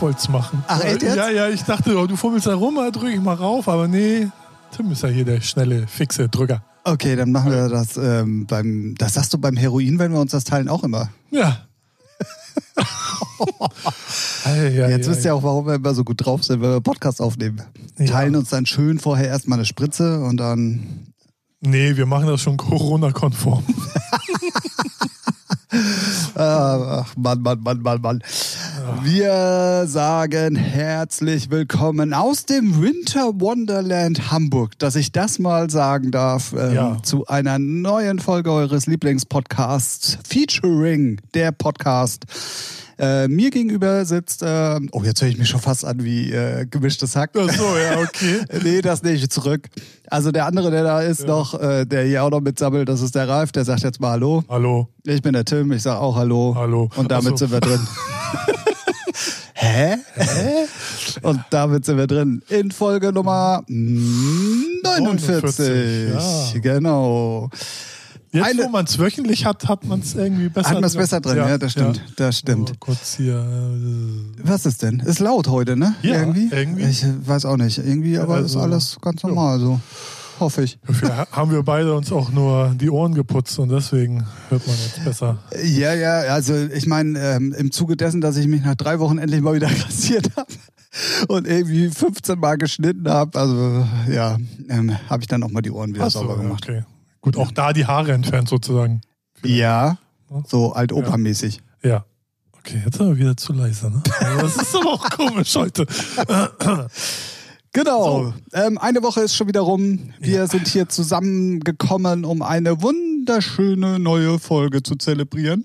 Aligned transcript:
Ich 0.00 0.02
wollte 0.02 0.18
es 0.18 0.30
machen. 0.30 0.64
Ach, 0.66 0.82
echt 0.82 1.02
jetzt? 1.02 1.14
Ja, 1.14 1.28
ja, 1.28 1.50
ich 1.50 1.62
dachte, 1.62 1.94
oh, 1.98 2.06
du 2.06 2.16
fummelst 2.16 2.46
da 2.46 2.54
rum, 2.54 2.76
drücke 2.90 3.10
ich 3.10 3.20
mal 3.20 3.34
rauf. 3.34 3.68
Aber 3.68 3.86
nee, 3.86 4.28
Tim 4.74 4.90
ist 4.92 5.02
ja 5.02 5.10
hier 5.10 5.26
der 5.26 5.42
schnelle, 5.42 5.86
fixe 5.86 6.26
Drücker. 6.26 6.62
Okay, 6.84 7.16
dann 7.16 7.32
machen 7.32 7.52
wir 7.52 7.68
das 7.68 7.98
ähm, 7.98 8.46
beim. 8.46 8.94
Das 8.96 9.12
sagst 9.12 9.34
du 9.34 9.38
beim 9.38 9.58
Heroin, 9.58 9.98
wenn 9.98 10.10
wir 10.10 10.18
uns 10.18 10.32
das 10.32 10.44
teilen, 10.44 10.70
auch 10.70 10.84
immer. 10.84 11.10
Ja. 11.30 11.66
Jetzt 14.88 15.10
wisst 15.10 15.26
ihr 15.26 15.34
auch, 15.34 15.42
warum 15.42 15.66
wir 15.66 15.74
immer 15.74 15.92
so 15.92 16.02
gut 16.02 16.24
drauf 16.24 16.44
sind, 16.44 16.62
wenn 16.62 16.70
wir 16.70 16.80
Podcast 16.80 17.20
aufnehmen. 17.20 17.60
Ja. 17.98 18.06
Teilen 18.06 18.36
uns 18.36 18.48
dann 18.48 18.64
schön 18.64 19.00
vorher 19.00 19.28
erstmal 19.28 19.58
eine 19.58 19.66
Spritze 19.66 20.20
und 20.20 20.38
dann. 20.38 21.12
Nee, 21.60 21.98
wir 21.98 22.06
machen 22.06 22.26
das 22.26 22.40
schon 22.40 22.56
Corona-konform. 22.56 23.64
Ach, 26.52 27.14
Mann, 27.16 27.42
Mann, 27.42 27.60
Mann, 27.62 27.80
Mann, 27.82 28.00
Mann. 28.00 28.22
Wir 29.02 29.84
sagen 29.86 30.56
herzlich 30.56 31.48
willkommen 31.50 32.12
aus 32.12 32.44
dem 32.44 32.82
Winter 32.82 33.40
Wonderland 33.40 34.32
Hamburg, 34.32 34.76
dass 34.80 34.96
ich 34.96 35.12
das 35.12 35.38
mal 35.38 35.70
sagen 35.70 36.10
darf, 36.10 36.52
ähm, 36.58 36.74
Ja. 36.74 36.96
zu 37.04 37.26
einer 37.28 37.58
neuen 37.60 38.18
Folge 38.18 38.50
eures 38.52 38.86
Lieblingspodcasts, 38.86 40.18
featuring 40.28 41.20
der 41.34 41.52
Podcast. 41.52 42.24
Äh, 43.00 43.28
mir 43.28 43.50
gegenüber 43.50 44.04
sitzt, 44.04 44.42
äh, 44.42 44.78
oh, 44.92 45.02
jetzt 45.02 45.22
höre 45.22 45.28
ich 45.30 45.38
mich 45.38 45.48
schon 45.48 45.60
fast 45.60 45.86
an 45.86 46.04
wie 46.04 46.32
äh, 46.32 46.66
gemischtes 46.66 47.16
Hack. 47.16 47.30
Ach 47.34 47.50
so, 47.50 47.78
ja, 47.78 47.98
okay. 47.98 48.40
Nee, 48.62 48.82
das 48.82 49.02
nehme 49.02 49.16
ich 49.16 49.30
zurück. 49.30 49.70
Also 50.08 50.30
der 50.32 50.44
andere, 50.44 50.70
der 50.70 50.82
da 50.82 51.00
ist 51.00 51.26
noch, 51.26 51.58
äh, 51.58 51.86
der 51.86 52.04
hier 52.04 52.22
auch 52.22 52.30
noch 52.30 52.42
mitsammelt, 52.42 52.90
das 52.90 53.00
ist 53.00 53.14
der 53.14 53.26
Ralf, 53.26 53.52
der 53.52 53.64
sagt 53.64 53.84
jetzt 53.84 54.00
mal 54.00 54.10
Hallo. 54.10 54.44
Hallo. 54.50 54.88
Ich 55.04 55.22
bin 55.22 55.32
der 55.32 55.46
Tim, 55.46 55.72
ich 55.72 55.82
sage 55.82 55.98
auch 55.98 56.14
Hallo. 56.14 56.54
Hallo. 56.54 56.90
Und 56.94 57.10
damit 57.10 57.38
so. 57.38 57.46
sind 57.46 57.52
wir 57.52 57.60
drin. 57.60 57.80
Hä? 59.54 59.96
Hä? 60.14 60.66
Und 61.22 61.40
damit 61.48 61.86
sind 61.86 61.96
wir 61.96 62.06
drin 62.06 62.42
in 62.48 62.70
Folge 62.70 63.12
Nummer 63.12 63.62
49. 63.66 65.32
49, 65.32 66.54
ja. 66.54 66.60
Genau. 66.60 67.48
Jetzt, 68.32 68.44
Eine- 68.46 68.64
wo 68.64 68.68
man 68.68 68.84
es 68.84 68.96
wöchentlich 68.98 69.44
hat, 69.44 69.66
hat 69.68 69.84
man 69.84 70.00
es 70.00 70.14
irgendwie 70.14 70.48
besser 70.48 70.68
Hat 70.70 70.74
man 70.76 70.84
es 70.84 70.94
besser 70.94 71.20
drin, 71.20 71.36
ja, 71.38 71.58
das 71.58 71.72
stimmt. 71.72 72.00
Das 72.16 72.38
stimmt. 72.38 72.68
So, 72.68 72.74
kurz 72.78 73.16
hier. 73.16 73.34
äh, 73.38 74.40
Was 74.44 74.66
ist 74.66 74.82
denn? 74.82 75.00
Ist 75.00 75.18
laut 75.18 75.48
heute, 75.48 75.76
ne? 75.76 75.94
Ja, 76.02 76.20
irgendwie? 76.20 76.48
irgendwie. 76.52 76.84
Ich 76.84 77.04
weiß 77.26 77.44
auch 77.46 77.56
nicht. 77.56 77.78
Irgendwie, 77.78 78.18
aber 78.18 78.38
ist 78.38 78.44
Also, 78.56 78.60
alles 78.60 78.98
ganz 79.00 79.22
normal 79.24 79.58
so. 79.58 79.80
Hoffe 80.38 80.62
ich. 80.62 80.78
Dafür 80.86 81.26
haben 81.32 81.50
wir 81.50 81.62
beide 81.64 81.92
uns 81.94 82.10
auch 82.12 82.30
nur 82.30 82.72
die 82.80 82.88
Ohren 82.88 83.14
geputzt 83.14 83.58
und 83.58 83.68
deswegen 83.68 84.24
hört 84.48 84.66
man 84.66 84.76
jetzt 84.76 85.04
besser. 85.04 85.38
Ja, 85.64 85.92
ja, 85.92 86.20
also 86.32 86.54
ich 86.56 86.86
meine, 86.86 87.18
ähm, 87.18 87.52
im 87.52 87.70
Zuge 87.72 87.96
dessen, 87.96 88.20
dass 88.22 88.36
ich 88.36 88.46
mich 88.46 88.62
nach 88.62 88.74
drei 88.76 89.00
Wochen 89.00 89.18
endlich 89.18 89.40
mal 89.42 89.54
wieder 89.54 89.68
rasiert 89.84 90.30
habe 90.36 90.52
und 91.28 91.46
irgendwie 91.46 91.90
15 91.90 92.38
Mal 92.38 92.56
geschnitten 92.56 93.06
habe, 93.10 93.38
also 93.38 93.84
ja, 94.10 94.38
ähm, 94.70 94.96
habe 95.10 95.20
ich 95.22 95.26
dann 95.28 95.42
auch 95.42 95.50
mal 95.50 95.60
die 95.62 95.72
Ohren 95.72 95.94
wieder 95.94 96.06
Ach 96.06 96.10
so, 96.10 96.20
sauber 96.20 96.36
ja, 96.36 96.42
gemacht. 96.42 96.64
okay. 96.66 96.84
Gut, 97.20 97.36
auch 97.36 97.50
da 97.52 97.72
die 97.72 97.86
Haare 97.86 98.12
entfernt 98.12 98.48
sozusagen. 98.48 99.00
Ja, 99.44 99.98
so 100.46 100.72
alt-Opa-mäßig. 100.72 101.60
Ja. 101.82 102.04
Okay, 102.58 102.82
jetzt 102.84 102.98
sind 102.98 103.08
wir 103.08 103.18
wieder 103.18 103.36
zu 103.36 103.52
leise, 103.52 103.90
ne? 103.90 104.02
Das 104.40 104.56
ist 104.56 104.74
aber 104.76 104.92
auch 104.92 105.10
komisch 105.10 105.54
heute. 105.56 105.86
Genau. 107.72 108.34
Ähm, 108.52 108.78
eine 108.78 109.02
Woche 109.04 109.20
ist 109.20 109.36
schon 109.36 109.46
wieder 109.46 109.60
rum. 109.60 110.12
Wir 110.18 110.38
Ja. 110.38 110.46
sind 110.48 110.66
hier 110.66 110.88
zusammengekommen, 110.88 112.24
um 112.24 112.42
eine 112.42 112.82
wunderschöne 112.82 114.00
neue 114.00 114.40
Folge 114.40 114.82
zu 114.82 114.96
zelebrieren, 114.96 115.64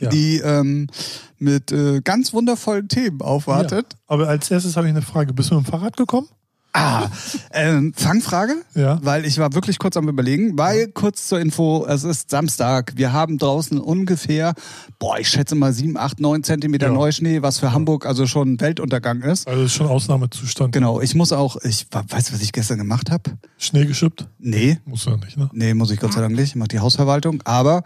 Ja. 0.00 0.08
die 0.08 0.38
ähm, 0.38 0.86
mit 1.38 1.72
äh, 1.72 2.00
ganz 2.00 2.32
wundervollen 2.32 2.88
Themen 2.88 3.20
aufwartet. 3.20 3.86
Ja. 3.92 3.98
Aber 4.06 4.28
als 4.28 4.50
erstes 4.50 4.76
habe 4.78 4.86
ich 4.86 4.90
eine 4.92 5.02
Frage. 5.02 5.34
Bist 5.34 5.50
du 5.50 5.56
mit 5.56 5.66
dem 5.66 5.70
Fahrrad 5.70 5.96
gekommen? 5.98 6.28
Ah, 6.72 7.08
ähm, 7.52 7.92
Fangfrage? 7.96 8.54
Ja. 8.74 9.00
Weil 9.02 9.24
ich 9.26 9.38
war 9.38 9.54
wirklich 9.54 9.78
kurz 9.80 9.96
am 9.96 10.08
überlegen, 10.08 10.56
weil 10.56 10.86
kurz 10.88 11.26
zur 11.26 11.40
Info, 11.40 11.84
es 11.88 12.04
ist 12.04 12.30
Samstag, 12.30 12.92
wir 12.94 13.12
haben 13.12 13.38
draußen 13.38 13.78
ungefähr, 13.80 14.54
boah, 15.00 15.18
ich 15.18 15.28
schätze 15.28 15.56
mal 15.56 15.72
sieben, 15.72 15.96
acht, 15.96 16.20
neun 16.20 16.44
Zentimeter 16.44 16.86
Ja. 16.86 16.92
Neuschnee, 16.92 17.42
was 17.42 17.58
für 17.58 17.72
Hamburg 17.72 18.06
also 18.06 18.26
schon 18.26 18.60
Weltuntergang 18.60 19.22
ist. 19.22 19.48
Also 19.48 19.64
ist 19.64 19.72
schon 19.74 19.88
Ausnahmezustand. 19.88 20.72
Genau, 20.72 21.00
ich 21.00 21.16
muss 21.16 21.32
auch, 21.32 21.56
ich 21.64 21.86
weißt 21.90 22.30
du, 22.30 22.34
was 22.34 22.40
ich 22.42 22.52
gestern 22.52 22.78
gemacht 22.78 23.10
habe? 23.10 23.32
Schnee 23.58 23.84
geschippt? 23.86 24.28
Nee, 24.38 24.78
Musst 24.84 25.06
du 25.06 25.10
ja 25.10 25.16
nicht, 25.16 25.36
ne? 25.36 25.50
nee, 25.52 25.74
muss 25.74 25.90
ich 25.90 25.98
Gott 25.98 26.12
sei 26.12 26.20
Dank 26.20 26.36
nicht, 26.36 26.50
ich 26.50 26.56
mache 26.56 26.68
die 26.68 26.78
Hausverwaltung, 26.78 27.42
aber 27.44 27.82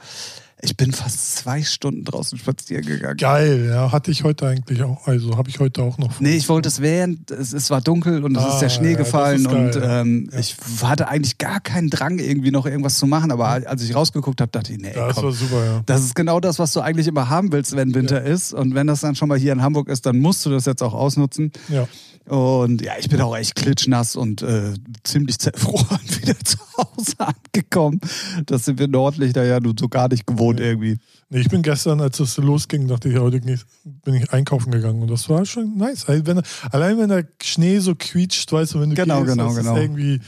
ich 0.65 0.77
bin 0.77 0.93
fast 0.93 1.37
zwei 1.37 1.63
Stunden 1.63 2.05
draußen 2.05 2.39
spazieren 2.39 2.85
gegangen. 2.87 3.17
Geil, 3.19 3.67
ja. 3.71 3.93
Hatte 3.93 4.11
ich 4.11 4.25
heute 4.25 4.47
eigentlich 4.49 4.83
auch. 4.83 5.07
Also 5.07 5.37
habe 5.37 5.51
ich 5.51 5.61
heute 5.61 5.83
auch 5.83 5.99
noch. 5.99 6.13
vor. 6.13 6.23
Nee, 6.23 6.37
ich 6.37 6.49
wollte 6.49 6.69
es 6.69 6.81
während, 6.81 7.31
es, 7.31 7.53
es 7.53 7.71
war 7.71 7.81
dunkel 7.81 8.25
und 8.25 8.37
es 8.37 8.43
ist 8.45 8.51
Ah, 8.55 8.61
der 8.61 8.69
Schnee 8.71 8.93
ja, 8.93 8.97
das 8.99 9.07
gefallen 9.07 9.41
ist 9.41 9.53
und 9.53 9.79
ähm, 9.83 10.29
Ja. 10.33 10.39
ich 10.39 10.57
hatte 10.83 11.09
eigentlich 11.09 11.39
gar 11.39 11.61
keinen 11.61 11.91
Drang, 11.91 12.19
irgendwie 12.19 12.51
noch 12.51 12.67
irgendwas 12.67 12.99
zu 12.99 13.07
machen, 13.07 13.31
aber 13.31 13.47
als 13.49 13.83
ich 13.83 13.95
rausgeguckt 13.95 14.41
habe, 14.41 14.51
dachte 14.51 14.73
ich, 14.73 14.79
nee, 14.79 14.93
ja, 14.95 15.07
das 15.09 15.17
komm. 15.17 15.25
war 15.25 15.33
super, 15.33 15.65
ja. 15.65 15.83
Das 15.87 16.03
ist 16.03 16.15
genau 16.15 16.41
das, 16.41 16.59
was 16.59 16.73
du 16.73 16.81
eigentlich 16.81 17.07
immer 17.07 17.29
haben 17.29 17.53
willst, 17.53 17.77
wenn 17.77 17.95
Winter 17.95 18.23
ist. 18.23 18.53
Und 18.55 18.75
wenn 18.75 18.87
das 18.87 19.01
dann 19.01 19.15
schon 19.15 19.29
mal 19.29 19.39
hier 19.39 19.53
in 19.53 19.63
Hamburg 19.63 19.89
ist, 19.89 20.07
dann 20.07 20.19
musst 20.19 20.45
du 20.47 20.51
das 20.51 20.65
jetzt 20.65 20.83
auch 20.83 20.95
ausnutzen. 20.95 21.53
Ja. 21.69 21.87
Und 22.27 22.81
ja, 22.81 22.93
ich 22.99 23.11
bin 23.11 23.21
auch 23.21 23.37
echt 23.37 23.55
klitschnass 23.55 24.17
und 24.17 24.41
äh, 24.41 24.73
ziemlich 25.03 25.39
zerfroren 25.39 26.01
wieder 26.23 26.35
zu 26.43 26.57
Hause 26.79 27.17
angekommen. 27.19 28.01
Das 28.47 28.65
sind 28.65 28.79
wir 28.79 28.89
Nordlichter 28.89 29.45
ja 29.45 29.61
nun 29.61 29.77
so 29.79 29.89
gar 29.89 30.09
nicht 30.09 30.27
gewohnt 30.27 30.54
Ja. 30.59 30.67
irgendwie. 30.67 30.99
Nee, 31.31 31.41
ich 31.41 31.49
bin 31.49 31.63
gestern, 31.63 32.01
als 32.01 32.21
es 32.21 32.37
losging, 32.37 32.87
dachte 32.89 33.09
ich, 33.09 33.19
heute 33.19 33.41
bin 33.41 34.15
ich 34.15 34.33
einkaufen 34.33 34.71
gegangen 34.71 35.03
und 35.03 35.11
das 35.11 35.29
war 35.29 35.45
schon 35.47 35.77
nice. 35.77 36.07
Wenn, 36.07 36.43
allein 36.71 36.99
wenn 36.99 37.09
der 37.09 37.25
Schnee 37.43 37.79
so 37.79 37.95
quietscht, 37.95 38.53
weißt 38.53 38.75
du, 38.75 38.81
wenn 38.81 38.91
du 38.91 38.97
Genau, 38.97 39.23
gehst, 39.23 39.33
genau, 39.37 39.49
das 39.49 39.57
genau. 39.57 39.75
ist 39.77 39.83
irgendwie 39.83 40.21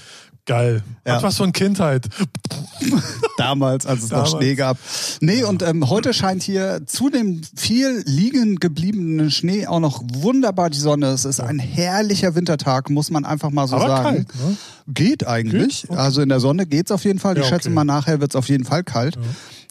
geil. 0.47 0.83
Ja. 1.05 1.17
Hat 1.17 1.23
was 1.25 1.37
von 1.37 1.53
Kindheit. 1.53 2.07
Damals, 3.37 3.85
als 3.87 4.05
es 4.05 4.11
noch 4.11 4.25
Damals. 4.25 4.31
Schnee 4.33 4.55
gab. 4.55 4.79
Nee, 5.21 5.43
und 5.45 5.63
ähm, 5.63 5.89
heute 5.89 6.15
scheint 6.15 6.43
hier 6.43 6.83
zu 6.87 7.11
dem 7.11 7.41
viel 7.57 8.03
liegen 8.07 8.57
gebliebenen 8.57 9.31
Schnee 9.31 9.67
auch 9.67 9.81
noch 9.81 10.03
wunderbar 10.05 10.71
die 10.71 10.79
Sonne. 10.79 11.09
Es 11.09 11.25
ist 11.25 11.41
ein 11.41 11.59
herrlicher 11.59 12.35
Wintertag, 12.35 12.91
muss 12.91 13.11
man 13.11 13.25
einfach 13.25 13.51
mal 13.51 13.67
so 13.67 13.77
Aber 13.77 13.89
sagen. 13.89 14.05
kalt, 14.05 14.35
ne? 14.37 14.57
Geht 14.89 15.27
eigentlich. 15.27 15.83
Geht? 15.83 15.91
Okay. 15.91 15.99
Also 15.99 16.21
in 16.23 16.29
der 16.29 16.41
Sonne 16.41 16.67
geht's 16.67 16.91
auf 16.93 17.05
jeden 17.05 17.19
Fall. 17.19 17.37
Ich 17.37 17.43
Ja, 17.45 17.49
schätze 17.51 17.69
okay. 17.69 17.75
mal, 17.75 17.85
nachher 17.85 18.21
wird's 18.21 18.37
auf 18.37 18.49
jeden 18.49 18.65
Fall 18.65 18.85
kalt. 18.85 19.19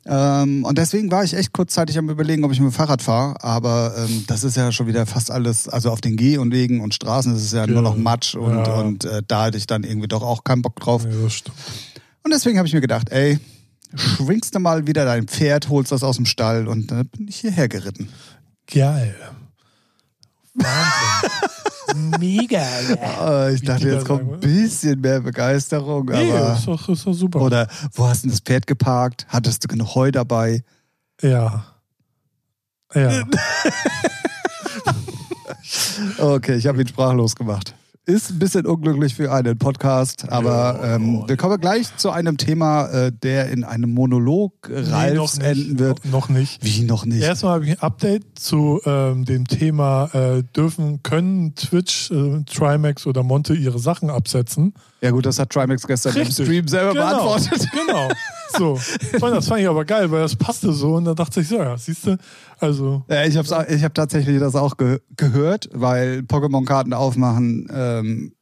Ähm, 0.07 0.63
und 0.65 0.77
deswegen 0.77 1.09
war 1.09 1.23
ich 1.23 1.33
echt 1.33 1.51
kurzzeitig 1.51 1.97
am 1.97 2.09
überlegen, 2.09 2.43
ob 2.43 2.51
ich 2.51 2.59
mit 2.59 2.69
dem 2.69 2.73
Fahrrad 2.73 3.01
fahre. 3.01 3.43
Aber 3.43 3.95
ähm, 3.97 4.23
das 4.27 4.43
ist 4.43 4.55
ja 4.55 4.71
schon 4.71 4.85
wieder 4.87 5.05
fast 5.05 5.31
alles, 5.31 5.67
also 5.67 5.89
auf 5.91 6.01
den 6.01 6.15
Geh- 6.15 6.37
und 6.37 6.51
Wegen 6.51 6.81
und 6.81 6.93
Straßen 6.93 7.35
ist 7.35 7.43
es 7.43 7.51
ja 7.51 7.65
nur 7.65 7.81
noch 7.81 7.97
Matsch 7.97 8.35
und, 8.35 8.53
Ja. 8.65 8.81
und 8.81 9.05
äh, 9.05 9.21
da 9.27 9.45
hatte 9.45 9.57
ich 9.57 9.65
dann 9.67 9.83
irgendwie 9.83 10.07
doch 10.07 10.21
auch 10.21 10.43
keinen 10.43 10.61
Bock 10.61 10.75
drauf. 10.79 11.05
Ja. 11.05 11.09
Und 12.23 12.31
deswegen 12.31 12.57
habe 12.57 12.67
ich 12.67 12.73
mir 12.73 12.81
gedacht, 12.81 13.09
ey, 13.09 13.39
schwingst 13.95 14.53
du 14.53 14.59
mal 14.59 14.85
wieder 14.87 15.05
dein 15.05 15.27
Pferd, 15.27 15.69
holst 15.69 15.91
das 15.91 16.03
aus 16.03 16.17
dem 16.17 16.25
Stall 16.25 16.67
und 16.67 16.91
dann 16.91 17.07
bin 17.07 17.27
ich 17.27 17.37
hierher 17.37 17.67
geritten. 17.67 18.09
Geil. 18.71 19.15
Wahnsinn. 20.55 22.19
Mega. 22.19 22.61
Äh, 22.61 23.53
ich 23.55 23.61
Wie 23.61 23.65
dachte, 23.65 23.89
jetzt 23.89 24.05
kommt 24.05 24.31
ein 24.33 24.39
bisschen 24.39 24.99
mehr 25.01 25.21
Begeisterung, 25.21 26.05
Nee, 26.05 26.31
aber. 26.31 26.53
ist 26.53 26.67
doch, 26.67 26.89
ist 26.89 27.05
doch 27.05 27.13
super. 27.13 27.41
Oder 27.41 27.67
wo 27.93 28.07
hast 28.07 28.25
du 28.25 28.29
das 28.29 28.39
Pferd 28.39 28.65
geparkt? 28.67 29.25
Hattest 29.29 29.63
du 29.63 29.67
genug 29.67 29.95
Heu 29.95 30.11
dabei? 30.11 30.63
Ja. 31.21 31.65
Ja. 32.93 33.23
Okay, 36.17 36.55
ich 36.55 36.67
habe 36.67 36.81
ihn 36.81 36.87
sprachlos 36.87 37.35
gemacht. 37.35 37.73
Ist 38.07 38.29
ein 38.29 38.37
bisschen 38.37 38.67
unglücklich 38.67 39.15
für 39.15 39.31
einen 39.31 39.57
Podcast, 39.57 40.29
aber 40.29 40.79
ähm, 40.83 41.23
wir 41.25 41.37
kommen 41.37 41.59
gleich 41.59 41.97
zu 41.97 42.11
einem 42.11 42.37
Thema, 42.37 42.85
äh, 42.89 43.11
der 43.11 43.49
in 43.49 43.63
einem 43.63 43.95
Monolog 43.95 44.53
Ralfs 44.69 45.39
nicht. 45.39 45.47
enden 45.47 45.79
wird. 45.79 46.05
Noch 46.05 46.29
nicht. 46.29 46.63
Wie 46.63 46.83
noch 46.83 47.05
nicht? 47.05 47.23
Erstmal 47.23 47.53
habe 47.55 47.65
ich 47.65 47.71
ein 47.71 47.79
Update 47.79 48.37
zu 48.37 48.79
ähm, 48.85 49.25
dem 49.25 49.47
Thema, 49.47 50.05
äh, 50.13 50.43
dürfen, 50.55 51.01
können 51.01 51.55
Twitch, 51.55 52.11
äh, 52.11 52.43
Trimax 52.45 53.07
oder 53.07 53.23
Monte 53.23 53.55
ihre 53.55 53.79
Sachen 53.79 54.11
absetzen? 54.11 54.75
Ja 55.05 55.11
gut, 55.11 55.25
das 55.25 55.37
hat 55.37 55.51
Trimax 55.51 55.85
gestern 55.85 56.13
Richtig. 56.13 56.39
im 56.39 56.45
Stream 56.45 56.67
selber 56.67 56.93
Genau. 56.93 57.05
beantwortet. 57.05 57.67
Genau. 57.87 58.09
So. 58.57 58.79
Das 59.11 59.47
fand 59.47 59.61
ich 59.61 59.67
aber 59.67 59.85
geil, 59.85 60.09
weil 60.11 60.21
das 60.21 60.35
passte 60.35 60.71
so 60.73 60.95
und 60.95 61.05
da 61.05 61.13
dachte 61.13 61.41
ich 61.41 61.47
so, 61.47 61.57
ja, 61.57 61.77
siehst 61.77 62.07
du, 62.07 62.17
also 62.59 63.03
Ja, 63.09 63.23
ich 63.25 63.37
habe 63.37 63.67
ich 63.73 63.83
hab 63.83 63.93
tatsächlich 63.93 64.39
das 64.39 64.55
auch 64.55 64.77
ge 64.77 64.99
gehört, 65.17 65.69
weil 65.73 66.19
Pokémon-Karten 66.21 66.93
aufmachen 66.93 67.67
ähm, 67.71 68.33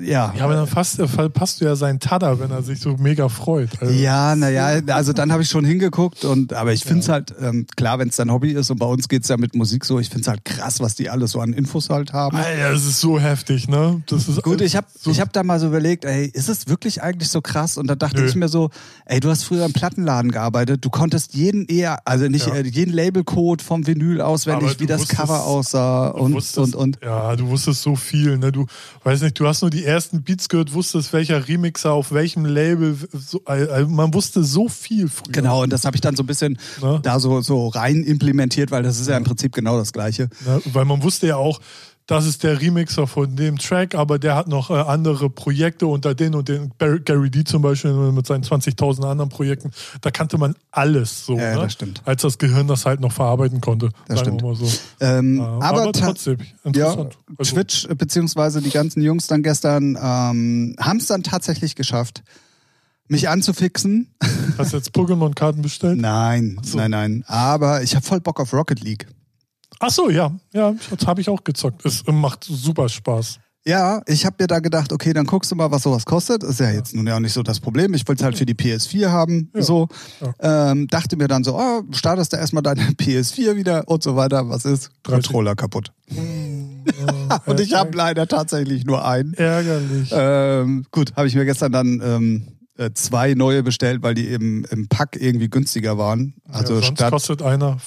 Ja. 0.00 0.32
Ja, 0.36 0.44
aber 0.44 0.54
dann 0.54 0.66
fast, 0.66 0.98
äh, 0.98 1.06
verpasst 1.08 1.60
du 1.60 1.64
ja 1.64 1.76
seinen 1.76 2.00
Tada, 2.00 2.38
wenn 2.38 2.50
er 2.50 2.62
sich 2.62 2.80
so 2.80 2.96
mega 2.96 3.28
freut. 3.28 3.70
Also, 3.80 3.92
Ja, 3.92 4.34
naja, 4.36 4.80
also 4.88 5.12
dann 5.12 5.32
habe 5.32 5.42
ich 5.42 5.48
schon 5.48 5.64
hingeguckt 5.64 6.24
und 6.24 6.52
aber 6.52 6.72
ich 6.72 6.84
finde 6.84 7.00
es 7.00 7.08
halt, 7.08 7.34
ähm, 7.40 7.66
klar, 7.76 7.98
wenn 7.98 8.08
es 8.08 8.16
dein 8.16 8.30
Hobby 8.30 8.52
ist 8.52 8.70
und 8.70 8.78
bei 8.78 8.86
uns 8.86 9.08
geht's 9.08 9.28
ja 9.28 9.36
mit 9.36 9.54
Musik 9.54 9.84
so, 9.84 9.98
ich 9.98 10.08
finde 10.08 10.22
es 10.22 10.28
halt 10.28 10.44
krass, 10.44 10.80
was 10.80 10.94
die 10.94 11.10
alles 11.10 11.32
so 11.32 11.40
an 11.40 11.52
Infos 11.52 11.90
halt 11.90 12.12
haben. 12.12 12.36
Alter, 12.36 12.72
das 12.72 12.84
ist 12.84 13.00
so 13.00 13.18
heftig, 13.18 13.68
ne? 13.68 14.02
Das 14.06 14.28
ist 14.28 14.42
Gut, 14.42 14.60
ich 14.60 14.76
habe 14.76 14.86
so, 14.98 15.10
ich 15.10 15.20
hab 15.20 15.32
da 15.32 15.42
mal 15.42 15.58
so 15.60 15.66
überlegt, 15.66 16.04
ey, 16.04 16.26
ist 16.26 16.48
es 16.48 16.68
wirklich 16.68 17.02
eigentlich 17.02 17.28
so 17.30 17.40
krass? 17.40 17.76
Und 17.78 17.86
da 17.88 17.94
dachte 17.94 18.20
Nö. 18.20 18.26
ich 18.28 18.34
mir 18.34 18.48
so, 18.48 18.70
ey, 19.06 19.20
du 19.20 19.28
hast 19.30 19.44
früher 19.44 19.64
im 19.64 19.72
Plattenladen 19.72 20.30
gearbeitet, 20.30 20.84
du 20.84 20.90
konntest 20.90 21.34
jeden 21.34 21.66
eher, 21.66 22.06
also 22.06 22.28
nicht 22.28 22.46
Ja. 22.46 22.54
äh, 22.54 22.66
jeden 22.66 22.92
Labelcode 22.92 23.62
vom 23.62 23.86
Vinyl 23.86 24.20
auswendig, 24.20 24.70
Aber 24.70 24.80
wie 24.80 24.86
das 24.86 25.00
wusstest- 25.02 25.18
Cover 25.20 25.44
aussah 25.44 26.08
und, 26.08 26.34
wusstest- 26.34 26.74
und, 26.74 26.96
und. 26.96 26.98
Ja, 27.02 27.34
du 27.36 27.48
wusstest 27.48 27.82
so 27.82 27.96
viel, 27.96 28.38
ne? 28.38 28.52
Du 28.52 28.66
weiß 29.04 29.22
nicht, 29.22 29.38
du 29.40 29.46
hast 29.46 29.62
nur 29.66 29.70
die 29.70 29.84
ersten 29.84 30.22
Beats 30.22 30.48
gehört, 30.48 30.74
wusstest, 30.74 31.12
welcher 31.12 31.48
Remixer 31.48 31.92
auf 31.92 32.12
welchem 32.12 32.44
Label. 32.44 32.96
So, 33.12 33.42
also 33.44 33.88
man 33.88 34.14
wusste 34.14 34.44
so 34.44 34.68
viel 34.68 35.08
früher. 35.08 35.32
Genau, 35.32 35.64
und 35.64 35.72
das 35.72 35.84
habe 35.84 35.96
ich 35.96 36.00
dann 36.00 36.14
so 36.14 36.22
ein 36.22 36.26
bisschen 36.26 36.56
Ne? 36.80 37.00
da 37.02 37.18
so, 37.18 37.40
so 37.40 37.66
rein 37.68 38.04
implementiert, 38.04 38.70
weil 38.70 38.84
das 38.84 39.00
ist 39.00 39.08
ja 39.08 39.16
im 39.16 39.24
Prinzip 39.24 39.52
genau 39.52 39.76
das 39.76 39.92
Gleiche. 39.92 40.28
Ne? 40.46 40.62
Weil 40.66 40.84
man 40.84 41.02
wusste 41.02 41.26
ja 41.26 41.36
auch, 41.36 41.60
das 42.08 42.24
ist 42.26 42.44
der 42.44 42.60
Remixer 42.60 43.06
von 43.08 43.34
dem 43.34 43.58
Track, 43.58 43.96
aber 43.96 44.18
der 44.20 44.36
hat 44.36 44.46
noch 44.46 44.70
äh, 44.70 44.74
andere 44.74 45.28
Projekte 45.28 45.88
unter 45.88 46.14
den 46.14 46.34
und 46.36 46.48
den. 46.48 46.70
Barry- 46.78 47.00
Gary 47.00 47.30
D 47.30 47.42
zum 47.42 47.62
Beispiel 47.62 47.92
mit 48.12 48.26
seinen 48.26 48.44
20.000 48.44 49.04
anderen 49.04 49.28
Projekten. 49.28 49.72
Da 50.02 50.12
kannte 50.12 50.38
man 50.38 50.54
alles 50.70 51.26
so. 51.26 51.36
Ja, 51.36 51.42
ja, 51.50 51.54
ne? 51.56 51.62
das 51.62 51.72
stimmt. 51.72 52.02
Als 52.04 52.22
das 52.22 52.38
Gehirn 52.38 52.68
das 52.68 52.86
halt 52.86 53.00
noch 53.00 53.10
verarbeiten 53.12 53.60
konnte. 53.60 53.88
Das 54.06 54.20
stimmt. 54.20 54.40
so. 54.40 54.68
Ähm, 55.00 55.38
Ja, 55.38 55.58
aber 55.60 55.90
ta- 55.92 56.06
trotzdem, 56.06 56.38
Ja, 56.38 56.46
interessant. 56.64 57.18
Also, 57.38 57.54
Twitch, 57.56 57.86
äh, 57.86 57.94
beziehungsweise 57.96 58.62
die 58.62 58.70
ganzen 58.70 59.02
Jungs 59.02 59.26
dann 59.26 59.42
gestern 59.42 59.98
ähm, 60.00 60.76
haben 60.78 60.98
es 60.98 61.06
dann 61.06 61.24
tatsächlich 61.24 61.74
geschafft, 61.74 62.22
mich 63.08 63.28
anzufixen. 63.28 64.08
Hast 64.58 64.72
du 64.72 64.76
jetzt 64.76 64.94
Pokémon-Karten 64.94 65.60
bestellt? 65.62 65.98
Nein, 66.00 66.58
so. 66.62 66.76
nein, 66.78 66.90
nein. 66.92 67.24
Aber 67.26 67.82
ich 67.82 67.94
habe 67.96 68.04
voll 68.06 68.20
Bock 68.20 68.38
auf 68.40 68.52
Rocket 68.52 68.80
League. 68.80 69.06
Ach 69.80 69.90
so, 69.90 70.10
ja. 70.10 70.32
Ja, 70.52 70.74
das 70.90 71.06
habe 71.06 71.20
ich 71.20 71.28
auch 71.28 71.44
gezockt. 71.44 71.84
Es 71.84 72.04
macht 72.06 72.44
super 72.44 72.88
Spaß. 72.88 73.38
Ja, 73.66 74.00
ich 74.06 74.24
habe 74.24 74.36
mir 74.38 74.46
da 74.46 74.60
gedacht, 74.60 74.92
okay, 74.92 75.12
dann 75.12 75.26
guckst 75.26 75.50
du 75.50 75.56
mal, 75.56 75.72
was 75.72 75.82
sowas 75.82 76.04
kostet. 76.04 76.44
Ist 76.44 76.60
ja 76.60 76.70
jetzt 76.70 76.94
nun 76.94 77.04
ja 77.08 77.16
auch 77.16 77.20
nicht 77.20 77.32
so 77.32 77.42
das 77.42 77.58
Problem. 77.58 77.94
Ich 77.94 78.06
wollte 78.06 78.20
es 78.20 78.24
halt 78.24 78.38
für 78.38 78.46
die 78.46 78.54
PS4 78.54 79.08
haben. 79.08 79.50
Ja. 79.56 79.62
So. 79.62 79.88
Ähm, 80.38 80.86
dachte 80.86 81.16
mir 81.16 81.26
dann 81.26 81.42
so, 81.42 81.58
oh, 81.58 81.82
startest 81.90 82.32
du 82.32 82.36
erstmal 82.36 82.62
deine 82.62 82.82
PS4 82.92 83.56
wieder 83.56 83.88
und 83.88 84.04
so 84.04 84.14
weiter. 84.14 84.48
Was 84.48 84.64
ist? 84.64 84.90
30. 85.02 85.24
Controller 85.24 85.56
kaputt. 85.56 85.92
Und 87.46 87.58
ich 87.58 87.74
habe 87.74 87.96
leider 87.96 88.28
tatsächlich 88.28 88.84
nur 88.84 89.04
einen. 89.04 89.34
Ärgerlich. 89.34 90.10
Ähm, 90.12 90.86
gut, 90.92 91.16
habe 91.16 91.26
ich 91.26 91.34
mir 91.34 91.44
gestern 91.44 91.72
dann 91.72 92.00
ähm, 92.04 92.46
äh, 92.78 92.92
zwei 92.94 93.34
neue 93.34 93.64
bestellt, 93.64 94.02
weil 94.02 94.14
die 94.14 94.28
im, 94.28 94.64
im 94.70 94.86
Pack 94.86 95.16
irgendwie 95.18 95.50
günstiger 95.50 95.98
waren. 95.98 96.34
Also 96.48 96.74
ja, 96.74 96.82
sonst 96.82 96.98
statt. 96.98 97.10
kostet 97.10 97.42
einer, 97.42 97.78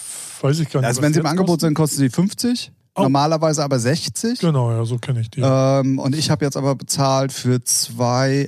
weiß 0.44 0.59
ich 0.59 0.69
gar 0.69 0.81
nicht. 0.81 0.88
Also 0.88 1.01
wenn 1.01 1.13
sie 1.13 1.19
im 1.19 1.25
Angebot 1.25 1.47
kostet. 1.47 1.62
sind, 1.68 1.74
kosten 1.75 1.97
sie 1.97 2.09
50. 2.09 2.71
Oh. 2.95 3.03
Normalerweise 3.03 3.63
aber 3.63 3.80
60. 3.80 4.39
Genau, 4.39 4.71
ja, 4.71 4.83
so 4.83 4.97
kenne 4.97 5.21
ich 5.21 5.30
die. 5.30 5.41
Ähm, 5.41 6.00
und 6.00 6.15
ich 6.15 6.30
habe 6.31 6.44
jetzt 6.44 6.57
aber 6.57 6.75
bezahlt 6.75 7.31
für 7.31 7.59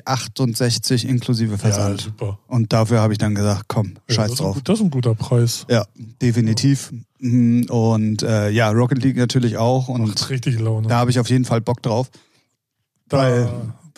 2,68 0.05 1.05
inklusive 1.05 1.51
ja, 1.53 1.57
Versand. 1.57 2.01
super. 2.01 2.39
und 2.47 2.73
dafür 2.73 2.99
habe 3.01 3.13
ich 3.13 3.19
dann 3.19 3.35
gesagt, 3.35 3.65
komm, 3.67 3.93
Ja, 4.09 4.15
scheiß 4.15 4.31
das 4.31 4.39
ein 4.39 4.43
drauf. 4.43 4.55
gut- 4.55 4.69
Das 4.69 4.79
ist 4.79 4.85
ein 4.85 4.91
guter 4.91 5.15
Preis. 5.15 5.65
Ja, 5.69 5.85
definitiv. 6.21 6.91
Mhm, 7.19 7.65
Und 7.69 8.23
äh, 8.23 8.49
ja, 8.49 8.69
Rocket 8.71 9.01
League 9.03 9.17
natürlich 9.17 9.57
auch. 9.57 9.87
Und 9.87 10.01
Macht 10.07 10.29
richtig 10.29 10.59
Laune. 10.59 10.87
da 10.87 10.97
habe 10.97 11.11
ich 11.11 11.19
auf 11.19 11.29
jeden 11.29 11.45
Fall 11.45 11.61
Bock 11.61 11.81
drauf. 11.81 12.09
Da- 13.07 13.17
weil- 13.19 13.49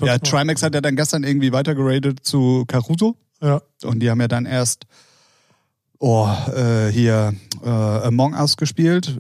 ja, 0.01 0.17
Trimax 0.17 0.61
hat 0.63 0.73
ja 0.75 0.81
dann 0.81 0.95
gestern 0.95 1.23
irgendwie 1.23 1.51
weitergeradet 1.53 2.19
zu 2.23 2.65
Caruso. 2.67 3.15
ja, 3.41 3.61
Und 3.83 3.99
die 3.99 4.09
haben 4.09 4.19
ja 4.19 4.27
dann 4.27 4.45
erst 4.45 4.85
oh, 6.03 6.27
äh, 6.53 6.91
hier 6.91 7.33
äh, 7.63 7.69
Among 7.69 8.33
Us 8.33 8.57
gespielt, 8.57 9.17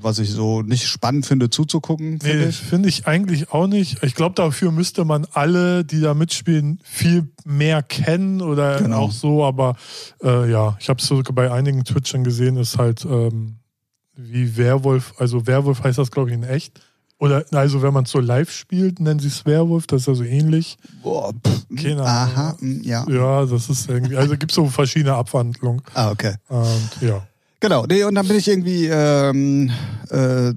was 0.00 0.18
ich 0.18 0.30
so 0.30 0.62
nicht 0.62 0.86
spannend 0.86 1.26
finde 1.26 1.50
zuzugucken, 1.50 2.20
finde 2.20 2.38
Nee, 2.38 2.48
ich. 2.48 2.56
finde 2.56 2.88
ich 2.88 3.06
eigentlich 3.06 3.52
auch 3.52 3.66
nicht. 3.66 4.02
Ich 4.02 4.14
glaube, 4.14 4.34
dafür 4.34 4.72
müsste 4.72 5.04
man 5.04 5.26
alle, 5.32 5.84
die 5.84 6.00
da 6.00 6.14
mitspielen, 6.14 6.80
viel 6.82 7.28
mehr 7.44 7.82
kennen 7.82 8.40
oder 8.40 8.78
Genau. 8.78 8.96
auch 8.98 9.12
so. 9.12 9.44
Aber 9.44 9.76
äh, 10.24 10.50
ja, 10.50 10.76
ich 10.80 10.88
habe 10.88 11.00
es 11.00 11.06
sogar 11.06 11.34
bei 11.34 11.52
einigen 11.52 11.84
Twitchern 11.84 12.24
gesehen, 12.24 12.56
ist 12.56 12.78
halt 12.78 13.04
ähm, 13.04 13.56
wie 14.16 14.56
Werwolf. 14.56 15.14
Also 15.18 15.46
Werwolf 15.46 15.84
heißt 15.84 15.98
das, 15.98 16.10
glaube 16.10 16.30
ich, 16.30 16.34
in 16.34 16.42
echt. 16.44 16.80
Oder 17.20 17.44
also 17.52 17.82
wenn 17.82 17.92
man 17.92 18.04
es 18.04 18.10
so 18.10 18.18
live 18.18 18.50
spielt, 18.50 18.98
nennen 18.98 19.20
sie 19.20 19.28
es 19.28 19.44
Werwolf. 19.44 19.86
Das 19.86 20.00
ist 20.00 20.06
ja 20.06 20.14
so 20.14 20.24
ähnlich. 20.24 20.78
Boah, 21.02 21.32
pff, 21.32 21.66
Keine 21.76 22.02
Ahnung. 22.02 22.06
Aha, 22.06 22.56
mm, 22.58 22.80
ja. 22.82 23.06
Ja, 23.08 23.44
das 23.44 23.68
ist 23.68 23.90
irgendwie. 23.90 24.16
Also 24.16 24.36
gibt 24.38 24.50
es 24.50 24.56
so 24.56 24.66
verschiedene 24.66 25.14
Abwandlungen. 25.14 25.82
Ah, 25.92 26.10
okay. 26.10 26.34
Und 26.48 26.90
ja. 27.02 27.22
Genau, 27.60 27.84
nee, 27.84 28.04
und 28.04 28.14
dann 28.14 28.26
bin 28.26 28.38
ich 28.38 28.48
irgendwie, 28.48 28.86
ähm, 28.86 29.70
äh, 30.10 30.48
äh, 30.48 30.54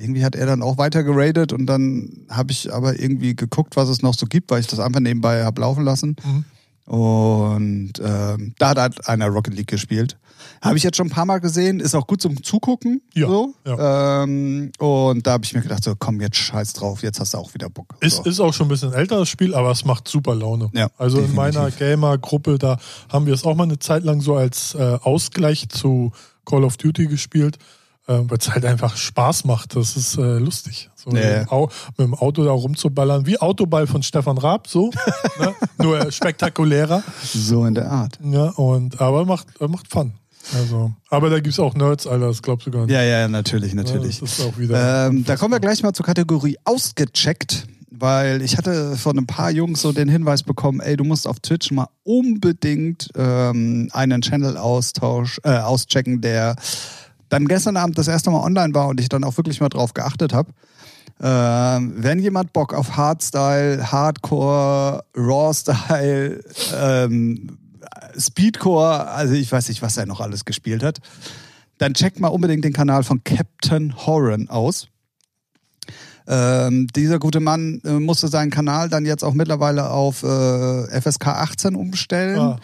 irgendwie 0.00 0.24
hat 0.24 0.34
er 0.34 0.46
dann 0.46 0.62
auch 0.62 0.78
weiter 0.78 1.04
geradet 1.04 1.52
und 1.52 1.66
dann 1.66 2.10
habe 2.28 2.50
ich 2.50 2.74
aber 2.74 2.98
irgendwie 2.98 3.36
geguckt, 3.36 3.76
was 3.76 3.88
es 3.88 4.02
noch 4.02 4.14
so 4.14 4.26
gibt, 4.26 4.50
weil 4.50 4.58
ich 4.58 4.66
das 4.66 4.80
einfach 4.80 4.98
nebenbei 4.98 5.44
habe 5.44 5.60
laufen 5.60 5.84
lassen. 5.84 6.16
Mhm. 6.24 6.44
Und 6.86 7.92
ähm, 8.04 8.54
da 8.58 8.68
hat 8.70 8.78
halt 8.78 9.08
einer 9.08 9.28
Rocket 9.28 9.54
League 9.54 9.68
gespielt. 9.68 10.18
Habe 10.60 10.76
ich 10.76 10.82
jetzt 10.82 10.96
schon 10.96 11.06
ein 11.06 11.10
paar 11.10 11.24
Mal 11.24 11.38
gesehen, 11.38 11.80
ist 11.80 11.94
auch 11.94 12.06
gut 12.06 12.20
zum 12.20 12.42
Zugucken. 12.42 13.00
Ja, 13.14 13.26
So. 13.26 13.54
ja. 13.66 14.22
Ähm, 14.22 14.70
und 14.78 15.26
da 15.26 15.32
habe 15.32 15.44
ich 15.44 15.54
mir 15.54 15.62
gedacht, 15.62 15.82
so 15.84 15.94
komm, 15.98 16.20
jetzt 16.20 16.36
scheiß 16.36 16.74
drauf, 16.74 17.02
jetzt 17.02 17.20
hast 17.20 17.34
du 17.34 17.38
auch 17.38 17.54
wieder 17.54 17.70
Bock. 17.70 17.94
Ist, 18.00 18.16
so. 18.16 18.22
ist 18.24 18.40
auch 18.40 18.52
schon 18.52 18.66
ein 18.66 18.70
bisschen 18.70 18.92
älter, 18.92 19.18
das 19.18 19.28
Spiel, 19.28 19.54
aber 19.54 19.70
es 19.70 19.84
macht 19.84 20.08
super 20.08 20.34
Laune. 20.34 20.70
Ja, 20.74 20.88
also 20.98 21.18
in 21.18 21.24
definitiv. 21.32 21.54
meiner 21.56 21.70
Gamer-Gruppe, 21.70 22.58
da 22.58 22.78
haben 23.10 23.26
wir 23.26 23.34
es 23.34 23.44
auch 23.44 23.54
mal 23.54 23.64
eine 23.64 23.78
Zeit 23.78 24.04
lang 24.04 24.20
so 24.20 24.36
als 24.36 24.74
äh, 24.74 24.98
Ausgleich 25.02 25.68
zu 25.68 26.12
Call 26.44 26.64
of 26.64 26.76
Duty 26.76 27.06
gespielt, 27.06 27.58
äh, 28.06 28.20
weil 28.28 28.38
es 28.38 28.50
halt 28.50 28.64
einfach 28.64 28.96
Spaß 28.96 29.44
macht. 29.44 29.76
Das 29.76 29.96
ist 29.96 30.16
äh, 30.18 30.38
lustig. 30.38 30.90
So 30.94 31.10
Ja, 31.10 31.20
ja. 31.20 31.38
mit, 31.40 31.48
dem 31.48 31.52
Au 31.52 31.68
mit 31.96 32.06
dem 32.06 32.14
Auto 32.14 32.44
da 32.44 32.50
rumzuballern, 32.52 33.26
wie 33.26 33.38
Autoball 33.38 33.86
von 33.86 34.02
Stefan 34.02 34.38
Raab, 34.38 34.68
so. 34.68 34.90
ne? 35.40 35.54
Nur 35.78 36.10
spektakulärer. 36.12 37.02
so 37.22 37.64
in 37.66 37.74
der 37.74 37.90
Art. 37.90 38.18
Ja, 38.22 38.50
und, 38.50 39.00
aber 39.00 39.24
macht, 39.24 39.46
äh, 39.60 39.68
macht 39.68 39.88
Fun. 39.90 40.14
Also, 40.52 40.92
aber 41.08 41.30
da 41.30 41.36
gibt 41.36 41.54
es 41.54 41.58
auch 41.60 41.74
Nerds, 41.74 42.06
Alter, 42.06 42.26
das 42.26 42.42
glaubst 42.42 42.66
du 42.66 42.70
gar 42.70 42.82
nicht. 42.84 42.92
Ja, 42.92 43.02
ja, 43.02 43.26
natürlich, 43.28 43.70
Ja, 43.70 43.76
natürlich. 43.76 44.20
das 44.20 44.38
ist 44.38 44.46
auch 44.46 44.58
wieder. 44.58 45.06
Ähm, 45.06 45.24
da 45.24 45.36
kommen 45.36 45.52
wir 45.54 45.60
gleich 45.60 45.82
mal 45.82 45.94
zur 45.94 46.04
Kategorie 46.04 46.58
ausgecheckt, 46.64 47.66
weil 47.90 48.42
ich 48.42 48.58
hatte 48.58 48.96
von 48.98 49.16
ein 49.18 49.26
paar 49.26 49.50
Jungs 49.50 49.80
so 49.80 49.92
den 49.92 50.10
Hinweis 50.10 50.42
bekommen, 50.42 50.80
ey, 50.80 50.98
du 50.98 51.04
musst 51.04 51.26
auf 51.26 51.40
Twitch 51.40 51.70
mal 51.70 51.88
unbedingt 52.02 53.08
ähm, 53.16 53.88
einen 53.92 54.20
Channel-Austausch 54.20 55.40
äh, 55.44 55.56
auschecken, 55.58 56.20
der 56.20 56.56
dann 57.34 57.48
gestern 57.48 57.76
Abend 57.76 57.98
das 57.98 58.06
erste 58.06 58.30
Mal 58.30 58.44
online 58.44 58.74
war 58.74 58.86
und 58.86 59.00
ich 59.00 59.08
dann 59.08 59.24
auch 59.24 59.36
wirklich 59.36 59.60
mal 59.60 59.68
drauf 59.68 59.92
geachtet 59.92 60.32
habe. 60.32 60.52
Ähm, 61.20 61.94
wenn 61.96 62.20
jemand 62.20 62.52
Bock 62.52 62.72
auf 62.72 62.96
Hardstyle, 62.96 63.90
Hardcore, 63.90 65.04
Raw-Style, 65.16 66.44
ähm, 66.76 67.58
Speedcore, 68.16 69.08
also 69.08 69.34
ich 69.34 69.50
weiß 69.50 69.68
nicht, 69.68 69.82
was 69.82 69.96
er 69.96 70.06
noch 70.06 70.20
alles 70.20 70.44
gespielt 70.44 70.84
hat, 70.84 71.00
dann 71.78 71.94
checkt 71.94 72.20
mal 72.20 72.28
unbedingt 72.28 72.64
den 72.64 72.72
Kanal 72.72 73.02
von 73.02 73.24
Captain 73.24 73.96
Horan 74.06 74.48
aus. 74.48 74.86
Ähm, 76.28 76.86
dieser 76.94 77.18
gute 77.18 77.40
Mann 77.40 77.80
äh, 77.84 77.98
musste 77.98 78.28
seinen 78.28 78.52
Kanal 78.52 78.88
dann 78.88 79.06
jetzt 79.06 79.24
auch 79.24 79.34
mittlerweile 79.34 79.90
auf 79.90 80.22
äh, 80.22 81.00
FSK 81.00 81.26
18 81.26 81.74
umstellen. 81.74 82.38
Ah. 82.38 82.60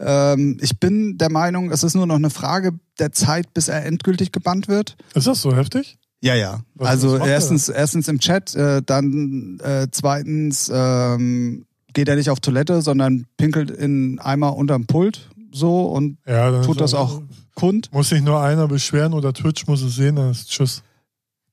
Ähm, 0.00 0.56
ich 0.60 0.78
bin 0.80 1.18
der 1.18 1.30
Meinung, 1.30 1.70
es 1.70 1.82
ist 1.82 1.94
nur 1.94 2.06
noch 2.06 2.16
eine 2.16 2.30
Frage 2.30 2.72
der 2.98 3.12
Zeit, 3.12 3.52
bis 3.54 3.68
er 3.68 3.84
endgültig 3.84 4.32
gebannt 4.32 4.66
wird. 4.68 4.96
ist 5.14 5.26
das 5.26 5.42
so 5.42 5.54
heftig? 5.54 5.98
Ja, 6.22 6.34
ja. 6.34 6.60
Was- 6.74 6.88
also 6.88 7.16
er? 7.16 7.26
erstens, 7.26 7.68
erstens 7.68 8.08
im 8.08 8.18
Chat, 8.18 8.54
äh, 8.54 8.82
dann 8.84 9.58
äh, 9.62 9.88
zweitens 9.90 10.70
ähm, 10.72 11.66
geht 11.92 12.08
er 12.08 12.16
nicht 12.16 12.30
auf 12.30 12.40
Toilette, 12.40 12.82
sondern 12.82 13.26
pinkelt 13.36 13.70
in 13.70 14.18
Eimer 14.18 14.56
unterm 14.56 14.86
Pult 14.86 15.28
so 15.52 15.86
und 15.86 16.18
Ja, 16.26 16.62
tut 16.62 16.80
das 16.80 16.94
auch 16.94 17.22
kund. 17.54 17.90
Muss 17.92 18.10
sich 18.10 18.22
nur 18.22 18.40
einer 18.40 18.68
beschweren 18.68 19.12
oder 19.14 19.32
Twitch 19.32 19.66
muss 19.66 19.82
es 19.82 19.96
sehen, 19.96 20.16
dann 20.16 20.30
ist 20.30 20.48
Tschüss. 20.50 20.82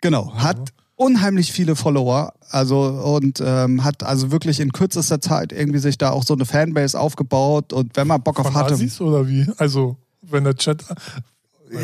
Genau, 0.02 0.34
hat 0.36 0.74
unheimlich 0.98 1.54
viele 1.54 1.76
Follower, 1.76 2.34
also 2.50 2.80
und 2.82 3.42
ähm, 3.44 3.84
hat 3.84 4.04
also 4.04 4.32
wirklich 4.32 4.60
in 4.60 4.74
kürzester 4.74 5.22
Zeit 5.22 5.54
irgendwie 5.54 5.80
sich 5.80 5.98
da 5.98 6.10
auch 6.10 6.24
so 6.24 6.34
eine 6.34 6.46
Fanbase 6.46 7.00
aufgebaut 7.00 7.72
und 7.72 7.96
wenn 7.96 8.08
man 8.08 8.22
Bock 8.22 8.40
auf 8.40 8.48
Von 8.48 8.56
hatte, 8.56 8.74
Assis 8.74 9.00
oder 9.00 9.28
wie? 9.30 9.46
Also, 9.58 9.96
wenn 10.24 10.44
der 10.44 10.56
Chat. 10.56 10.84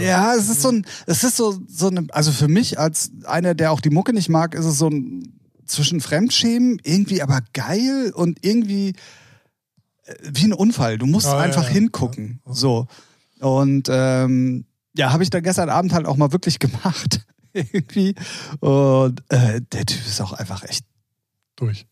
ja, 0.01 0.34
es 0.36 0.50
ist 0.50 0.62
so 0.63 0.70
ein, 0.70 0.86
es 1.05 1.24
ist 1.24 1.38
so 1.38 1.58
so 1.67 1.88
eine, 1.88 2.08
also 2.12 2.32
für 2.32 2.48
mich 2.48 2.79
als 2.79 3.12
einer, 3.25 3.53
der 3.53 3.72
auch 3.72 3.82
die 3.82 3.91
Mucke 3.91 4.13
nicht 4.13 4.29
mag, 4.29 4.55
ist 4.55 4.65
es 4.65 4.79
so 4.79 4.89
ein 4.89 5.39
zwischen 5.65 6.01
Fremdschämen 6.01 6.79
irgendwie 6.84 7.22
aber 7.22 7.39
geil 7.53 8.12
und 8.15 8.39
irgendwie 8.43 8.96
äh, 10.05 10.15
wie 10.24 10.46
ein 10.46 10.53
Unfall. 10.53 10.98
Du 10.98 11.05
musst 11.05 11.27
Ja, 11.27 11.34
ja, 11.36 11.39
einfach 11.39 11.65
ja. 11.65 11.70
hingucken, 11.70 12.41
so 12.46 12.88
und 13.39 13.89
ähm, 13.91 14.65
ja, 14.96 15.12
habe 15.12 15.24
ich 15.24 15.29
dann 15.29 15.43
gestern 15.43 15.70
Abend 15.70 15.93
halt 15.93 16.08
auch 16.08 16.17
mal 16.17 16.32
wirklich 16.32 16.58
gemacht. 16.60 17.22
irgendwie. 17.72 18.15
Und 18.60 19.24
äh, 19.29 19.62
der 19.62 19.86
Typ 19.86 20.05
ist 20.05 20.22
auch 20.22 20.33
einfach 20.33 20.63
echt 20.63 20.86
durch. 21.55 21.86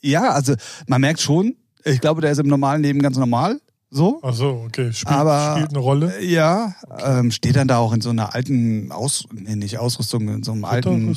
Ja, 0.00 0.30
also 0.30 0.54
man 0.86 1.00
merkt 1.00 1.20
schon, 1.20 1.56
ich 1.84 2.00
glaube, 2.00 2.20
der 2.20 2.32
ist 2.32 2.38
im 2.38 2.48
normalen 2.48 2.82
Leben 2.82 3.00
ganz 3.00 3.16
normal. 3.16 3.60
So. 3.94 4.20
Ach 4.22 4.32
so, 4.32 4.62
okay. 4.66 4.90
Spielt, 4.90 5.14
Aber- 5.14 5.52
spielt 5.56 5.68
eine 5.68 5.78
Rolle. 5.80 6.22
Ja, 6.24 6.74
ähm, 7.04 7.30
steht 7.30 7.56
dann 7.56 7.68
da 7.68 7.76
auch 7.76 7.92
in 7.92 8.00
so 8.00 8.08
einer 8.08 8.34
alten 8.34 8.90
Aus, 8.90 9.24
nee, 9.34 9.54
nicht 9.54 9.76
Ausrüstung, 9.76 10.28
in 10.30 10.42
so 10.42 10.52
einem 10.52 10.64
alten? 10.64 11.14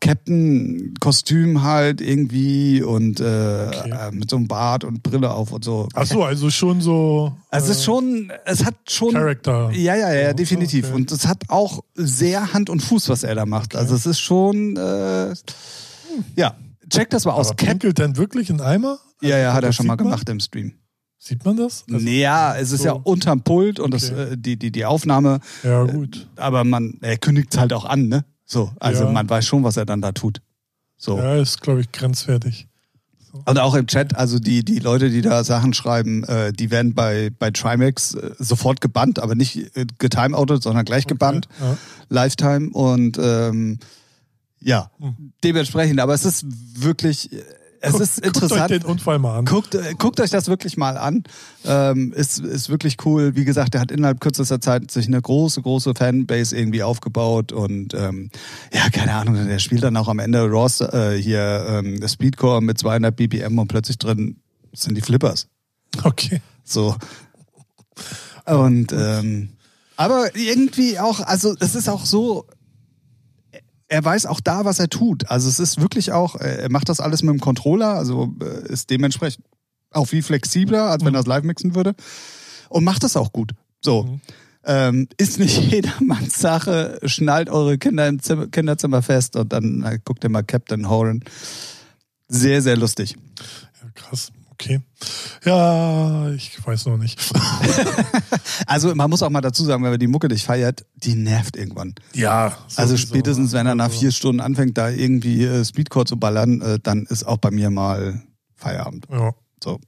Captain-Kostüm 0.00 1.62
halt 1.62 2.00
irgendwie 2.00 2.82
und 2.82 3.20
äh, 3.20 3.22
Okay. 3.68 3.90
äh, 3.90 4.10
mit 4.10 4.28
so 4.28 4.36
einem 4.36 4.48
Bart 4.48 4.82
und 4.82 5.04
Brille 5.04 5.30
auf 5.30 5.52
und 5.52 5.62
so. 5.64 5.88
Ach 5.94 6.04
so, 6.04 6.24
also 6.24 6.50
schon 6.50 6.80
so. 6.80 7.32
Also 7.50 7.66
es 7.66 7.70
äh, 7.70 7.78
ist 7.78 7.84
schon, 7.84 8.32
es 8.44 8.64
hat 8.64 8.74
schon. 8.88 9.12
Charakter. 9.12 9.70
Ja, 9.72 9.94
ja, 9.94 10.12
ja, 10.12 10.32
definitiv. 10.32 10.86
okay. 10.86 10.94
Und 10.96 11.12
es 11.12 11.26
hat 11.28 11.44
auch 11.48 11.84
sehr 11.94 12.52
Hand 12.52 12.70
und 12.70 12.80
Fuß, 12.80 13.08
was 13.08 13.22
er 13.22 13.36
da 13.36 13.46
macht. 13.46 13.76
Also 13.76 13.94
es 13.94 14.04
ist 14.04 14.18
schon, 14.18 14.76
äh, 14.76 15.32
ja, 16.36 16.54
check 16.90 17.10
das 17.10 17.24
mal 17.24 17.32
aus. 17.32 17.48
Aber 17.50 17.56
pinkelt 17.56 17.98
denn 17.98 18.16
wirklich 18.16 18.50
in 18.50 18.60
Eimer? 18.60 18.98
ja, 19.22 19.38
ja, 19.38 19.54
hat 19.54 19.64
er 19.64 19.72
schon 19.72 19.86
mal 19.86 19.96
gemacht 19.96 20.28
im 20.28 20.40
Stream. 20.40 20.74
Sieht 21.26 21.44
man 21.44 21.56
das? 21.56 21.84
Also- 21.92 22.04
Naja, 22.04 22.54
es 22.56 22.70
ist 22.70 22.82
so- 22.82 22.86
ja 22.86 22.92
unterm 22.92 23.42
Pult 23.42 23.80
und 23.80 23.92
das, 23.92 24.12
Okay. 24.12 24.32
äh, 24.34 24.36
die, 24.36 24.56
die, 24.56 24.70
die 24.70 24.84
Aufnahme, 24.84 25.40
Ja, 25.64 25.82
gut. 25.82 26.28
aber 26.36 26.62
man, 26.62 26.98
er 27.02 27.16
kündigt 27.18 27.52
es 27.52 27.58
halt 27.58 27.72
auch 27.72 27.84
an, 27.84 28.06
ne? 28.08 28.24
So, 28.44 28.70
also 28.78 29.04
Ja. 29.06 29.10
man 29.10 29.28
weiß 29.28 29.44
schon, 29.44 29.64
was 29.64 29.76
er 29.76 29.86
dann 29.86 30.00
da 30.00 30.12
tut. 30.12 30.40
So. 30.96 31.18
Ja, 31.18 31.34
ist, 31.34 31.60
glaube 31.62 31.80
ich, 31.80 31.90
grenzwertig. 31.90 32.68
Und 33.44 33.58
auch 33.58 33.74
im 33.74 33.86
Chat, 33.88 34.14
also 34.16 34.38
die, 34.38 34.64
die 34.64 34.78
Leute, 34.78 35.10
die 35.10 35.20
da 35.20 35.42
Sachen 35.44 35.74
schreiben, 35.74 36.22
äh, 36.24 36.52
die 36.52 36.70
werden 36.70 36.94
bei, 36.94 37.30
bei 37.36 37.50
Trimax 37.50 38.14
äh, 38.14 38.30
sofort 38.38 38.80
gebannt, 38.80 39.18
aber 39.18 39.34
nicht 39.34 39.76
äh, 39.76 39.84
getimeoutet, 39.98 40.62
sondern 40.62 40.84
gleich 40.84 41.06
gebannt. 41.08 41.48
Ja. 41.60 41.76
Lifetime 42.08 42.70
und 42.70 43.18
ähm, 43.20 43.78
ja, 44.60 44.90
Hm. 45.00 45.32
dementsprechend, 45.44 45.98
aber 46.00 46.14
es 46.14 46.24
ist 46.24 46.46
wirklich, 46.80 47.30
äh, 47.32 47.42
es 47.80 47.92
Guckt- 47.92 48.02
ist 48.02 48.14
Guckt 48.22 48.26
euch 48.36 48.42
interessant. 48.42 48.70
den 48.70 48.82
Unfall 48.84 49.18
mal 49.18 49.38
an. 49.38 49.44
Guckt, 49.44 49.74
äh, 49.74 49.94
guckt 49.98 50.20
euch 50.20 50.30
das 50.30 50.48
wirklich 50.48 50.76
mal 50.76 50.96
an. 50.96 51.24
Ähm, 51.64 52.12
ist, 52.12 52.38
ist 52.38 52.68
wirklich 52.68 52.96
cool. 53.04 53.34
Wie 53.36 53.44
gesagt, 53.44 53.74
er 53.74 53.80
hat 53.80 53.90
innerhalb 53.90 54.20
kürzester 54.20 54.60
Zeit 54.60 54.90
sich 54.90 55.06
eine 55.06 55.20
große, 55.20 55.62
große 55.62 55.94
Fanbase 55.94 56.56
irgendwie 56.56 56.82
aufgebaut 56.82 57.52
und 57.52 57.94
ähm, 57.94 58.30
ja, 58.72 58.88
keine 58.90 59.14
Ahnung, 59.14 59.34
der 59.46 59.58
spielt 59.58 59.82
dann 59.82 59.96
auch 59.96 60.08
am 60.08 60.18
Ende 60.18 60.44
Ross 60.48 60.80
äh, 60.80 61.20
hier 61.20 61.66
ähm, 61.68 62.06
Speedcore 62.06 62.62
mit 62.62 62.78
200 62.78 63.14
BPM 63.14 63.58
und 63.58 63.68
plötzlich 63.68 63.98
drin 63.98 64.36
sind 64.72 64.94
die 64.96 65.02
Flippers. 65.02 65.48
Okay. 66.04 66.40
So. 66.64 66.94
Und 68.44 68.92
ähm, 68.92 69.50
aber 69.96 70.36
irgendwie 70.36 70.98
auch, 70.98 71.20
also 71.20 71.54
es 71.58 71.74
ist 71.74 71.88
auch 71.88 72.04
so, 72.04 72.46
er 73.88 74.04
weiß 74.04 74.26
auch 74.26 74.40
da, 74.40 74.64
was 74.64 74.78
er 74.78 74.88
tut. 74.88 75.30
Also 75.30 75.48
es 75.48 75.60
ist 75.60 75.80
wirklich 75.80 76.12
auch, 76.12 76.36
äh, 76.36 76.62
er 76.62 76.70
macht 76.70 76.88
das 76.88 77.00
alles 77.00 77.22
mit 77.22 77.32
dem 77.32 77.40
Controller, 77.40 77.94
also 77.94 78.34
äh, 78.40 78.72
ist 78.72 78.90
dementsprechend 78.90 79.44
auch 79.92 80.06
viel 80.06 80.22
flexibler, 80.22 80.90
als 80.90 81.04
wenn 81.04 81.14
er 81.14 81.18
das 81.18 81.26
live 81.26 81.44
mixen 81.44 81.74
würde. 81.74 81.94
Und 82.68 82.84
macht 82.84 83.04
das 83.04 83.16
auch 83.16 83.32
gut. 83.32 83.52
So. 83.80 84.04
Mhm. 84.04 84.20
Ähm, 84.64 85.08
ist 85.16 85.38
nicht 85.38 85.58
jedermanns 85.70 86.40
Sache, 86.40 86.98
schnallt 87.04 87.48
eure 87.48 87.78
Kinder 87.78 88.08
im 88.08 88.20
Zimmer, 88.20 88.48
Kinderzimmer 88.48 89.02
fest 89.02 89.36
und 89.36 89.52
dann 89.52 89.84
äh, 89.84 89.98
guckt 90.04 90.24
ihr 90.24 90.30
mal 90.30 90.42
Captain 90.42 90.88
Horan. 90.88 91.22
Sehr, 92.28 92.60
sehr 92.60 92.76
lustig. 92.76 93.16
Ja, 93.80 93.88
krass. 93.94 94.32
Okay. 94.58 94.80
Ja, 95.44 96.30
ich 96.30 96.66
weiß 96.66 96.86
noch 96.86 96.96
nicht. 96.96 97.20
Also 98.66 98.94
man 98.94 99.10
muss 99.10 99.22
auch 99.22 99.30
mal 99.30 99.42
dazu 99.42 99.64
sagen, 99.64 99.84
wenn 99.84 99.90
man 99.90 100.00
die 100.00 100.06
Mucke 100.06 100.28
nicht 100.28 100.44
feiert, 100.44 100.86
die 100.94 101.14
nervt 101.14 101.56
irgendwann. 101.56 101.94
Ja. 102.14 102.56
Also 102.74 102.96
sowieso. 102.96 103.08
spätestens, 103.08 103.52
wenn 103.52 103.66
er 103.66 103.74
nach 103.74 103.86
Also, 103.86 104.00
vier 104.00 104.12
Stunden 104.12 104.40
anfängt, 104.40 104.76
da 104.78 104.88
irgendwie 104.88 105.44
äh, 105.44 105.64
Speedcore 105.64 106.06
zu 106.06 106.16
ballern, 106.16 106.60
äh, 106.62 106.78
dann 106.82 107.04
ist 107.06 107.24
auch 107.24 107.36
bei 107.36 107.50
mir 107.50 107.70
mal 107.70 108.22
Feierabend. 108.54 109.06
Ja. 109.10 109.34
So. 109.62 109.78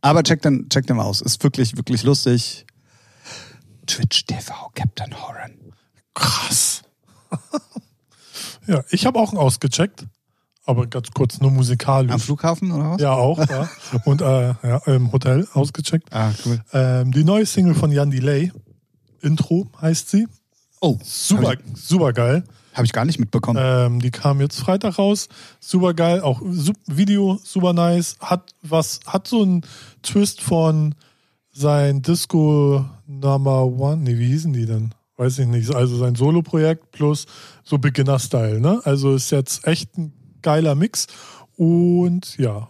Aber 0.00 0.22
check 0.24 0.42
den, 0.42 0.68
check 0.68 0.86
den 0.86 0.96
mal 0.96 1.04
aus. 1.04 1.20
Ist 1.20 1.42
wirklich, 1.42 1.76
wirklich 1.76 2.02
lustig. 2.02 2.66
Twitch 3.86 4.26
TV, 4.26 4.52
Captain 4.74 5.14
Horan. 5.22 5.54
Krass. 6.12 6.82
ja, 8.66 8.82
ich 8.90 9.06
habe 9.06 9.18
auch 9.18 9.30
einen 9.30 9.38
ausgecheckt, 9.38 10.06
aber 10.66 10.86
ganz 10.86 11.10
kurz 11.12 11.40
nur 11.40 11.50
musikalisch. 11.50 12.12
Am 12.12 12.20
Flughafen 12.20 12.72
oder 12.72 12.90
was? 12.92 13.00
ja, 13.00 13.12
auch, 13.12 13.38
ja. 13.48 13.68
Und 14.04 14.20
äh, 14.20 14.48
ja, 14.62 14.78
im 14.86 15.12
Hotel 15.12 15.46
ausgecheckt. 15.54 16.12
Ah, 16.12 16.32
cool. 16.44 16.60
Ähm, 16.72 17.12
die 17.12 17.24
neue 17.24 17.46
Single 17.46 17.74
von 17.74 17.90
Jan 17.92 18.10
Delay, 18.10 18.52
Intro 19.22 19.68
heißt 19.80 20.10
sie. 20.10 20.26
Oh, 20.80 20.98
Super, 21.02 21.50
Habe 21.50 21.58
super 21.74 22.12
geil. 22.12 22.44
ich, 22.72 22.76
hab 22.78 22.84
ich 22.84 22.92
gar 22.92 23.04
nicht 23.06 23.18
mitbekommen. 23.18 23.58
Ähm, 23.62 24.00
die 24.00 24.10
kam 24.10 24.40
jetzt 24.40 24.60
Freitag 24.60 24.98
raus. 24.98 25.28
Super 25.58 25.94
geil, 25.94 26.20
auch 26.20 26.42
Video, 26.86 27.38
super 27.42 27.72
nice. 27.72 28.16
Hat 28.20 28.54
was, 28.62 29.00
hat 29.06 29.26
so 29.26 29.42
einen 29.42 29.62
Twist 30.02 30.42
von 30.42 30.94
sein 31.52 32.02
Disco 32.02 32.84
Number 33.06 33.64
One. 33.64 33.98
Nee, 34.02 34.18
wie 34.18 34.26
hießen 34.26 34.52
die 34.52 34.66
denn? 34.66 34.94
Weiß 35.16 35.38
ich 35.38 35.46
nicht. 35.46 35.74
Also 35.74 35.96
sein 35.96 36.14
Solo-Projekt 36.14 36.90
plus 36.92 37.24
so 37.64 37.78
Beginner-Style, 37.78 38.60
ne? 38.60 38.82
Also 38.84 39.14
ist 39.14 39.30
jetzt 39.30 39.66
echt 39.66 39.96
ein 39.96 40.12
geiler 40.46 40.74
Mix. 40.76 41.06
Und 41.56 42.36
ja, 42.38 42.68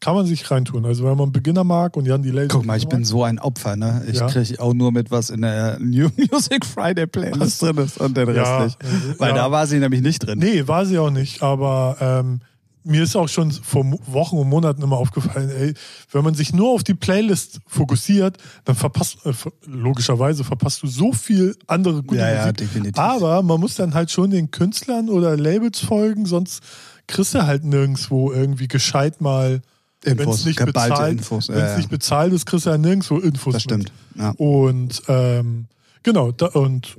kann 0.00 0.14
man 0.14 0.26
sich 0.26 0.50
reintun. 0.50 0.84
Also 0.84 1.04
wenn 1.04 1.16
man 1.16 1.32
Beginner 1.32 1.64
mag 1.64 1.96
und 1.96 2.04
Jan 2.06 2.22
Delay. 2.22 2.48
Guck 2.48 2.66
mal, 2.66 2.76
ich 2.76 2.86
bin 2.88 3.04
so 3.04 3.24
ein 3.24 3.38
Opfer, 3.38 3.76
ne? 3.76 4.02
Ich 4.08 4.18
Ja. 4.18 4.26
kriege 4.26 4.60
auch 4.60 4.74
nur 4.74 4.92
mit, 4.92 5.10
was 5.10 5.30
in 5.30 5.40
der 5.42 5.78
New 5.80 6.08
Music 6.30 6.66
Friday 6.66 7.06
Playlist 7.06 7.62
drin 7.62 7.78
ist 7.78 7.98
und 7.98 8.16
den 8.16 8.28
Rest 8.28 8.36
Ja, 8.38 8.64
nicht. 8.64 8.82
äh, 8.82 9.18
Weil 9.18 9.30
ja. 9.30 9.36
da 9.36 9.50
war 9.50 9.66
sie 9.66 9.78
nämlich 9.78 10.02
nicht 10.02 10.18
drin. 10.18 10.38
Nee, 10.38 10.68
war 10.68 10.84
sie 10.84 10.98
auch 10.98 11.10
nicht. 11.10 11.42
Aber 11.42 11.96
ähm, 12.00 12.40
mir 12.84 13.02
ist 13.04 13.16
auch 13.16 13.28
schon 13.28 13.50
vor 13.50 13.84
Wochen 14.06 14.36
und 14.36 14.48
Monaten 14.48 14.82
immer 14.82 14.96
aufgefallen, 14.98 15.50
ey, 15.50 15.74
wenn 16.12 16.22
man 16.22 16.34
sich 16.34 16.52
nur 16.52 16.70
auf 16.70 16.84
die 16.84 16.94
Playlist 16.94 17.60
fokussiert, 17.66 18.36
dann 18.64 18.76
verpasst, 18.76 19.18
äh, 19.24 19.32
logischerweise 19.66 20.44
verpasst 20.44 20.82
du 20.82 20.86
so 20.88 21.12
viel 21.12 21.56
andere 21.66 22.02
gute 22.02 22.20
Ja, 22.20 22.30
ja, 22.30 22.40
Musik. 22.42 22.58
definitiv. 22.58 22.98
Aber 22.98 23.42
man 23.42 23.58
muss 23.60 23.74
dann 23.76 23.94
halt 23.94 24.10
schon 24.10 24.30
den 24.30 24.50
Künstlern 24.50 25.08
oder 25.08 25.36
Labels 25.36 25.80
folgen, 25.80 26.26
sonst 26.26 26.60
kriegst 27.06 27.34
du 27.34 27.46
halt 27.46 27.64
nirgendwo 27.64 28.32
irgendwie 28.32 28.68
gescheit 28.68 29.20
mal, 29.20 29.62
wenn 30.02 30.28
es 30.28 30.44
nicht 30.44 30.64
bezahlt, 30.64 31.18
Infos. 31.18 31.48
wenn 31.48 31.58
Ja, 31.58 31.64
es 31.64 31.70
ja. 31.72 31.76
nicht 31.78 31.90
bezahlt 31.90 32.32
ist, 32.32 32.46
kriegst 32.46 32.66
du 32.66 32.70
ja 32.70 32.78
nirgendwo 32.78 33.18
Infos. 33.18 33.54
Das 33.54 33.62
stimmt. 33.62 33.92
Ja. 34.14 34.30
Und 34.36 35.02
ähm, 35.08 35.66
genau, 36.02 36.32
da, 36.32 36.46
und 36.46 36.96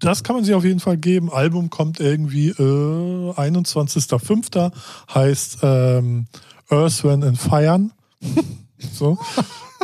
das 0.00 0.22
kann 0.22 0.36
man 0.36 0.44
sich 0.44 0.54
auf 0.54 0.64
jeden 0.64 0.80
Fall 0.80 0.96
geben. 0.96 1.30
Album 1.32 1.70
kommt 1.70 2.00
irgendwie 2.00 2.48
äh, 2.50 3.32
21.05. 3.32 4.72
heißt 5.12 5.58
ähm, 5.62 6.26
Earth, 6.70 7.02
Wind 7.04 7.24
and 7.24 7.38
Fire. 7.38 7.88
so, 8.92 9.18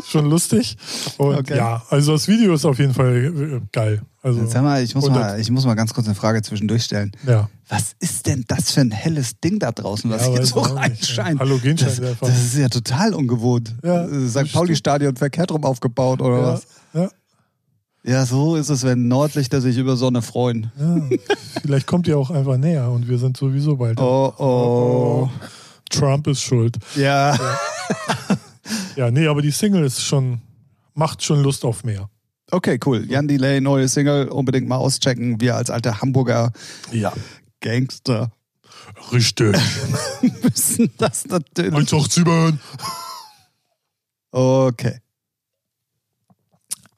schon 0.06 0.26
lustig. 0.30 0.76
Und 1.18 1.36
Okay. 1.38 1.56
ja, 1.56 1.82
also 1.88 2.12
das 2.12 2.28
Video 2.28 2.54
ist 2.54 2.64
auf 2.64 2.78
jeden 2.78 2.94
Fall 2.94 3.14
äh, 3.16 3.60
geil. 3.72 4.02
Also, 4.24 4.40
Jetzt 4.40 4.52
sag 4.52 4.62
mal, 4.62 4.82
ich 4.82 4.94
muss 4.94 5.08
mal, 5.10 5.38
ich 5.38 5.50
muss 5.50 5.66
mal 5.66 5.74
ganz 5.74 5.92
kurz 5.92 6.06
eine 6.06 6.14
Frage 6.14 6.40
zwischendurch 6.40 6.82
stellen. 6.84 7.12
ja. 7.26 7.48
Was 7.68 7.94
ist 8.00 8.26
denn 8.26 8.44
das 8.48 8.72
für 8.72 8.80
ein 8.82 8.90
helles 8.90 9.38
Ding 9.40 9.58
da 9.58 9.70
draußen, 9.72 10.10
was 10.10 10.22
Ja, 10.26 10.32
hier 10.32 10.46
so 10.46 10.60
reinscheint? 10.60 11.40
ja. 11.40 11.74
Das, 11.74 12.00
das 12.20 12.44
ist 12.44 12.56
ja 12.56 12.68
total 12.68 13.14
ungewohnt. 13.14 13.74
Ja, 13.82 14.04
Äh, 14.06 14.28
St. 14.28 14.52
Pauli-Stadion 14.52 15.16
verkehrt 15.16 15.50
rum 15.52 15.64
aufgebaut 15.64 16.20
oder 16.22 16.38
Ja, 16.38 16.42
was? 16.54 16.66
ja, 16.94 17.08
Ja, 18.02 18.26
so 18.26 18.56
ist 18.56 18.68
es, 18.70 18.82
wenn 18.82 19.08
Nordlichter 19.08 19.60
sich 19.60 19.76
über 19.78 19.96
Sonne 19.96 20.20
freuen. 20.22 20.70
ja. 20.78 21.00
Vielleicht 21.62 21.86
kommt 21.86 22.06
ihr 22.08 22.16
auch 22.18 22.30
einfach 22.30 22.56
näher 22.58 22.90
und 22.90 23.08
wir 23.08 23.18
sind 23.18 23.36
sowieso 23.36 23.76
bald. 23.76 23.98
Oh, 24.00 24.32
oh. 24.38 25.30
Trump 25.90 26.26
ist 26.28 26.40
schuld. 26.42 26.76
Ja. 26.96 27.38
Ja, 28.96 29.10
nee, 29.10 29.26
aber 29.26 29.42
die 29.42 29.50
Single 29.50 29.84
ist 29.84 30.00
schon, 30.02 30.40
macht 30.94 31.22
schon 31.22 31.42
Lust 31.42 31.64
auf 31.64 31.84
mehr. 31.84 32.08
Okay, 32.50 32.78
cool. 32.84 33.04
Jan 33.10 33.26
Delay, 33.26 33.60
neue 33.60 33.88
Single, 33.88 34.28
unbedingt 34.28 34.68
mal 34.68 34.76
auschecken. 34.76 35.40
Wir 35.40 35.56
als 35.56 35.70
alte 35.70 36.00
Hamburger 36.00 36.52
Ja. 36.92 37.12
Gangster 37.60 38.32
Richtig. 39.12 39.56
müssen 40.42 40.90
das 40.98 41.26
natürlich. 41.26 41.72
187. 41.72 42.58
Okay. 44.30 44.98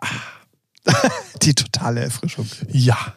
Die 1.42 1.54
totale 1.54 2.00
Erfrischung. 2.00 2.48
Ja. 2.68 3.14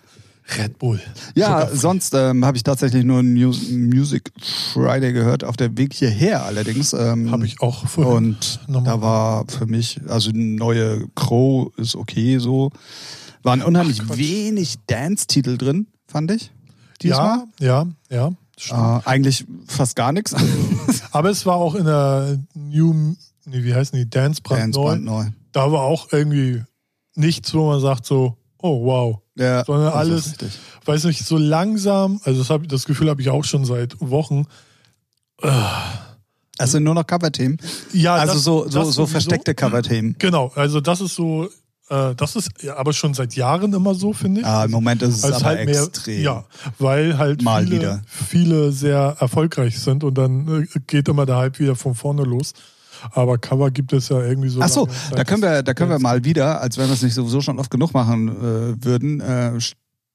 Red 0.58 0.78
Bull. 0.80 1.00
Ja, 1.36 1.68
sonst 1.74 2.14
ähm, 2.14 2.44
habe 2.46 2.58
ich 2.58 2.64
tatsächlich 2.64 3.04
nur 3.04 3.22
News, 3.24 3.70
Music 3.70 4.32
Friday 4.74 5.14
gehört, 5.14 5.44
auf 5.44 5.58
der 5.58 5.78
Weg 5.78 5.94
hierher 5.94 6.44
allerdings. 6.46 6.94
Ähm, 6.94 7.32
Habe 7.32 7.46
ich 7.46 7.62
auch 7.62 7.88
vorhin. 7.88 8.14
Und 8.14 8.60
nochmal- 8.68 8.84
da 8.96 9.02
war 9.02 9.46
für 9.48 9.66
mich, 9.66 10.00
also 10.08 10.32
neue 10.34 11.08
Crow 11.16 11.72
ist 11.78 11.96
okay 11.96 12.38
so. 12.40 12.72
Waren 13.44 13.62
unheimlich 13.62 14.02
Ach, 14.10 14.18
wenig 14.18 14.76
Dance-Titel 14.88 15.58
drin, 15.58 15.88
fand 16.08 16.32
ich. 16.32 16.52
Diesmal. 17.02 17.46
ja, 17.60 17.88
ja, 18.10 18.32
ja. 18.72 19.00
Äh, 19.00 19.08
eigentlich 19.08 19.46
fast 19.68 19.96
gar 19.96 20.12
nichts. 20.12 20.36
Aber 21.12 21.30
es 21.30 21.46
war 21.46 21.56
auch 21.56 21.76
in 21.76 21.86
der 21.86 22.40
New, 22.54 23.16
nee, 23.46 23.64
wie 23.64 23.74
heißen 23.74 23.98
die, 23.98 24.10
Dance 24.10 24.42
Dance 24.42 24.72
brandneu. 24.74 24.84
brandneu. 24.84 25.26
Da 25.54 25.72
war 25.72 25.82
auch 25.82 26.12
irgendwie 26.12 26.62
nichts, 27.16 27.54
wo 27.54 27.68
man 27.70 27.80
sagt 27.80 28.06
so, 28.06 28.36
oh 28.62 28.86
wow. 28.86 29.20
Ja, 29.36 29.64
Sondern 29.66 29.94
alles-. 29.94 30.34
Weiß 30.86 31.04
nicht, 31.06 31.26
so 31.26 31.38
langsam, 31.38 32.20
also 32.24 32.40
das, 32.40 32.50
hab, 32.50 32.68
das 32.68 32.86
Gefühl 32.86 33.10
habe 33.10 33.22
ich 33.22 33.30
auch 33.30 33.44
schon 33.44 33.64
seit 33.66 33.96
Wochen, 34.02 34.46
Also 36.58 36.80
nur 36.80 36.94
noch 36.94 37.08
Coverthemen? 37.08 37.58
Ja, 37.94 38.16
Also 38.16 38.34
das- 38.34 38.44
so, 38.44 38.68
so, 38.70 38.84
so 38.84 39.06
versteckte 39.06 39.56
Coverthemen. 39.56 40.16
Genau, 40.20 40.52
also 40.56 40.82
das 40.82 41.00
ist 41.00 41.16
so, 41.16 41.48
äh, 41.90 42.14
das 42.16 42.36
ist 42.36 42.50
aber 42.76 42.92
schon 42.92 43.14
seit 43.14 43.36
Jahren 43.36 43.72
immer 43.74 43.96
so, 43.96 44.12
finde 44.12 44.42
ich. 44.42 44.46
Ah, 44.48 44.66
im 44.66 44.72
Moment 44.72 45.02
ist 45.02 45.16
es 45.20 45.24
Also 45.24 45.38
aber 45.38 45.46
halt 45.46 45.66
mehr, 45.66 45.84
extrem. 45.84 46.22
ja, 46.22 46.46
weil 46.78 47.18
halt 47.18 47.42
Mal 47.44 47.64
viele, 47.64 47.76
wieder. 47.78 48.02
viele 48.12 48.72
sehr 48.74 49.16
erfolgreich 49.20 49.80
sind 49.80 50.04
und 50.04 50.16
dann 50.18 50.64
äh, 50.64 50.80
geht 50.88 51.08
immer 51.08 51.26
der 51.26 51.38
Hype 51.38 51.60
wieder 51.60 51.76
von 51.78 51.96
vorne 51.96 52.24
los. 52.24 52.54
Aber 53.12 53.38
Cover 53.38 53.72
gibt 53.72 53.94
es 53.94 54.10
ja 54.10 54.20
irgendwie 54.22 54.50
so. 54.50 54.62
Ach 54.62 54.70
so, 54.70 54.88
da 55.16 55.24
können 55.24 55.42
wir, 55.42 55.64
da 55.64 55.74
können 55.74 55.90
wir 55.92 56.00
mal 56.00 56.24
wieder, 56.26 56.62
als 56.62 56.78
wenn 56.78 56.88
wir 56.88 56.94
es 56.94 57.02
nicht 57.02 57.14
sowieso 57.14 57.42
schon 57.42 57.60
oft 57.60 57.70
genug 57.72 57.94
machen 57.94 58.30
äh, 58.30 58.84
würden, 58.86 59.20
äh, 59.22 59.52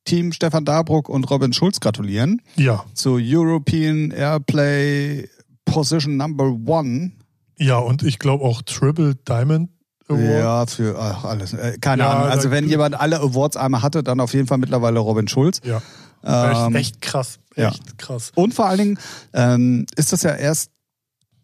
Team 0.05 0.33
Stefan 0.33 0.65
Dabruck 0.65 1.09
und 1.09 1.31
Robin 1.31 1.53
Schulz 1.55 1.81
gratulieren 1.81 2.43
Ja, 2.57 2.85
zu 2.95 3.19
European 3.21 4.11
Airplay 4.11 5.29
Position 5.65 6.17
Number 6.19 6.45
One. 6.67 7.13
ja, 7.59 7.79
und 7.79 8.03
ich 8.03 8.19
glaube 8.19 8.45
auch 8.45 8.61
Triple 8.63 9.15
Diamond 9.27 9.71
Award. 10.09 10.21
Ja, 10.21 10.67
für 10.67 10.99
ach, 10.99 11.25
alles. 11.25 11.55
Äh, 11.55 11.79
keine 11.81 12.03
Ja, 12.03 12.11
Ahnung. 12.11 12.31
Also 12.31 12.51
wenn 12.51 12.69
jemand 12.69 13.01
alle 13.01 13.21
Awards 13.21 13.57
einmal 13.57 13.81
hatte, 13.81 14.03
dann 14.03 14.21
auf 14.21 14.35
jeden 14.35 14.47
Fall 14.47 14.59
mittlerweile 14.59 14.99
Robin 14.99 15.27
Schulz. 15.29 15.63
Ja. 15.65 15.81
Ähm, 16.23 16.75
echt, 16.77 16.93
echt 16.95 17.01
krass. 17.01 17.39
ja. 17.57 17.69
Echt 17.71 17.97
krass. 17.97 18.31
Und 18.35 18.53
vor 18.53 18.67
allen 18.67 18.79
Dingen 18.79 18.99
ähm, 19.33 19.87
ist 19.97 20.13
das 20.13 20.23
ja 20.23 20.35
erst, 20.35 20.71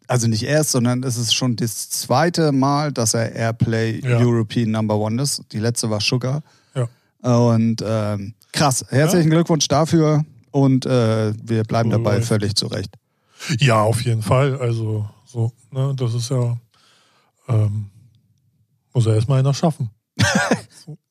also 0.07 0.27
nicht 0.27 0.43
erst, 0.43 0.71
sondern 0.71 1.03
es 1.03 1.17
ist 1.17 1.33
schon 1.33 1.55
das 1.55 1.89
zweite 1.89 2.51
Mal, 2.51 2.91
dass 2.91 3.13
er 3.13 3.33
Airplay 3.33 3.99
Ja. 4.03 4.17
European 4.19 4.71
Number 4.71 4.97
One 4.97 5.21
ist. 5.21 5.43
Die 5.51 5.59
letzte 5.59 5.89
war 5.89 6.01
Sugar. 6.01 6.41
Ja. 6.75 6.87
Und 7.45 7.83
ähm, 7.85 8.33
krass, 8.51 8.85
herzlichen 8.89 9.29
Glückwunsch 9.29 9.67
dafür 9.67 10.25
und 10.51 10.85
äh, 10.85 11.33
wir 11.41 11.63
bleiben 11.63 11.89
Cool. 11.91 12.03
dabei 12.03 12.21
völlig 12.21 12.55
zurecht. 12.55 12.95
Ja, 13.59 13.81
auf 13.81 14.01
jeden 14.01 14.21
Fall. 14.21 14.57
Also, 14.59 15.09
so, 15.25 15.51
ne, 15.71 15.93
das 15.95 16.13
ist 16.13 16.29
ja, 16.29 16.57
ähm, 17.47 17.89
muss 18.93 19.05
ja 19.05 19.13
erstmal 19.15 19.39
einer 19.39 19.53
schaffen. 19.53 19.89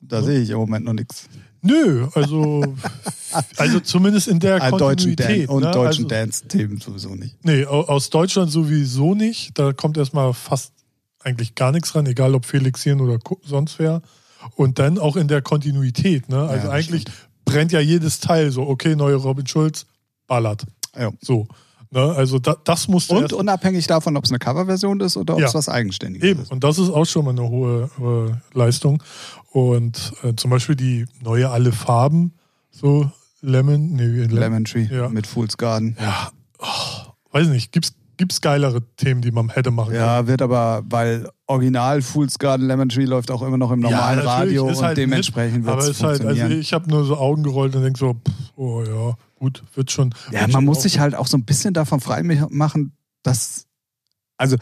Da 0.03 0.23
sehe 0.23 0.41
ich 0.41 0.51
im 0.51 0.59
Moment 0.59 0.85
noch 0.85 0.93
nichts. 0.93 1.29
Nö, 1.63 2.09
also, 2.15 2.77
also 3.57 3.81
zumindest 3.81 4.29
in 4.29 4.41
der 4.41 4.63
An 4.63 4.71
Kontinuität. 4.73 5.49
Dan 5.49 5.57
und 5.57 5.63
ne? 5.65 5.71
deutschen 5.71 6.05
also, 6.05 6.09
Dance-Themen 6.09 6.81
sowieso 6.81 7.15
nicht. 7.15 7.45
Nee, 7.45 7.67
au- 7.67 7.85
aus 7.85 8.11
Deutschland 8.11 8.51
sowieso 8.51 9.15
nicht. 9.15 9.59
Da 9.59 9.73
kommt 9.73 9.97
erstmal 9.97 10.33
fast 10.35 10.73
eigentlich 11.23 11.55
gar 11.55 11.73
nichts 11.73 11.95
ran, 11.95 12.07
egal 12.07 12.35
ob 12.35 12.47
Felix 12.47 12.83
hier 12.83 12.99
oder 12.99 13.19
sonst 13.45 13.79
wer. 13.79 14.03
Und 14.57 14.79
dann 14.79 14.99
auch 14.99 15.17
in 15.17 15.29
der 15.29 15.43
Kontinuität. 15.43 16.29
Ne? 16.29 16.41
Also 16.41 16.67
das 16.67 16.73
eigentlich 16.73 17.05
brennt 17.45 17.73
ja 17.73 17.81
jedes 17.81 18.21
Teil 18.21 18.51
so, 18.51 18.63
okay, 18.63 18.97
neue 18.97 19.17
Robin 19.17 19.47
Schulz, 19.47 19.87
ballert. 20.27 20.65
Ja. 20.99 21.13
So. 21.21 21.47
Ne? 21.93 22.01
Also 22.01 22.39
da, 22.39 22.57
das 22.65 22.87
musste 22.89 23.17
Und 23.17 23.33
unabhängig 23.33 23.87
davon, 23.89 24.17
ob 24.17 24.25
es 24.25 24.31
eine 24.31 24.39
Coverversion 24.39 25.01
ist 25.01 25.17
oder 25.17 25.35
ob 25.35 25.41
Ja. 25.41 25.49
es 25.49 25.55
was 25.55 25.69
Eigenständiges 25.69 26.29
Eben, 26.29 26.43
ist. 26.43 26.53
und 26.53 26.63
das 26.63 26.79
ist 26.79 26.89
auch 26.91 27.05
schon 27.05 27.25
mal 27.25 27.33
eine 27.33 27.49
hohe 27.49 27.91
äh, 28.55 28.57
Leistung. 28.57 29.03
Und 29.51 30.13
äh, 30.23 30.35
zum 30.37 30.51
Beispiel 30.51 30.77
die 30.77 31.07
neue 31.23 31.51
Alle 31.51 31.73
Farben, 31.73 32.35
so 32.71 33.11
Lemon, 33.41 33.93
nee, 33.95 34.05
wie- 34.13 34.25
Lemon 34.35 34.65
Tree 34.65 34.87
Ja. 34.91 35.09
mit 35.09 35.27
Fool's 35.27 35.57
Garden. 35.57 35.97
Ja, 36.01 36.31
oh, 36.61 37.11
weiß 37.33 37.49
nicht, 37.49 37.73
gibt's, 37.73 37.95
gibt's 38.21 38.43
geilere 38.43 38.83
Themen, 38.97 39.23
die 39.23 39.31
man 39.31 39.49
hätte 39.49 39.71
machen 39.71 39.93
können? 39.93 40.01
Ja, 40.01 40.27
wird 40.27 40.43
aber, 40.43 40.83
weil 40.85 41.29
Original 41.47 42.03
Fool's 42.03 42.39
Garden 42.39 42.67
Lemon 42.67 42.91
Tree 42.91 43.07
läuft 43.07 43.31
auch 43.31 43.41
immer 43.41 43.57
noch 43.57 43.73
im 43.73 43.81
normalen 43.81 44.19
natürlich, 44.19 44.59
Radio 44.61 44.67
und 44.69 44.83
halt 44.83 44.99
dementsprechend 44.99 45.65
wird 45.65 45.73
Aber 45.73 45.89
es 45.89 46.03
halt, 46.03 46.23
also 46.25 46.47
ich 46.47 46.73
habe 46.75 46.89
nur 46.91 47.05
so 47.05 47.17
Augen 47.17 47.43
gerollt 47.43 47.75
und 47.75 47.83
denk 47.83 47.97
so, 47.97 48.13
pff, 48.13 48.33
oh 48.57 48.83
ja, 48.83 49.17
gut, 49.37 49.65
wird 49.75 49.91
schon. 49.91 50.15
ja, 50.27 50.41
wird 50.41 50.43
man 50.43 50.51
schon 50.53 50.65
muss 50.67 50.83
sich 50.83 51.01
halt 51.01 51.15
auch 51.15 51.27
so 51.27 51.39
ein 51.39 51.45
bisschen 51.45 51.73
davon 51.73 52.01
frei 52.01 52.23
machen, 52.51 52.93
dass, 53.23 53.67
also 54.37 54.57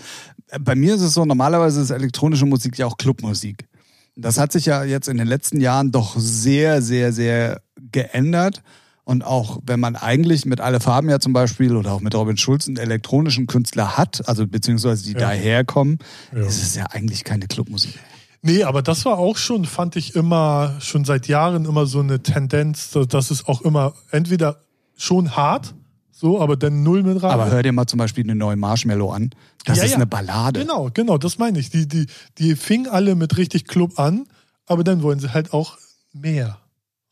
äh, 0.47 0.61
bei 0.61 0.77
mir 0.77 0.95
ist 0.95 1.03
es 1.03 1.15
so, 1.15 1.25
normalerweise 1.25 1.81
ist 1.81 1.91
elektronische 1.91 2.47
Musik 2.47 2.79
ja 2.79 2.87
auch 2.87 2.97
Clubmusik. 2.97 3.69
Das 4.15 4.39
hat 4.39 4.53
sich 4.53 4.67
ja 4.67 4.85
jetzt 4.85 5.09
in 5.09 5.17
den 5.17 5.27
letzten 5.29 5.61
Jahren 5.61 5.91
doch 5.91 6.15
sehr, 6.17 6.81
sehr, 6.81 7.13
sehr 7.13 7.61
geändert. 7.91 8.63
Und 9.09 9.25
auch 9.25 9.61
wenn 9.65 9.81
man 9.81 9.97
eigentlich 9.97 10.45
mit 10.45 10.61
Alle 10.61 10.81
Farben 10.81 11.09
ja 11.09 11.19
zum 11.19 11.33
Beispiel 11.33 11.75
oder 11.75 11.93
auch 11.93 12.03
mit 12.03 12.15
Robin 12.15 12.37
Schulz 12.37 12.69
einen 12.69 12.77
elektronischen 12.77 13.47
Künstler 13.47 13.97
hat, 13.97 14.29
also 14.29 14.47
beziehungsweise 14.47 15.03
die 15.03 15.13
Ja. 15.13 15.21
daherkommen, 15.21 15.97
Ja. 16.31 16.41
ist 16.43 16.61
es 16.63 16.75
ja 16.75 16.85
eigentlich 16.91 17.25
keine 17.25 17.47
Clubmusik. 17.47 17.99
Nee, 18.43 18.65
aber 18.65 18.83
das 18.83 19.07
war 19.07 19.17
auch 19.17 19.39
schon, 19.39 19.65
fand 19.65 19.97
ich 19.97 20.15
immer, 20.15 20.75
schon 20.81 21.07
seit 21.07 21.27
Jahren 21.27 21.65
immer 21.65 21.87
so 21.87 22.01
eine 22.01 22.23
Tendenz, 22.23 22.91
dass- 23.09 23.31
es 23.31 23.47
auch 23.47 23.63
immer 23.63 23.95
entweder 24.11 24.61
schon 24.95 25.35
hart, 25.35 25.75
so, 26.13 26.39
aber 26.43 26.57
dann 26.59 26.83
null 26.83 27.03
mit 27.03 27.23
rein. 27.23 27.31
Aber 27.31 27.51
hör 27.51 27.63
dir 27.63 27.73
mal 27.73 27.87
zum 27.87 27.97
Beispiel 27.99 28.25
eine 28.25 28.35
neue 28.35 28.57
Marshmallow 28.57 29.11
an. 29.11 29.31
Das 29.65 29.79
Ja, 29.79 29.85
ist 29.85 29.95
eine 29.95 30.07
Ballade. 30.07 30.61
Genau, 30.61 30.91
genau, 30.93 31.17
das 31.17 31.39
meine 31.39 31.59
ich. 31.59 31.71
Die, 31.71 31.89
die, 31.89 32.05
die 32.37 32.57
fingen 32.57 32.87
alle 32.89 33.15
mit 33.15 33.39
richtig 33.39 33.67
Club 33.67 33.99
an, 33.99 34.27
aber 34.67 34.85
dann 34.85 35.01
wollen 35.03 35.19
sie 35.19 35.33
halt 35.33 35.55
auch 35.55 35.79
mehr. 36.13 36.59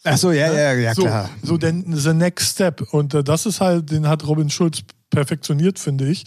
Ach 0.07 0.16
so, 0.19 0.33
ja, 0.33 0.53
ja, 0.53 0.73
ja, 0.75 0.95
so, 0.95 1.03
klar. 1.03 1.29
So, 1.42 1.57
denn 1.59 1.85
the 1.95 2.12
next 2.14 2.53
step. 2.53 2.83
Und 2.92 3.12
äh, 3.14 3.23
das 3.25 3.47
ist 3.47 3.61
halt, 3.61 3.90
den 3.90 4.09
hat 4.09 4.27
Robin 4.27 4.49
Schulz 4.51 4.81
perfektioniert, 5.11 5.79
finde 5.79 6.07
ich. 6.09 6.25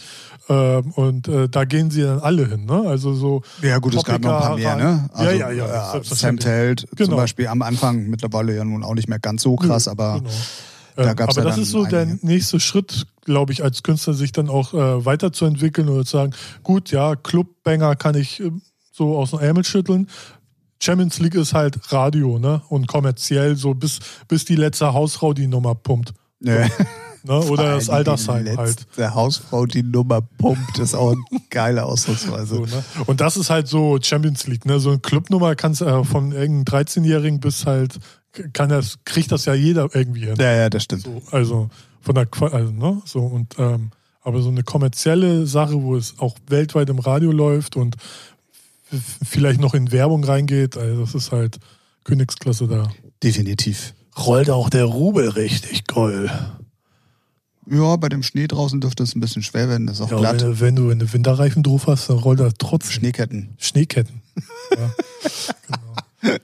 Ähm, 0.48 0.90
und 0.92 1.28
äh, 1.28 1.48
da 1.48 1.64
gehen 1.64 1.90
sie 1.90 2.02
dann 2.02 2.18
alle 2.20 2.46
hin. 2.46 2.64
Ne? 2.66 2.82
Also 2.86 3.14
so. 3.14 3.42
Ja, 3.62 3.78
gut, 3.78 3.94
es 3.94 4.04
gab 4.04 4.22
noch 4.22 4.32
ein 4.34 4.40
paar 4.40 4.56
mehr, 4.56 4.76
ne? 4.76 5.10
ja, 5.18 5.30
ja, 5.32 5.50
ja. 5.50 5.66
Sam 5.66 5.92
selbstverständlich. 5.92 6.44
Telt 6.44 6.80
zum 6.80 6.96
Genau. 6.96 7.16
Beispiel 7.16 7.46
am 7.48 7.62
Anfang 7.62 8.06
mittlerweile 8.08 8.54
ja 8.56 8.64
nun 8.64 8.82
auch 8.84 8.94
nicht 8.94 9.08
mehr 9.08 9.18
ganz 9.18 9.42
so 9.42 9.56
krass, 9.56 9.86
aber 9.88 10.18
Genau. 10.18 10.30
da 10.96 11.10
Ähm, 11.10 11.16
gab's 11.16 11.36
aber 11.38 11.44
ja 11.48 11.50
das 11.50 11.58
ist 11.58 11.70
so 11.70 11.84
der 11.84 12.00
einige. 12.02 12.26
nächste 12.26 12.58
Schritt, 12.58 13.06
glaube 13.24 13.52
ich, 13.52 13.62
als 13.62 13.82
Künstler, 13.82 14.14
sich 14.14 14.32
dann 14.32 14.48
auch 14.48 14.74
äh, 14.74 15.04
weiterzuentwickeln 15.04 15.88
oder 15.88 16.04
zu 16.04 16.16
sagen, 16.16 16.32
gut, 16.62 16.90
ja, 16.90 17.16
Clubbanger 17.16 17.94
kann 17.96 18.14
ich 18.16 18.40
äh, 18.40 18.50
so 18.92 19.16
aus 19.16 19.30
dem 19.30 19.38
Ärmel 19.40 19.64
schütteln. 19.64 20.08
Champions 20.82 21.18
League 21.18 21.34
ist 21.34 21.52
halt 21.52 21.92
Radio, 21.92 22.38
ne? 22.38 22.62
Und 22.68 22.88
kommerziell, 22.88 23.56
so 23.56 23.74
bis, 23.74 24.00
bis 24.28 24.44
die 24.44 24.56
letzte 24.56 24.92
Hausfrau 24.92 25.32
die 25.32 25.46
Nummer 25.46 25.74
pumpt. 25.74 26.12
Ja. 26.40 26.66
Ne? 27.22 27.38
Oder 27.38 27.74
das 27.74 27.90
allem 27.90 28.04
die 28.04 28.10
Altersheim 28.10 28.56
halt. 28.56 28.68
letzte 28.68 29.14
Hausfrau, 29.14 29.66
die 29.66 29.82
Nummer 29.82 30.22
pumpt, 30.22 30.78
ist 30.78 30.94
auch 30.94 31.12
eine 31.12 31.22
geile 31.50 31.84
Ausdrucksweise. 31.84 32.56
So, 32.56 32.64
ne? 32.64 32.82
Und 33.06 33.20
das 33.20 33.36
ist 33.36 33.50
halt 33.50 33.68
so 33.68 33.98
Champions 34.00 34.46
League, 34.46 34.64
ne? 34.64 34.80
So 34.80 34.88
eine 34.88 35.00
Clubnummer 35.00 35.54
kannst 35.54 35.82
äh, 35.82 36.04
von 36.04 36.32
irgendeinem 36.32 36.82
13-Jährigen 36.82 37.40
bis 37.40 37.66
halt, 37.66 37.98
kann 38.54 38.70
das, 38.70 39.00
kriegt 39.04 39.32
das 39.32 39.44
ja 39.44 39.52
jeder 39.52 39.94
irgendwie 39.94 40.26
hin. 40.26 40.36
Ja, 40.38 40.52
ja, 40.52 40.70
das 40.70 40.84
stimmt. 40.84 41.02
So, 41.02 41.20
also 41.30 41.68
von 42.00 42.14
der 42.14 42.26
also, 42.40 42.72
ne? 42.72 43.02
So 43.04 43.20
und 43.20 43.54
ähm, 43.58 43.90
aber 44.22 44.42
so 44.42 44.50
eine 44.50 44.62
kommerzielle 44.62 45.46
Sache, 45.46 45.82
wo 45.82 45.96
es 45.96 46.18
auch 46.18 46.36
weltweit 46.46 46.90
im 46.90 46.98
Radio 46.98 47.32
läuft 47.32 47.76
und 47.76 47.96
vielleicht 49.26 49.60
noch 49.60 49.74
in 49.74 49.92
Werbung 49.92 50.24
reingeht, 50.24 50.76
also 50.76 51.00
das 51.02 51.14
ist 51.14 51.32
halt 51.32 51.58
Königsklasse 52.04 52.66
da. 52.66 52.90
Definitiv. 53.22 53.94
Rollt 54.18 54.50
auch 54.50 54.70
der 54.70 54.84
Rubel 54.86 55.28
richtig 55.28 55.86
goll. 55.86 56.30
Ja, 57.70 57.94
bei 57.96 58.08
dem 58.08 58.22
Schnee 58.22 58.48
draußen 58.48 58.80
dürfte 58.80 59.02
es 59.04 59.14
ein 59.14 59.20
bisschen 59.20 59.42
schwer 59.42 59.68
werden, 59.68 59.86
das 59.86 59.96
ist 60.00 60.02
auch 60.02 60.10
Ja, 60.10 60.18
glatt. 60.18 60.42
wenn, 60.42 60.60
wenn 60.60 60.76
du 60.76 60.90
eine 60.90 61.12
Winterreifen 61.12 61.62
drauf 61.62 61.86
hast, 61.86 62.10
dann 62.10 62.18
rollt 62.18 62.40
er 62.40 62.52
trotzdem. 62.52 62.92
Schneeketten. 62.92 63.50
Schneeketten. 63.58 64.22
Ja, 64.76 64.90
genau. 66.22 66.36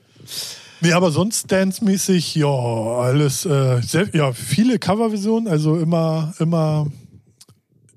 Nee, 0.82 0.92
aber 0.92 1.10
sonst 1.10 1.50
dance-mäßig, 1.50 2.34
ja, 2.36 2.46
alles, 2.48 3.44
äh, 3.46 3.80
sehr, 3.82 4.14
ja, 4.14 4.32
viele 4.32 4.78
Coverversionen, 4.78 5.48
also 5.48 5.76
immer, 5.78 6.34
immer 6.38 6.86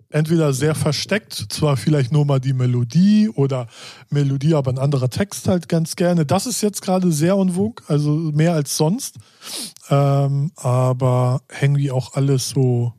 entweder 0.09 0.53
sehr 0.53 0.75
versteckt, 0.75 1.33
zwar 1.49 1.77
vielleicht 1.77 2.11
nur 2.11 2.25
mal 2.25 2.39
die 2.39 2.53
Melodie 2.53 3.29
oder 3.29 3.67
Melodie, 4.09 4.55
aber 4.55 4.71
ein 4.71 4.79
anderer 4.79 5.09
Text 5.09 5.47
halt 5.47 5.69
ganz 5.69 5.95
gerne. 5.95 6.25
Das 6.25 6.45
ist 6.45 6.61
jetzt 6.61 6.81
gerade 6.81 7.11
sehr 7.11 7.33
en 7.35 7.53
also 7.87 8.11
mehr 8.11 8.53
als 8.53 8.75
sonst. 8.75 9.17
Ähm, 9.89 10.51
aber 10.55 11.41
irgendwie 11.61 11.91
auch 11.91 12.13
alles 12.13 12.49
so, 12.49 12.93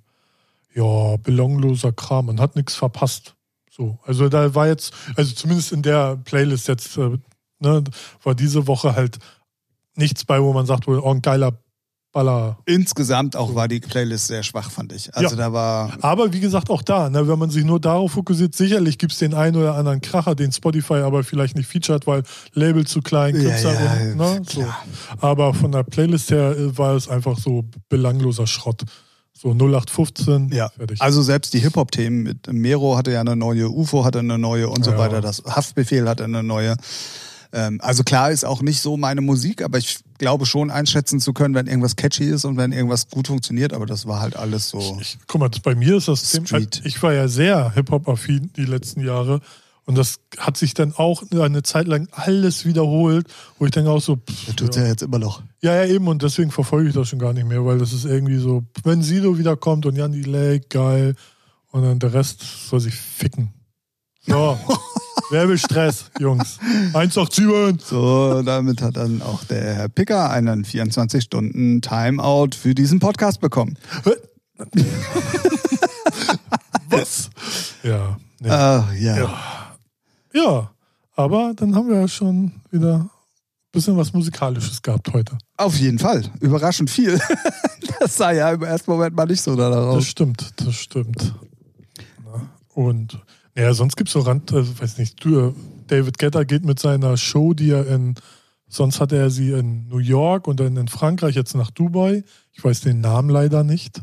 ja, 0.74 1.16
belangloser 1.16 1.92
Kram. 1.92 2.26
Man 2.26 2.40
hat 2.40 2.56
nichts 2.56 2.76
verpasst. 2.76 3.34
So, 3.70 3.98
also 4.04 4.28
da 4.28 4.54
war 4.54 4.68
jetzt, 4.68 4.92
also 5.16 5.34
zumindest 5.34 5.72
in 5.72 5.82
der 5.82 6.16
Playlist 6.16 6.68
jetzt, 6.68 6.96
äh, 6.96 7.18
ne, 7.58 7.84
war 8.22 8.34
diese 8.34 8.66
Woche 8.66 8.94
halt 8.94 9.18
nichts 9.96 10.24
bei, 10.24 10.40
wo 10.42 10.52
man 10.52 10.66
sagt, 10.66 10.86
oh, 10.86 11.10
ein 11.10 11.22
geiler 11.22 11.58
Baller. 12.12 12.58
Insgesamt 12.66 13.36
auch 13.36 13.54
war 13.54 13.68
die 13.68 13.78
Playlist 13.78 14.26
sehr 14.26 14.42
schwach, 14.42 14.70
fand 14.70 14.92
ich. 14.92 15.14
Also 15.14 15.36
Ja. 15.36 15.42
da 15.42 15.52
war. 15.52 15.92
Aber 16.02 16.32
wie 16.32 16.40
gesagt, 16.40 16.68
auch 16.68 16.82
da, 16.82 17.08
ne, 17.08 17.28
wenn 17.28 17.38
man 17.38 17.50
sich 17.50 17.64
nur 17.64 17.78
darauf 17.78 18.12
fokussiert, 18.12 18.54
sicherlich 18.54 18.98
gibt 18.98 19.12
es 19.12 19.18
den 19.20 19.32
einen 19.32 19.54
oder 19.56 19.74
anderen 19.76 20.00
Kracher, 20.00 20.34
den 20.34 20.50
Spotify 20.50 20.94
aber 20.94 21.22
vielleicht 21.22 21.56
nicht 21.56 21.68
featured, 21.68 22.06
weil 22.08 22.24
Label 22.52 22.84
zu 22.86 23.00
klein, 23.00 23.36
Ja, 23.36 23.42
Künstler 23.50 23.74
ja, 23.74 23.92
und, 23.92 24.16
ne, 24.16 24.42
so. 24.48 24.66
Aber 25.20 25.54
von 25.54 25.70
der 25.70 25.84
Playlist 25.84 26.30
her 26.32 26.50
äh, 26.58 26.76
war 26.76 26.96
es 26.96 27.08
einfach 27.08 27.38
so 27.38 27.64
belangloser 27.88 28.46
Schrott. 28.48 28.82
So 29.32 29.54
0815, 29.54 30.50
Ja, 30.52 30.68
fertig. 30.68 31.00
also 31.00 31.22
selbst 31.22 31.54
die 31.54 31.60
Hip-Hop-Themen 31.60 32.24
mit 32.24 32.52
Mero 32.52 32.96
hatte 32.96 33.12
ja 33.12 33.20
eine 33.20 33.36
neue, 33.36 33.70
UFO 33.70 34.04
hatte 34.04 34.18
eine 34.18 34.36
neue 34.36 34.68
und 34.68 34.84
so 34.84 34.90
Ja. 34.90 34.98
weiter. 34.98 35.20
Das 35.20 35.42
Haftbefehl 35.46 36.08
hatte 36.08 36.24
eine 36.24 36.42
neue. 36.42 36.76
Ähm, 37.52 37.80
also 37.82 38.04
klar 38.04 38.30
ist 38.30 38.44
auch 38.44 38.62
nicht 38.62 38.80
so 38.80 38.96
meine 38.96 39.20
Musik, 39.20 39.62
aber 39.62 39.78
ich 39.78 39.98
glaube 40.18 40.46
schon 40.46 40.70
einschätzen 40.70 41.20
zu 41.20 41.32
können, 41.32 41.54
wenn 41.54 41.66
irgendwas 41.66 41.96
catchy 41.96 42.24
ist 42.24 42.44
und 42.44 42.56
wenn 42.56 42.72
irgendwas 42.72 43.08
gut 43.08 43.26
funktioniert, 43.26 43.72
aber 43.72 43.86
das 43.86 44.06
war 44.06 44.20
halt 44.20 44.36
alles 44.36 44.68
so. 44.68 44.98
Ich, 45.00 45.18
guck 45.26 45.40
mal, 45.40 45.50
bei 45.62 45.74
mir 45.74 45.96
ist 45.96 46.08
das 46.08 46.30
Thema, 46.30 46.46
Street. 46.46 46.82
ich 46.84 47.02
war 47.02 47.12
ja 47.12 47.26
sehr 47.26 47.72
Hip-Hop-affin 47.74 48.52
die 48.56 48.64
letzten 48.64 49.04
Jahre 49.04 49.40
und 49.86 49.98
das 49.98 50.20
hat 50.38 50.56
sich 50.56 50.74
dann 50.74 50.92
auch 50.94 51.24
eine 51.32 51.62
Zeit 51.64 51.88
lang 51.88 52.08
alles 52.12 52.64
wiederholt, 52.64 53.26
wo 53.58 53.64
ich 53.64 53.72
denke 53.72 53.90
auch 53.90 54.00
so, 54.00 54.16
pff, 54.16 54.46
Das 54.46 54.56
tut's 54.56 54.76
ja 54.76 54.86
jetzt 54.86 55.02
immer 55.02 55.18
noch. 55.18 55.42
Ja, 55.62 55.74
ja, 55.74 55.86
eben, 55.86 56.06
und 56.06 56.22
deswegen 56.22 56.52
verfolge 56.52 56.90
ich 56.90 56.94
das 56.94 57.08
schon 57.08 57.18
gar 57.18 57.32
nicht 57.32 57.48
mehr, 57.48 57.64
weil 57.64 57.78
das 57.78 57.92
ist 57.92 58.04
irgendwie 58.04 58.38
so, 58.38 58.62
wenn 58.84 59.02
Sido 59.02 59.38
wiederkommt 59.38 59.86
und 59.86 59.96
Jan 59.96 60.12
Delay, 60.12 60.60
geil, 60.68 61.16
und 61.72 61.82
dann 61.82 61.98
der 61.98 62.12
Rest 62.12 62.42
soll 62.68 62.80
sich 62.80 62.94
ficken. 62.94 63.52
So, 64.26 64.58
wer 65.30 65.48
will 65.48 65.58
Stress, 65.58 66.10
Jungs? 66.18 66.58
187! 66.92 67.80
So, 67.86 68.42
damit 68.42 68.82
hat 68.82 68.96
dann 68.96 69.22
auch 69.22 69.44
der 69.44 69.74
Herr 69.74 69.88
Picker 69.88 70.30
einen 70.30 70.64
24-Stunden 70.64 71.80
Timeout 71.82 72.50
für 72.60 72.74
diesen 72.74 72.98
Podcast 72.98 73.40
bekommen. 73.40 73.76
Was? 76.88 77.30
Ja, 77.82 78.18
nee. 78.40 78.50
Ah, 78.50 78.88
ja. 78.98 79.16
ja. 79.16 79.34
Ja, 80.32 80.70
aber 81.16 81.52
dann 81.56 81.74
haben 81.74 81.88
wir 81.88 82.00
ja 82.00 82.08
schon 82.08 82.52
wieder 82.70 82.96
ein 83.00 83.10
bisschen 83.72 83.96
was 83.96 84.12
Musikalisches 84.12 84.80
gehabt 84.82 85.12
heute. 85.12 85.36
Auf 85.56 85.76
jeden 85.76 85.98
Fall. 85.98 86.24
Überraschend 86.40 86.90
viel. 86.90 87.20
Das 87.98 88.16
sah 88.16 88.30
ja 88.30 88.50
im 88.52 88.62
ersten 88.62 88.90
Moment 88.90 89.14
mal 89.14 89.26
nicht 89.26 89.42
so 89.42 89.54
danach 89.54 89.76
Das 89.88 89.96
aus. 89.96 90.06
stimmt, 90.06 90.52
das 90.56 90.74
stimmt. 90.74 91.34
Und 92.72 93.18
ja, 93.56 93.74
sonst 93.74 93.96
gibt 93.96 94.08
es 94.08 94.12
so 94.14 94.20
Rand, 94.20 94.52
also, 94.52 94.78
weiß 94.80 94.98
nicht, 94.98 95.24
äh, 95.26 95.52
David 95.88 96.18
Guetta 96.18 96.44
geht 96.44 96.64
mit 96.64 96.78
seiner 96.78 97.16
Show, 97.16 97.52
die 97.54 97.70
er 97.70 97.86
in, 97.86 98.14
sonst 98.68 99.00
hatte 99.00 99.16
er 99.16 99.30
sie 99.30 99.50
in 99.52 99.88
New 99.88 99.98
York 99.98 100.46
und 100.46 100.60
dann 100.60 100.76
in 100.76 100.88
Frankreich, 100.88 101.34
jetzt 101.34 101.54
nach 101.54 101.70
Dubai. 101.70 102.22
Ich 102.52 102.62
weiß 102.62 102.80
den 102.82 103.00
Namen 103.00 103.28
leider 103.28 103.64
nicht, 103.64 104.00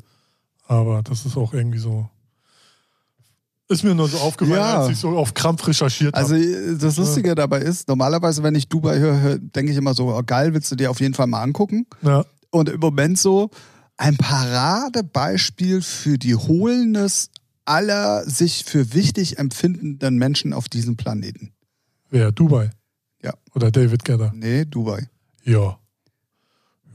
aber 0.67 1.01
das 1.03 1.25
ist 1.25 1.37
auch 1.37 1.53
irgendwie 1.53 1.79
so. 1.79 2.09
Ist 3.69 3.83
mir 3.83 3.93
nur 3.95 4.07
so 4.07 4.17
aufgefallen, 4.19 4.59
Ja. 4.59 4.79
als 4.79 4.91
ich 4.91 4.97
so 4.97 5.09
auf 5.17 5.33
Krampf 5.33 5.67
recherchiert 5.67 6.15
Also 6.15 6.35
habe. 6.35 6.77
das 6.79 6.95
Lustige 6.95 7.35
dabei 7.35 7.59
ist, 7.59 7.89
normalerweise, 7.89 8.41
wenn 8.41 8.55
ich 8.55 8.69
Dubai 8.69 8.97
höre, 8.97 9.19
höre 9.19 9.37
denke 9.39 9.71
ich 9.73 9.77
immer 9.77 9.93
so, 9.93 10.07
oh, 10.15 10.21
geil, 10.25 10.53
willst 10.53 10.71
du 10.71 10.75
dir 10.77 10.89
auf 10.89 11.01
jeden 11.01 11.13
Fall 11.13 11.27
mal 11.27 11.41
angucken. 11.41 11.85
Ja, 12.01 12.23
Und 12.49 12.69
im 12.69 12.79
Moment 12.79 13.19
so 13.19 13.49
ein 13.97 14.15
Paradebeispiel 14.15 15.81
für 15.81 16.17
die 16.17 16.35
Hohlness 16.35 17.29
aller 17.67 18.23
sich 18.29 18.63
für 18.65 18.93
wichtig 18.93 19.37
empfindenden 19.39 20.17
Menschen 20.17 20.53
auf 20.53 20.69
diesem 20.69 20.95
Planeten. 20.97 21.53
wer? 22.09 22.31
Dubai? 22.31 22.69
Ja. 23.21 23.33
Oder 23.55 23.71
David 23.71 24.05
Guetta? 24.05 24.31
Nee, 24.33 24.65
Dubai. 24.65 25.09
Ja. 25.43 25.77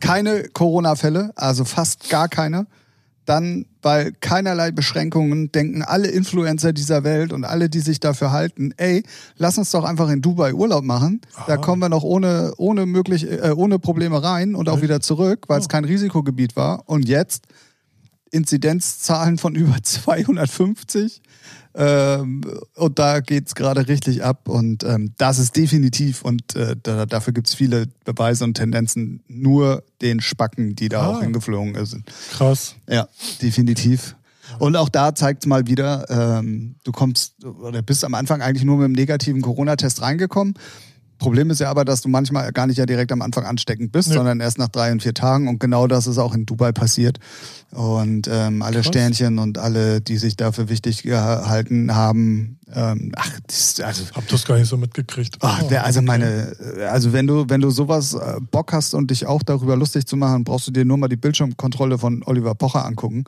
Keine 0.01 0.45
Corona-Fälle, 0.49 1.33
also 1.37 1.65
fast 1.65 2.09
gar 2.11 2.29
keine. 2.29 2.67
Dann, 3.25 3.67
weil 3.83 4.11
keinerlei 4.19 4.73
Beschränkungen, 4.73 5.53
denken 5.53 5.83
alle 5.83 6.09
Influencer 6.09 6.73
dieser 6.73 7.05
Welt 7.05 7.33
und 7.33 7.45
alle, 7.45 7.69
die 7.71 7.79
sich 7.79 8.01
dafür 8.01 8.33
halten, 8.33 8.73
ey, 8.79 9.05
lass 9.37 9.59
uns 9.59 9.71
doch 9.71 9.85
einfach 9.85 10.09
in 10.11 10.23
Dubai 10.23 10.53
Urlaub 10.55 10.83
machen. 10.83 11.21
Da 11.47 11.55
Aha. 11.55 11.57
kommen 11.59 11.81
wir 11.81 11.89
noch 11.89 12.03
ohne, 12.03 12.53
ohne, 12.57 12.85
möglich, 12.85 13.31
äh, 13.31 13.53
ohne 13.55 13.79
Probleme 13.79 14.21
rein 14.25 14.57
und 14.57 14.69
auch 14.69 14.83
wieder 14.83 15.01
zurück, 15.01 15.45
weil 15.47 15.61
es 15.61 15.67
Oh. 15.67 15.69
kein 15.69 15.85
Risikogebiet 15.85 16.57
war. 16.57 16.89
Und 16.89 17.07
jetzt 17.09 17.47
Inzidenzzahlen 18.33 19.39
von 19.39 19.55
über 19.55 19.81
250. 19.83 21.23
Ähm, 21.75 22.43
und 22.75 22.99
da 22.99 23.21
geht's 23.21 23.55
gerade 23.55 23.89
richtig 23.89 24.23
ab. 24.25 24.49
Und 24.49 24.85
ähm, 24.85 25.15
das 25.17 25.39
ist 25.39 25.57
definitiv, 25.57 26.23
und 26.23 26.55
äh, 26.55 26.77
da, 26.83 27.07
dafür 27.07 27.33
gibt's 27.33 27.55
viele 27.55 27.87
Beweise 28.05 28.45
und 28.45 28.55
Tendenzen, 28.55 29.23
nur 29.29 29.83
den 30.03 30.21
Spacken, 30.21 30.75
die 30.77 30.89
da 30.91 31.01
Ah. 31.03 31.07
auch 31.17 31.23
hingeflogen 31.23 31.87
sind. 31.87 32.05
Krass. 32.33 32.75
Ja, 32.89 33.09
definitiv. 33.41 34.17
Und 34.59 34.77
auch 34.77 34.91
da 34.91 35.15
zeigt 35.15 35.45
es 35.45 35.47
mal 35.47 35.67
wieder, 35.67 36.05
ähm, 36.11 36.75
du 36.85 36.93
kommst 36.93 37.43
oder 37.45 37.81
bist 37.81 38.05
am 38.05 38.13
Anfang 38.15 38.43
eigentlich 38.43 38.65
nur 38.65 38.77
mit 38.77 38.85
einem 38.85 38.93
negativen 38.95 39.41
Corona-Test 39.41 40.03
reingekommen. 40.03 40.55
Problem 41.23 41.51
ist 41.51 41.61
ja 41.61 41.71
aber, 41.71 41.85
dass 41.85 42.01
du 42.03 42.09
manchmal 42.09 42.53
gar 42.53 42.67
nicht 42.67 42.77
ja 42.79 42.87
direkt 42.87 43.13
am 43.13 43.23
Anfang 43.23 43.45
ansteckend 43.45 43.93
bist, 43.93 44.09
Nee. 44.09 44.15
sondern 44.15 44.41
erst 44.41 44.59
nach 44.59 44.69
drei 44.69 44.93
und 44.93 45.03
vier 45.03 45.15
Tagen. 45.15 45.49
Und 45.49 45.59
genau 45.61 45.87
das 45.87 46.07
ist 46.07 46.19
auch 46.19 46.35
in 46.35 46.45
Dubai 46.47 46.73
passiert. 46.73 47.19
Und 47.71 48.29
ähm, 48.31 48.61
alle 48.63 48.77
Krass. 48.77 48.87
Sternchen 48.87 49.39
und 49.39 49.57
alle, 49.59 50.01
die 50.01 50.19
sich 50.19 50.37
dafür 50.37 50.69
wichtig 50.69 51.03
gehalten 51.05 51.95
haben, 51.95 52.59
ähm, 52.75 53.13
ach, 53.17 53.31
das, 53.47 53.81
also 53.81 54.05
Hab 54.15 54.29
das 54.29 54.45
gar 54.45 54.59
nicht 54.59 54.69
so 54.69 54.77
mitgekriegt. 54.77 55.37
Ach, 55.41 55.63
Oh, 55.63 55.69
der, 55.69 55.85
also 55.85 56.01
okay. 56.01 56.07
meine, 56.07 56.57
also 56.91 57.13
wenn 57.13 57.27
du, 57.27 57.45
wenn 57.49 57.61
du 57.61 57.71
sowas 57.71 58.15
äh, 58.15 58.41
Bock 58.51 58.73
hast 58.73 58.95
und 58.95 59.11
dich 59.11 59.27
auch 59.27 59.43
darüber 59.43 59.77
lustig 59.77 60.07
zu 60.07 60.17
machen, 60.17 60.45
brauchst 60.45 60.67
du 60.67 60.71
dir 60.71 60.85
nur 60.85 60.99
mal 60.99 61.09
die 61.09 61.17
Bildschirmkontrolle 61.17 61.99
von 61.99 62.23
Oliver 62.27 62.55
Pocher 62.55 62.85
angucken. 62.85 63.25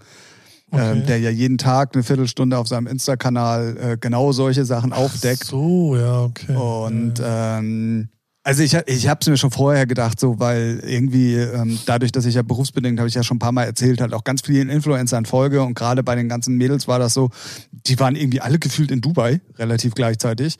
Okay. 0.74 0.92
Ähm, 0.92 1.06
der 1.06 1.18
ja 1.18 1.30
jeden 1.30 1.58
Tag 1.58 1.94
eine 1.94 2.02
Viertelstunde 2.02 2.58
auf 2.58 2.68
seinem 2.68 2.86
Insta-Kanal 2.86 3.76
äh, 3.76 3.96
genau 3.98 4.32
solche 4.32 4.64
Sachen 4.64 4.92
aufdeckt. 4.92 5.44
So, 5.44 5.96
ja, 5.96 6.22
okay. 6.22 6.54
Und 6.56 7.18
ja. 7.18 7.58
ähm, 7.58 8.08
also 8.42 8.62
ich, 8.62 8.74
ich 8.74 9.08
habe 9.08 9.20
es 9.22 9.26
mir 9.26 9.36
schon 9.38 9.50
vorher 9.50 9.86
gedacht, 9.86 10.20
so 10.20 10.38
weil 10.38 10.82
irgendwie 10.84 11.34
ähm, 11.36 11.78
dadurch, 11.86 12.12
dass 12.12 12.26
ich 12.26 12.34
ja 12.34 12.42
berufsbedingt, 12.42 12.98
habe 12.98 13.08
ich 13.08 13.14
ja 13.14 13.22
schon 13.22 13.36
ein 13.36 13.40
paar 13.40 13.52
Mal 13.52 13.64
erzählt, 13.64 14.02
halt 14.02 14.12
auch 14.12 14.22
ganz 14.22 14.42
vielen 14.42 14.68
Influencern 14.68 15.24
folge 15.24 15.62
und 15.62 15.74
gerade 15.74 16.02
bei 16.02 16.14
den 16.14 16.28
ganzen 16.28 16.56
Mädels 16.56 16.86
war 16.86 16.98
das 16.98 17.14
so, 17.14 17.30
die 17.70 17.98
waren 18.00 18.16
irgendwie 18.16 18.42
alle 18.42 18.58
gefühlt 18.58 18.90
in 18.90 19.00
Dubai 19.00 19.40
relativ 19.56 19.94
gleichzeitig. 19.94 20.56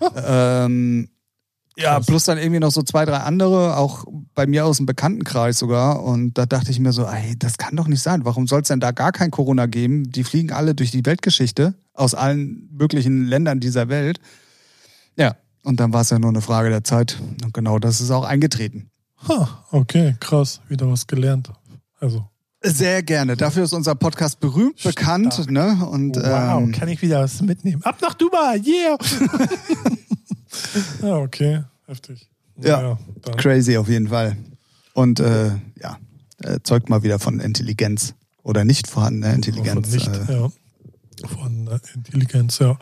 ähm, 0.26 1.08
ja, 1.80 1.96
Krass. 1.96 2.06
plus 2.06 2.24
dann 2.24 2.38
irgendwie 2.38 2.60
noch 2.60 2.70
so 2.70 2.82
zwei, 2.82 3.04
drei 3.04 3.18
andere, 3.18 3.76
auch 3.76 4.04
bei 4.34 4.46
mir 4.46 4.66
aus 4.66 4.76
dem 4.76 4.86
Bekanntenkreis 4.86 5.58
sogar. 5.58 6.02
Und 6.02 6.34
da 6.38 6.46
dachte 6.46 6.70
ich 6.70 6.78
mir 6.78 6.92
so, 6.92 7.04
ey, 7.06 7.36
das 7.38 7.58
kann 7.58 7.76
doch 7.76 7.88
nicht 7.88 8.02
sein. 8.02 8.24
Warum 8.24 8.46
soll 8.46 8.62
es 8.62 8.68
denn 8.68 8.80
da 8.80 8.90
gar 8.90 9.12
kein 9.12 9.30
Corona 9.30 9.66
geben? 9.66 10.10
Die 10.10 10.24
fliegen 10.24 10.52
alle 10.52 10.74
durch 10.74 10.90
die 10.90 11.04
Weltgeschichte 11.06 11.74
aus 11.94 12.14
allen 12.14 12.68
möglichen 12.72 13.26
Ländern 13.26 13.60
dieser 13.60 13.88
Welt. 13.88 14.20
Ja, 15.16 15.36
und 15.62 15.80
dann 15.80 15.92
war 15.92 16.02
es 16.02 16.10
ja 16.10 16.18
nur 16.18 16.30
eine 16.30 16.40
Frage 16.40 16.70
der 16.70 16.84
Zeit. 16.84 17.18
Und 17.44 17.52
genau 17.54 17.78
das 17.78 18.00
ist 18.00 18.10
auch 18.10 18.24
eingetreten. 18.24 18.90
Ha, 19.28 19.64
okay, 19.70 20.16
krass. 20.20 20.60
Wieder 20.68 20.90
was 20.90 21.06
gelernt. 21.06 21.50
Also, 21.98 22.24
Sehr 22.62 23.02
gerne. 23.02 23.36
Dafür 23.36 23.64
ist 23.64 23.74
unser 23.74 23.94
Podcast 23.94 24.40
berühmt, 24.40 24.80
Stark. 24.80 24.96
bekannt. 24.96 25.50
Ne? 25.50 25.86
Und 25.90 26.16
ähm, 26.16 26.72
kann 26.72 26.88
ich 26.88 27.02
wieder 27.02 27.22
was 27.22 27.42
mitnehmen. 27.42 27.82
Ab 27.82 27.98
nach 28.00 28.14
Dubai, 28.14 28.60
yeah! 28.64 28.96
ja, 31.02 31.16
okay, 31.16 31.64
heftig. 31.90 32.30
Ja. 32.62 32.98
dann. 33.22 33.36
crazy 33.36 33.76
auf 33.76 33.88
jeden 33.88 34.08
Fall. 34.08 34.36
Und 34.94 35.20
äh, 35.20 35.50
ja, 35.80 35.98
äh, 36.38 36.60
zeugt 36.62 36.88
mal 36.88 37.02
wieder 37.02 37.18
von 37.18 37.40
Intelligenz. 37.40 38.14
Oder 38.42 38.64
nicht 38.64 38.86
vorhandener 38.86 39.34
Intelligenz. 39.34 39.88
Von 39.88 39.96
nicht, 39.96 40.08
äh, 40.08 40.32
ja. 40.32 40.52
Von 41.26 41.66
äh, 41.68 41.78
Intelligenz, 41.94 42.58
ja. 42.58 42.78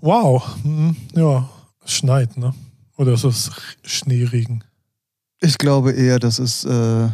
Wow, 0.00 0.56
hm, 0.62 0.96
ja, 1.14 1.48
es 1.84 1.92
schneit, 1.92 2.36
ne? 2.36 2.54
Oder 2.96 3.12
ist 3.12 3.24
es 3.24 3.50
Schneeregen? 3.82 4.64
Ich 5.40 5.58
glaube 5.58 5.92
eher, 5.92 6.18
das 6.18 6.38
ist 6.38 6.64
äh, 6.64 7.08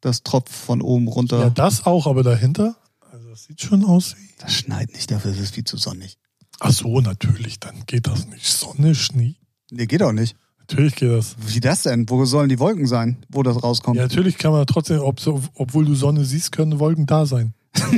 das 0.00 0.22
Tropf 0.22 0.50
von 0.50 0.80
oben 0.80 1.08
runter. 1.08 1.40
Ja, 1.40 1.50
das 1.50 1.84
auch, 1.84 2.06
aber 2.06 2.22
dahinter? 2.22 2.76
Also, 3.12 3.28
das 3.28 3.44
sieht 3.44 3.60
schon 3.60 3.84
aus 3.84 4.16
wie. 4.16 4.34
das 4.38 4.54
schneit 4.54 4.92
nicht, 4.92 5.10
dafür 5.10 5.32
ist 5.32 5.40
es 5.40 5.50
viel 5.50 5.64
zu 5.64 5.76
sonnig. 5.76 6.18
Ach 6.60 6.72
so, 6.72 7.00
natürlich, 7.00 7.60
dann 7.60 7.84
geht 7.86 8.06
das 8.06 8.26
nicht. 8.26 8.46
Sonne, 8.46 8.94
Schnee. 8.94 9.36
Nee, 9.70 9.86
geht 9.86 10.02
auch 10.02 10.12
nicht. 10.12 10.34
Natürlich 10.60 10.96
geht 10.96 11.10
das. 11.10 11.36
Wie 11.38 11.60
das 11.60 11.82
denn? 11.82 12.08
Wo 12.08 12.24
sollen 12.24 12.48
die 12.48 12.58
Wolken 12.58 12.86
sein, 12.86 13.18
wo 13.28 13.42
das 13.42 13.62
rauskommt? 13.62 13.96
Ja, 13.96 14.04
natürlich 14.04 14.38
kann 14.38 14.52
man 14.52 14.66
trotzdem, 14.66 15.00
ob, 15.00 15.20
obwohl 15.54 15.84
du 15.84 15.94
Sonne 15.94 16.24
siehst, 16.24 16.52
können 16.52 16.78
Wolken 16.78 17.04
da 17.06 17.26
sein. 17.26 17.52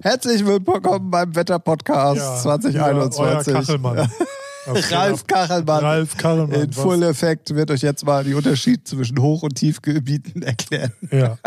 Herzlich 0.00 0.44
willkommen 0.44 1.10
beim 1.10 1.34
Wetter-Podcast 1.34 2.16
Ja, 2.18 2.36
2021. 2.40 3.18
Ja, 3.18 3.24
euer 3.24 3.44
Kachelmann. 3.44 4.10
Ralf? 4.66 5.26
Kachelmann. 5.26 5.84
Ralf 5.84 6.16
Kachelmann. 6.16 6.60
In 6.60 6.68
was? 6.76 6.82
Full 6.82 7.02
Effekt 7.04 7.54
wird 7.54 7.70
euch 7.70 7.82
jetzt 7.82 8.04
mal 8.04 8.24
die 8.24 8.34
Unterschied 8.34 8.86
zwischen 8.86 9.20
Hoch- 9.20 9.44
und 9.44 9.54
Tiefgebieten 9.54 10.42
erklären. 10.46 10.92
Ja. 11.10 11.38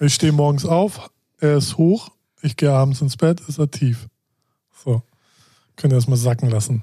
Ich 0.00 0.14
stehe 0.14 0.32
morgens 0.32 0.66
auf, 0.66 1.10
er 1.40 1.56
ist 1.56 1.78
hoch, 1.78 2.10
ich 2.42 2.56
gehe 2.56 2.72
abends 2.72 3.00
ins 3.00 3.16
Bett, 3.16 3.40
ist 3.48 3.58
er 3.58 3.70
tief. 3.70 4.06
Könnt 5.76 5.92
ihr 5.92 5.96
das 5.96 6.08
mal 6.08 6.16
sacken 6.16 6.50
lassen. 6.50 6.82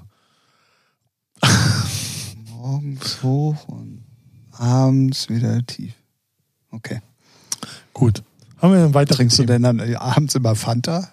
Morgens 2.48 3.22
hoch 3.22 3.68
und 3.68 4.04
abends 4.52 5.28
wieder 5.28 5.64
tief. 5.66 5.94
Okay. 6.70 7.00
Gut. 7.92 8.22
Haben 8.58 8.72
wir 8.72 8.84
einen 8.84 8.94
weiteren 8.94 9.16
Trinkst 9.16 9.38
du 9.38 9.44
denn 9.44 9.62
dann 9.62 9.80
äh, 9.80 9.96
abends 9.96 10.34
immer 10.34 10.54
Fanta? 10.54 11.08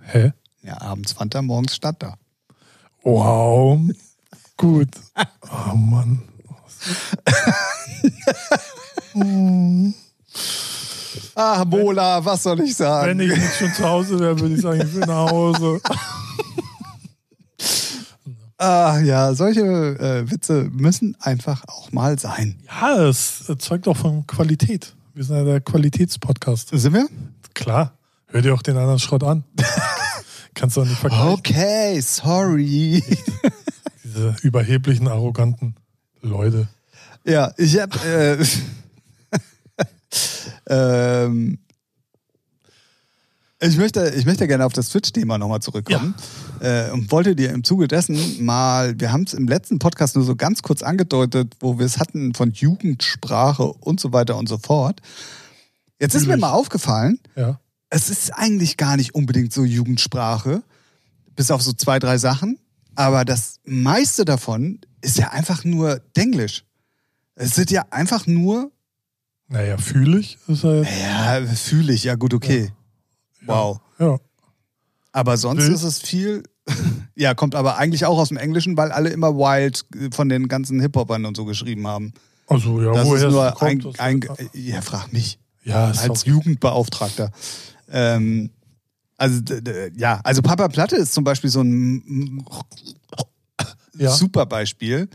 Hä? 0.00 0.32
Ja, 0.62 0.80
abends 0.80 1.12
Fanta, 1.12 1.42
morgens 1.42 1.74
Stadter. 1.74 2.16
Wow. 3.02 3.80
Gut. 4.56 4.88
Oh 5.52 5.74
Mann. 5.74 6.22
Ah, 11.34 11.64
Mola, 11.64 12.24
was 12.24 12.42
soll 12.42 12.60
ich 12.60 12.76
sagen? 12.76 13.18
Wenn 13.18 13.20
ich 13.20 13.36
nicht 13.36 13.56
schon 13.56 13.72
zu 13.72 13.84
Hause 13.84 14.18
wäre, 14.20 14.38
würde 14.38 14.54
ich 14.54 14.60
sagen, 14.60 14.80
ich 14.80 14.94
will 14.94 15.06
nach 15.06 15.30
Hause. 15.30 15.80
Ah 18.60 19.00
ja, 19.00 19.32
solche 19.32 19.62
äh, 19.62 20.30
Witze 20.30 20.68
müssen 20.70 21.16
einfach 21.18 21.64
auch 21.66 21.92
mal 21.92 22.18
sein. 22.18 22.58
Ja, 22.66 23.06
es 23.08 23.50
zeugt 23.58 23.88
auch 23.88 23.96
von 23.96 24.26
Qualität. 24.26 24.94
Wir 25.14 25.24
sind 25.24 25.36
ja 25.36 25.44
der 25.44 25.60
Qualitätspodcast. 25.62 26.68
Sind 26.70 26.92
wir? 26.92 27.08
Klar. 27.54 27.94
Hör 28.26 28.42
dir 28.42 28.52
auch 28.52 28.60
den 28.60 28.76
anderen 28.76 28.98
Schrott 28.98 29.24
an. 29.24 29.44
Kannst 30.54 30.76
du 30.76 30.82
auch 30.82 30.84
nicht 30.84 30.98
vergleichen. 30.98 31.28
Okay, 31.28 32.00
sorry. 32.02 33.02
Diese 34.04 34.36
überheblichen, 34.42 35.08
arroganten 35.08 35.76
Leute. 36.20 36.68
Ja, 37.24 37.54
ich 37.56 37.80
hab. 37.80 38.04
Äh, 38.04 38.44
ähm, 40.68 41.60
ich 43.60 43.76
möchte, 43.76 44.10
ich 44.16 44.24
möchte 44.26 44.46
gerne 44.46 44.64
auf 44.64 44.72
das 44.72 44.88
Twitch-Thema 44.88 45.36
nochmal 45.38 45.60
zurückkommen 45.60 46.14
äh, 46.60 46.90
und 46.90 47.10
wollte 47.12 47.36
dir 47.36 47.50
im 47.50 47.62
Zuge 47.64 47.88
dessen 47.88 48.44
mal, 48.44 48.98
wir 48.98 49.12
haben 49.12 49.24
es 49.24 49.34
im 49.34 49.46
letzten 49.48 49.78
Podcast 49.78 50.16
nur 50.16 50.24
so 50.24 50.34
ganz 50.36 50.62
kurz 50.62 50.82
angedeutet, 50.82 51.54
wo 51.60 51.78
wir 51.78 51.86
es 51.86 51.98
hatten 51.98 52.34
von 52.34 52.52
Jugendsprache 52.52 53.64
und 53.64 54.00
so 54.00 54.12
weiter 54.12 54.36
und 54.36 54.48
so 54.48 54.58
fort. 54.58 55.00
Jetzt 55.98 56.14
ist 56.14 56.26
mir 56.26 56.36
mal 56.38 56.52
aufgefallen, 56.52 57.18
Ja. 57.36 57.60
es 57.90 58.08
ist 58.08 58.30
eigentlich 58.34 58.76
gar 58.78 58.96
nicht 58.96 59.14
unbedingt 59.14 59.52
so 59.52 59.64
Jugendsprache, 59.64 60.62
bis 61.36 61.50
auf 61.50 61.60
so 61.62 61.72
zwei, 61.74 61.98
drei 61.98 62.16
Sachen. 62.18 62.58
Aber 62.94 63.24
das 63.24 63.60
meiste 63.64 64.24
davon 64.24 64.80
ist 65.02 65.18
ja 65.18 65.30
einfach 65.30 65.64
nur 65.64 66.00
Denglisch. 66.16 66.64
Es 67.34 67.54
sind 67.54 67.70
ja 67.70 67.84
einfach 67.90 68.26
nur, 68.26 68.70
Naja, 69.48 69.76
fühle 69.78 70.18
ich. 70.18 70.38
Ist 70.48 70.64
er 70.64 70.82
jetzt. 70.82 70.90
ja, 71.02 71.46
fühle 71.54 71.92
ich, 71.92 72.04
ja 72.04 72.14
gut, 72.14 72.32
okay. 72.34 72.72
Wow. 73.46 73.80
Ja. 73.98 74.18
Aber 75.12 75.36
sonst 75.36 75.64
Wild. 75.64 75.74
ist 75.74 75.82
es 75.82 75.98
viel, 76.00 76.42
ja, 77.16 77.34
kommt 77.34 77.54
aber 77.54 77.76
eigentlich 77.78 78.04
auch 78.06 78.18
aus 78.18 78.28
dem 78.28 78.36
Englischen, 78.36 78.76
weil 78.76 78.92
alle 78.92 79.08
immer 79.10 79.34
Wild 79.36 79.84
von 80.12 80.28
den 80.28 80.46
ganzen 80.48 80.80
Hip-Hopern 80.80 81.24
und 81.24 81.36
so 81.36 81.44
geschrieben 81.44 81.86
haben. 81.86 82.12
Also, 82.46 82.80
ja, 82.80 82.92
Das 82.92 83.06
woher 83.06 83.26
ist 83.28 83.32
nur 83.32 83.50
kommt, 83.52 84.00
ein, 84.00 84.20
das- 84.20 84.38
ein, 84.38 84.50
ja, 84.54 84.80
frag 84.82 85.12
mich. 85.12 85.38
ja, 85.64 85.86
als 85.86 86.24
Jugendbeauftragter. 86.24 87.30
Ähm, 87.90 88.50
also 89.16 89.40
ja, 89.96 90.20
also 90.24 90.42
Papa 90.42 90.68
Platte 90.68 90.96
ist 90.96 91.12
zum 91.12 91.24
Beispiel 91.24 91.50
so 91.50 91.60
ein 91.62 92.44
Ja. 93.96 94.10
super 94.10 94.46
Beispiel. 94.46 95.08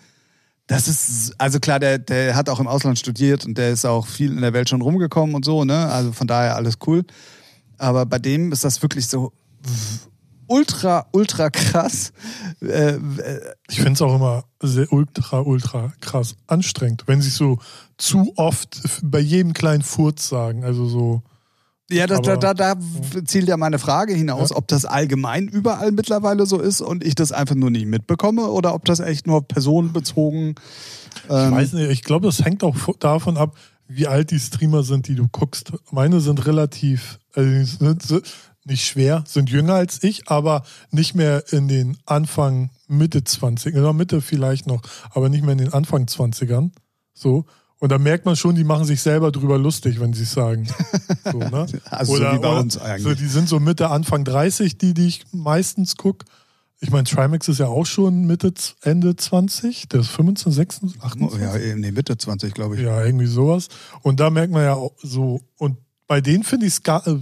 Das 0.67 0.87
ist, 0.87 1.33
also 1.39 1.59
klar, 1.59 1.79
der, 1.79 1.99
der 1.99 2.35
hat 2.35 2.49
auch 2.49 2.59
im 2.59 2.67
Ausland 2.67 2.97
studiert 2.99 3.45
und 3.45 3.57
der 3.57 3.71
ist 3.71 3.85
auch 3.85 4.05
viel 4.07 4.31
in 4.31 4.41
der 4.41 4.53
Welt 4.53 4.67
schon 4.69 4.81
rumgekommen 4.81 5.35
und 5.35 5.45
so, 5.45 5.63
ne? 5.63 5.87
Also 5.87 6.11
von 6.11 6.27
daher 6.27 6.55
alles 6.55 6.75
cool. 6.87 7.03
Aber 7.77 8.05
bei 8.05 8.19
dem 8.19 8.51
ist 8.51 8.63
das 8.63 8.81
wirklich 8.81 9.07
so 9.07 9.31
ultra, 10.47 11.07
ultra 11.11 11.49
krass. 11.49 12.11
Äh, 12.61 12.95
äh, 12.95 12.99
ich 13.69 13.77
finde 13.77 13.93
es 13.93 14.01
auch 14.01 14.15
immer 14.15 14.43
sehr 14.61 14.91
ultra, 14.93 15.39
ultra 15.41 15.91
krass 16.01 16.35
anstrengend, 16.47 17.03
wenn 17.07 17.21
sie 17.21 17.29
so 17.29 17.59
zu 17.97 18.33
oft 18.35 18.79
bei 19.03 19.19
jedem 19.19 19.53
kleinen 19.53 19.81
Furz 19.83 20.27
sagen. 20.29 20.63
Also 20.63 20.87
so, 20.87 21.23
Ja, 21.89 22.07
das, 22.07 22.21
da, 22.21 22.33
Aber- 22.33 22.53
da, 22.53 22.53
da 22.53 22.75
zielt 23.25 23.47
ja 23.47 23.57
meine 23.57 23.77
Frage 23.79 24.13
hinaus, 24.13 24.49
Ja. 24.51 24.55
ob 24.57 24.67
das 24.67 24.85
allgemein 24.85 25.47
überall 25.47 25.91
mittlerweile 25.91 26.45
so 26.45 26.59
ist 26.59 26.81
und 26.81 27.03
ich 27.03 27.15
das 27.15 27.31
einfach 27.31 27.55
nur 27.55 27.69
nicht 27.71 27.85
mitbekomme 27.87 28.47
oder 28.47 28.73
ob 28.73 28.85
das 28.85 28.99
echt 28.99 29.27
nur 29.27 29.47
personenbezogen. 29.47 30.55
ich 31.25 31.29
Ähm, 31.31 31.51
weiß 31.51 31.73
nicht, 31.73 31.89
ich 31.89 32.03
glaube, 32.03 32.27
das 32.27 32.43
hängt 32.43 32.63
auch 32.63 32.75
vo- 32.75 32.97
davon 32.99 33.37
ab, 33.37 33.55
wie 33.87 34.07
alt 34.07 34.31
die 34.31 34.39
Streamer 34.39 34.81
sind, 34.83 35.07
die 35.07 35.15
du 35.15 35.27
guckst. 35.27 35.73
Meine 35.91 36.21
sind 36.21 36.45
relativ, 36.47 37.19
also 37.35 38.21
nicht 38.65 38.85
schwer, 38.85 39.23
sind 39.27 39.49
jünger 39.49 39.75
als 39.75 40.03
ich, 40.03 40.27
aber 40.27 40.63
nicht 40.91 41.15
mehr 41.15 41.43
in 41.51 41.67
den 41.67 41.97
Anfang, 42.05 42.71
Mitte 42.87 43.23
20, 43.23 43.75
oder 43.75 43.93
Mitte 43.93 44.21
vielleicht 44.21 44.65
noch, 44.67 44.81
aber 45.11 45.29
nicht 45.29 45.43
mehr 45.43 45.53
in 45.53 45.59
den 45.59 45.73
Anfang 45.73 46.05
20ern. 46.05 46.71
So. 47.13 47.45
Und 47.77 47.91
da 47.91 47.99
merkt 47.99 48.25
man 48.25 48.35
schon, 48.35 48.55
die 48.55 48.63
machen 48.63 48.85
sich 48.85 49.01
selber 49.01 49.31
drüber 49.31 49.59
lustig, 49.59 49.99
wenn 49.99 50.13
sie 50.13 50.23
es 50.23 50.31
sagen. 50.31 50.67
So, 51.31 51.39
ne? 51.39 51.65
Also 51.89 52.17
so 52.17 52.21
wie 52.21 52.37
bei 52.37 52.59
uns 52.59 52.77
eigentlich. 52.77 53.03
So, 53.03 53.15
die 53.15 53.25
sind 53.25 53.49
so 53.49 53.59
Mitte, 53.59 53.89
Anfang 53.89 54.23
30, 54.23 54.77
die, 54.77 54.93
die 54.93 55.07
ich 55.07 55.25
meistens 55.31 55.97
gucke. 55.97 56.23
Ich 56.79 56.91
meine, 56.91 57.05
Trimax 57.05 57.47
ist 57.47 57.59
ja 57.59 57.65
auch 57.65 57.87
schon 57.87 58.25
Mitte, 58.25 58.53
Ende 58.81 59.15
20, 59.15 59.89
der 59.89 60.01
ist 60.01 60.09
15, 60.09 60.51
26, 60.51 61.01
28. 61.01 61.41
ja, 61.41 61.75
nee, 61.75 61.91
Mitte 61.91 62.15
20, 62.15 62.53
glaube 62.53 62.75
ich. 62.75 62.83
Ja, 62.83 63.03
irgendwie 63.03 63.25
sowas. 63.25 63.69
Und 64.03 64.19
da 64.19 64.29
merkt 64.29 64.53
man 64.53 64.63
ja 64.63 64.75
auch 64.75 64.93
so, 65.01 65.41
und 65.57 65.77
bei 66.07 66.21
denen 66.21 66.43
finde 66.43 66.65
ich 66.65 66.73
es 66.73 66.83
gar, 66.83 67.05
äh, 67.07 67.19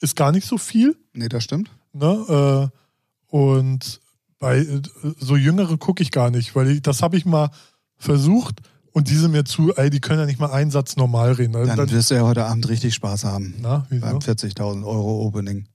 ist 0.00 0.16
gar 0.16 0.32
nicht 0.32 0.46
so 0.46 0.58
viel. 0.58 0.96
Nee, 1.12 1.28
das 1.28 1.44
stimmt. 1.44 1.70
Ne? 1.92 2.70
Äh, 2.70 3.34
und 3.36 4.00
bei 4.38 4.58
äh, 4.58 4.82
so 5.18 5.36
Jüngere 5.36 5.76
gucke 5.78 6.02
ich 6.02 6.10
gar 6.10 6.30
nicht, 6.30 6.54
weil 6.54 6.70
ich, 6.70 6.82
das 6.82 7.02
habe 7.02 7.16
ich 7.16 7.24
mal 7.24 7.50
versucht 7.96 8.60
und 8.92 9.10
die 9.10 9.16
sind 9.16 9.32
mir 9.32 9.44
zu, 9.44 9.74
ey, 9.76 9.90
die 9.90 10.00
können 10.00 10.20
ja 10.20 10.26
nicht 10.26 10.40
mal 10.40 10.50
einen 10.50 10.70
Satz 10.70 10.96
normal 10.96 11.32
reden. 11.32 11.56
Also 11.56 11.68
Dann 11.68 11.76
dann, 11.76 11.90
wirst 11.90 12.10
du 12.10 12.14
ja 12.14 12.22
heute 12.22 12.44
Abend 12.44 12.68
richtig 12.68 12.94
Spaß 12.94 13.24
haben. 13.24 13.54
na, 13.60 13.86
Beim 13.90 14.02
wieso? 14.02 14.32
40.000 14.32 14.84
Euro 14.84 15.26
Opening. 15.26 15.66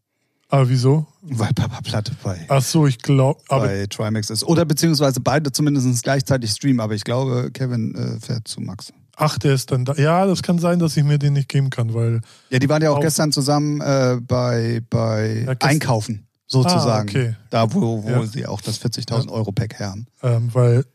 Ah, 0.50 0.66
wieso? 0.68 1.08
Weil 1.22 1.52
Papa 1.54 1.82
Platte 1.82 2.12
bei, 2.22 2.46
Ach 2.48 2.62
so, 2.62 2.86
ich 2.86 3.00
glaube, 3.00 3.42
aber 3.48 3.66
bei 3.66 3.88
Trimax 3.88 4.30
ist. 4.30 4.44
Oder 4.44 4.66
beziehungsweise 4.66 5.20
beide 5.20 5.52
zumindest 5.52 6.04
gleichzeitig 6.04 6.52
streamen. 6.52 6.80
Aber 6.80 6.94
ich 6.94 7.04
glaube, 7.04 7.50
Kevin 7.52 7.96
äh, 7.96 8.20
fährt 8.20 8.48
zu 8.48 8.62
Max. 8.62 8.94
Ach, 9.16 9.38
der 9.38 9.54
ist 9.54 9.72
dann 9.72 9.86
da. 9.86 9.94
Ja, 9.96 10.26
das 10.26 10.42
kann 10.44 10.60
sein, 10.60 10.80
dass 10.80 10.98
ich 10.98 11.04
mir 11.04 11.18
den 11.20 11.34
nicht 11.34 11.50
geben 11.50 11.70
kann, 11.70 11.94
weil 11.94 12.22
Ja, 12.50 12.60
die 12.60 12.70
waren 12.70 12.82
ja 12.82 12.92
auch 12.92 13.00
gestern 13.00 13.32
zusammen 13.32 13.82
äh, 13.82 14.18
bei, 14.22 14.82
bei 14.90 15.44
Ja, 15.48 15.54
Einkaufen, 15.68 16.28
sozusagen. 16.48 17.10
Ah, 17.10 17.12
okay. 17.12 17.36
Da, 17.50 17.74
wo, 17.74 18.04
wo 18.04 18.10
Ja. 18.10 18.26
sie 18.26 18.46
auch 18.46 18.62
das 18.62 18.80
40.000 18.82 19.30
Euro 19.32 19.52
Pack 19.52 19.80
haben. 19.80 20.08
Ähm, 20.22 20.50
weil 20.54 20.86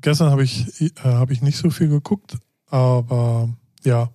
gestern 0.00 0.30
habe 0.30 0.44
ich, 0.44 0.80
äh, 0.80 0.90
hab 1.04 1.30
ich 1.30 1.42
nicht 1.42 1.58
so 1.58 1.70
viel 1.70 1.88
geguckt, 1.88 2.36
aber 2.68 3.48
ja, 3.84 4.08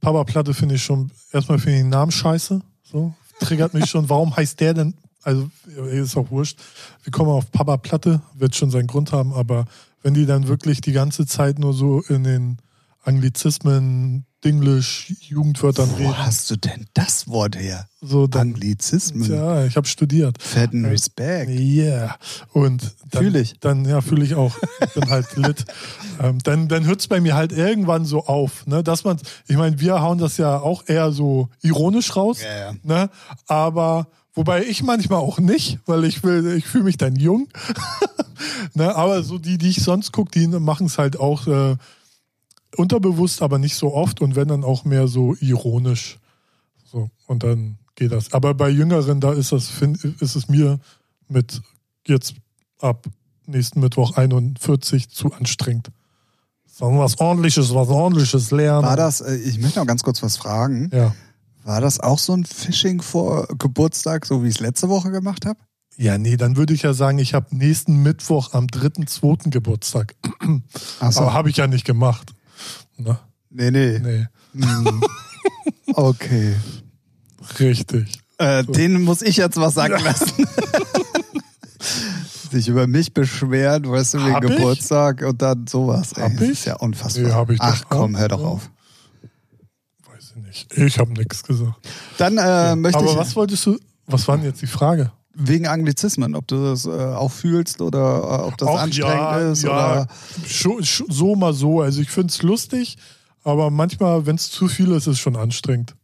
Papa 0.00 0.24
Platte 0.24 0.52
finde 0.54 0.74
ich 0.74 0.82
schon, 0.84 1.10
erstmal 1.32 1.58
finde 1.58 1.76
ich 1.78 1.82
den 1.84 1.90
Namen 1.90 2.10
scheiße, 2.12 2.60
so, 2.82 3.14
triggert 3.40 3.72
mich 3.74 3.86
schon. 3.86 4.08
Warum 4.08 4.36
heißt 4.36 4.60
der 4.60 4.74
denn, 4.74 4.94
also 5.22 5.48
ist 5.90 6.16
auch 6.16 6.30
wurscht, 6.30 6.58
wir 7.02 7.10
kommen 7.10 7.30
auf 7.30 7.50
Papa 7.50 7.76
Platte, 7.78 8.20
wird 8.34 8.54
schon 8.54 8.70
seinen 8.70 8.86
Grund 8.86 9.12
haben, 9.12 9.32
aber 9.32 9.64
wenn 10.04 10.14
die 10.14 10.26
dann 10.26 10.46
wirklich 10.46 10.80
die 10.80 10.92
ganze 10.92 11.26
Zeit 11.26 11.58
nur 11.58 11.74
so 11.74 12.00
in 12.02 12.22
den 12.22 12.58
Anglizismen, 13.02 14.26
Dinglish, 14.44 15.14
Jugendwörtern 15.20 15.90
Wo 15.92 15.96
reden, 15.96 16.18
hast 16.18 16.50
du 16.50 16.56
denn 16.56 16.86
das 16.94 17.26
Wort 17.28 17.56
her? 17.56 17.88
so 18.02 18.26
dann, 18.26 18.48
Anglizismen. 18.48 19.30
ja, 19.30 19.64
ich 19.64 19.76
habe 19.76 19.86
studiert. 19.86 20.40
Fetten 20.42 20.84
Ja. 20.84 20.90
Respekt. 20.90 21.50
Yeah. 21.50 22.16
Und 22.52 22.94
dann, 23.10 23.22
Fühl 23.22 23.36
ich. 23.36 23.58
Dann, 23.60 23.86
ja, 23.86 24.02
fühle 24.02 24.24
ich 24.24 24.34
auch. 24.34 24.54
Ich 24.82 24.92
bin 24.92 25.08
halt 25.08 25.26
lit. 25.36 25.64
Ähm, 26.20 26.38
dann 26.44 26.68
dann 26.68 26.84
hört 26.84 27.00
es 27.00 27.08
bei 27.08 27.20
mir 27.22 27.34
halt 27.34 27.52
irgendwann 27.52 28.04
so 28.04 28.26
auf, 28.26 28.66
ne? 28.66 28.82
Dass 28.82 29.04
man, 29.04 29.18
ich 29.48 29.56
meine, 29.56 29.80
wir 29.80 30.02
hauen 30.02 30.18
das 30.18 30.36
ja 30.36 30.58
auch 30.60 30.84
eher 30.86 31.12
so 31.12 31.48
ironisch 31.62 32.14
raus, 32.14 32.42
Ja, 32.42 32.56
ja. 32.58 32.72
ne? 32.82 33.08
Aber 33.46 34.08
wobei 34.34 34.64
ich 34.64 34.82
manchmal 34.82 35.20
auch 35.20 35.38
nicht, 35.38 35.78
weil 35.86 36.04
ich 36.04 36.22
will, 36.22 36.56
ich 36.56 36.66
fühle 36.66 36.84
mich 36.84 36.96
dann 36.96 37.16
jung. 37.16 37.48
ne? 38.74 38.94
Aber 38.94 39.22
so 39.22 39.38
die, 39.38 39.58
die 39.58 39.70
ich 39.70 39.82
sonst 39.82 40.12
gucke, 40.12 40.30
die 40.30 40.46
machen 40.46 40.86
es 40.86 40.98
halt 40.98 41.18
auch 41.18 41.46
äh, 41.46 41.76
unterbewusst, 42.76 43.42
aber 43.42 43.58
nicht 43.58 43.76
so 43.76 43.94
oft 43.94 44.20
und 44.20 44.36
wenn 44.36 44.48
dann 44.48 44.64
auch 44.64 44.84
mehr 44.84 45.08
so 45.08 45.34
ironisch. 45.40 46.18
So, 46.84 47.10
und 47.26 47.42
dann 47.42 47.78
geht 47.94 48.12
das. 48.12 48.32
Aber 48.32 48.54
bei 48.54 48.68
Jüngeren, 48.68 49.20
da 49.20 49.32
ist 49.32 49.52
das, 49.52 49.68
find, 49.68 50.02
ist 50.04 50.34
es 50.34 50.48
mir 50.48 50.78
mit 51.28 51.60
jetzt 52.06 52.34
ab 52.80 53.06
nächsten 53.46 53.80
Mittwoch 53.80 54.16
41 54.16 55.10
zu 55.10 55.32
anstrengend. 55.32 55.90
Sondern 56.66 57.00
was 57.00 57.20
ordentliches, 57.20 57.72
was 57.72 57.88
ordentliches 57.88 58.50
lernen. 58.50 58.86
War 58.86 58.96
das, 58.96 59.20
äh, 59.20 59.36
ich 59.36 59.60
möchte 59.60 59.78
noch 59.78 59.86
ganz 59.86 60.02
kurz 60.02 60.22
was 60.22 60.36
fragen. 60.36 60.90
Ja. 60.92 61.14
War 61.64 61.80
das 61.80 61.98
auch 62.00 62.18
so 62.18 62.34
ein 62.34 62.44
Phishing 62.44 63.00
vor 63.00 63.48
Geburtstag, 63.58 64.26
so 64.26 64.44
wie 64.44 64.48
ich 64.48 64.56
es 64.56 64.60
letzte 64.60 64.88
Woche 64.88 65.10
gemacht 65.10 65.46
habe? 65.46 65.58
Ja, 65.96 66.18
nee, 66.18 66.36
dann 66.36 66.56
würde 66.56 66.74
ich 66.74 66.82
ja 66.82 66.92
sagen, 66.92 67.18
ich 67.18 67.34
habe 67.34 67.56
nächsten 67.56 68.02
Mittwoch 68.02 68.52
am 68.52 68.66
3.2. 68.66 69.50
Geburtstag. 69.50 70.14
Achso. 71.00 71.20
Aber 71.22 71.32
habe 71.32 71.50
ich 71.50 71.56
ja 71.56 71.66
nicht 71.66 71.84
gemacht. 71.84 72.32
Na, 72.96 73.20
Nee, 73.50 73.70
nee. 73.70 73.98
nee, 74.00 74.26
Hm. 74.64 75.02
Okay. 75.94 76.56
richtig. 77.60 78.18
Äh, 78.38 78.64
Den 78.64 79.02
muss 79.02 79.22
ich 79.22 79.36
jetzt 79.36 79.56
was 79.56 79.74
sagen 79.74 79.94
lassen. 80.04 80.32
Sich 82.50 82.68
über 82.68 82.86
mich 82.86 83.14
beschweren, 83.14 83.88
weißt 83.88 84.14
du, 84.14 84.18
wegen 84.24 84.34
Hab 84.34 84.44
ich? 84.44 84.50
Geburtstag 84.56 85.22
und 85.22 85.40
dann 85.42 85.66
sowas. 85.66 86.12
Ey, 86.14 86.22
Hab 86.22 86.32
das 86.34 86.42
ich? 86.42 86.50
ist 86.50 86.64
ja 86.66 86.76
unfassbar. 86.76 87.24
Nee, 87.24 87.32
hab 87.32 87.50
ich 87.50 87.60
Ach 87.60 87.82
komm, 87.88 88.16
hör 88.18 88.28
doch 88.28 88.42
auf. 88.42 88.70
Ich 90.36 90.42
nicht. 90.42 90.76
Ich 90.76 90.98
habe 90.98 91.12
nichts 91.12 91.42
gesagt. 91.42 91.74
Dann 92.18 92.38
äh, 92.38 92.76
möchte 92.76 92.98
Aber 92.98 93.12
ich 93.12 93.16
was 93.16 93.36
wolltest 93.36 93.66
du, 93.66 93.78
was 94.06 94.26
war 94.28 94.36
denn 94.36 94.46
jetzt 94.46 94.62
die 94.62 94.66
Frage? 94.66 95.12
wegen 95.34 95.66
Anglizismen, 95.66 96.34
ob 96.34 96.46
du 96.46 96.62
das 96.62 96.86
äh, 96.86 96.90
auch 96.90 97.30
fühlst 97.30 97.80
oder 97.80 97.98
äh, 97.98 98.46
ob 98.46 98.56
das 98.56 98.68
Auch 98.68 98.78
anstrengend 98.78 99.18
ja, 99.18 99.38
ist 99.38 99.62
ja, 99.62 100.06
schon, 100.46 100.82
so 100.82 101.34
mal 101.34 101.52
so. 101.52 101.80
Also 101.80 102.00
ich 102.00 102.10
finde 102.10 102.28
es 102.28 102.42
lustig, 102.42 102.96
aber 103.42 103.70
manchmal, 103.70 104.26
wenn 104.26 104.36
es 104.36 104.50
zu 104.50 104.68
viel 104.68 104.90
ist, 104.92 105.06
ist 105.06 105.14
es 105.14 105.18
schon 105.18 105.36
anstrengend. 105.36 105.94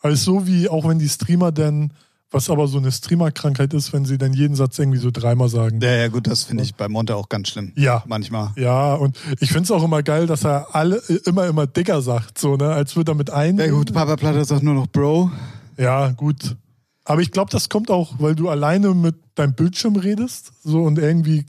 Also 0.00 0.32
so 0.40 0.46
wie 0.46 0.68
auch 0.68 0.86
wenn 0.86 0.98
die 0.98 1.08
Streamer 1.08 1.52
dann, 1.52 1.92
Was 2.32 2.48
aber 2.50 2.66
so 2.66 2.78
eine 2.78 2.90
Streamer-Krankheit 2.90 3.74
ist, 3.74 3.92
wenn 3.92 4.04
sie 4.06 4.16
dann 4.18 4.32
jeden 4.32 4.54
Satz 4.56 4.78
irgendwie 4.78 4.98
so 4.98 5.10
dreimal 5.10 5.48
sagen. 5.50 5.80
Ja, 5.82 5.90
ja, 5.94 6.08
gut, 6.08 6.26
das 6.26 6.44
finde 6.44 6.64
ich 6.64 6.74
bei 6.74 6.88
Monte 6.88 7.14
auch 7.14 7.28
ganz 7.28 7.48
schlimm. 7.50 7.72
Ja. 7.76 8.02
Manchmal. 8.06 8.50
Ja, 8.56 8.94
und 8.94 9.18
ich 9.38 9.50
finde 9.50 9.64
es 9.64 9.70
auch 9.70 9.84
immer 9.84 10.02
geil, 10.02 10.26
dass 10.26 10.44
er 10.44 10.74
alle 10.74 10.96
immer, 11.26 11.46
immer 11.46 11.66
dicker 11.66 12.00
sagt, 12.00 12.38
so, 12.38 12.56
ne? 12.56 12.70
Als 12.70 12.96
würde 12.96 13.12
er 13.12 13.14
mit 13.14 13.30
ein. 13.30 13.58
Ja, 13.58 13.68
gut, 13.68 13.92
Papa 13.92 14.16
Platter 14.16 14.44
sagt 14.46 14.62
nur 14.62 14.74
noch 14.74 14.86
Bro. 14.86 15.30
Ja, 15.76 16.08
gut. 16.12 16.56
Aber 17.04 17.20
ich 17.20 17.32
glaube, 17.32 17.50
das 17.50 17.68
kommt 17.68 17.90
auch, 17.90 18.14
weil 18.18 18.34
du 18.34 18.48
alleine 18.48 18.94
mit 18.94 19.16
deinem 19.34 19.54
Bildschirm 19.54 19.96
redest, 19.96 20.52
so 20.64 20.82
und 20.82 20.98
irgendwie. 20.98 21.44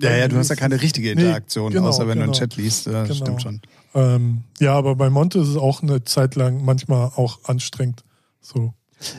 Ja, 0.00 0.14
ja, 0.16 0.28
du 0.28 0.36
hast 0.36 0.48
ja 0.48 0.56
keine 0.56 0.80
richtige 0.82 1.14
Nee, 1.14 1.22
Interaktion, 1.22 1.72
genau, 1.72 1.88
außer 1.88 2.08
wenn 2.08 2.18
du 2.18 2.24
einen 2.24 2.32
genau. 2.32 2.38
Chat 2.38 2.56
liest. 2.56 2.86
Ja, 2.86 3.04
Das 3.06 3.18
Genau. 3.18 3.38
stimmt 3.38 3.42
schon. 3.42 3.60
Ähm, 3.94 4.42
ja, 4.58 4.74
aber 4.74 4.96
bei 4.96 5.08
Monte 5.10 5.38
ist 5.38 5.48
es 5.48 5.56
auch 5.56 5.82
eine 5.82 6.02
Zeit 6.04 6.34
lang 6.34 6.64
manchmal 6.64 7.12
auch 7.14 7.38
anstrengend. 7.44 8.02
So. 8.40 8.74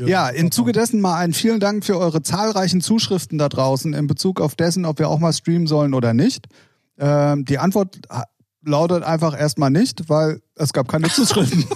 Ja, 0.05 0.29
im 0.29 0.51
Zuge 0.51 0.71
dessen 0.71 1.01
mal 1.01 1.15
einen 1.17 1.33
vielen 1.33 1.59
Dank 1.59 1.85
für 1.85 1.97
eure 1.97 2.21
zahlreichen 2.21 2.81
Zuschriften 2.81 3.37
da 3.37 3.49
draußen 3.49 3.93
in 3.93 4.07
Bezug 4.07 4.41
auf 4.41 4.55
dessen, 4.55 4.85
ob 4.85 4.99
wir 4.99 5.09
auch 5.09 5.19
mal 5.19 5.33
streamen 5.33 5.67
sollen 5.67 5.93
oder 5.93 6.13
nicht. 6.13 6.47
Ähm, 6.97 7.45
die 7.45 7.57
Antwort 7.57 7.99
lautet 8.65 9.03
einfach 9.03 9.37
erstmal 9.39 9.69
nicht, 9.71 10.09
weil 10.09 10.41
es 10.55 10.73
gab 10.73 10.87
keine 10.87 11.07
Zuschriften. 11.13 11.65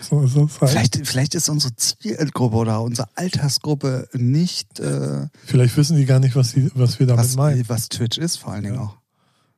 So 0.00 0.22
ist 0.22 0.36
es 0.36 0.60
halt. 0.60 0.70
vielleicht, 0.70 1.06
vielleicht 1.06 1.34
ist 1.34 1.48
unsere 1.48 1.74
Zielgruppe 1.76 2.56
oder 2.56 2.80
unsere 2.82 3.08
Altersgruppe 3.14 4.08
nicht, 4.12 4.80
äh, 4.80 5.26
Vielleicht 5.44 5.76
wissen 5.76 5.96
die 5.96 6.06
gar 6.06 6.18
nicht, 6.18 6.34
was, 6.34 6.52
die, 6.52 6.70
was 6.74 6.98
wir 6.98 7.06
damit 7.06 7.24
was, 7.24 7.36
meinen. 7.36 7.68
was 7.68 7.88
Twitch 7.88 8.18
ist, 8.18 8.36
vor 8.36 8.52
allen 8.52 8.64
Dingen 8.64 8.78
auch. 8.78 8.96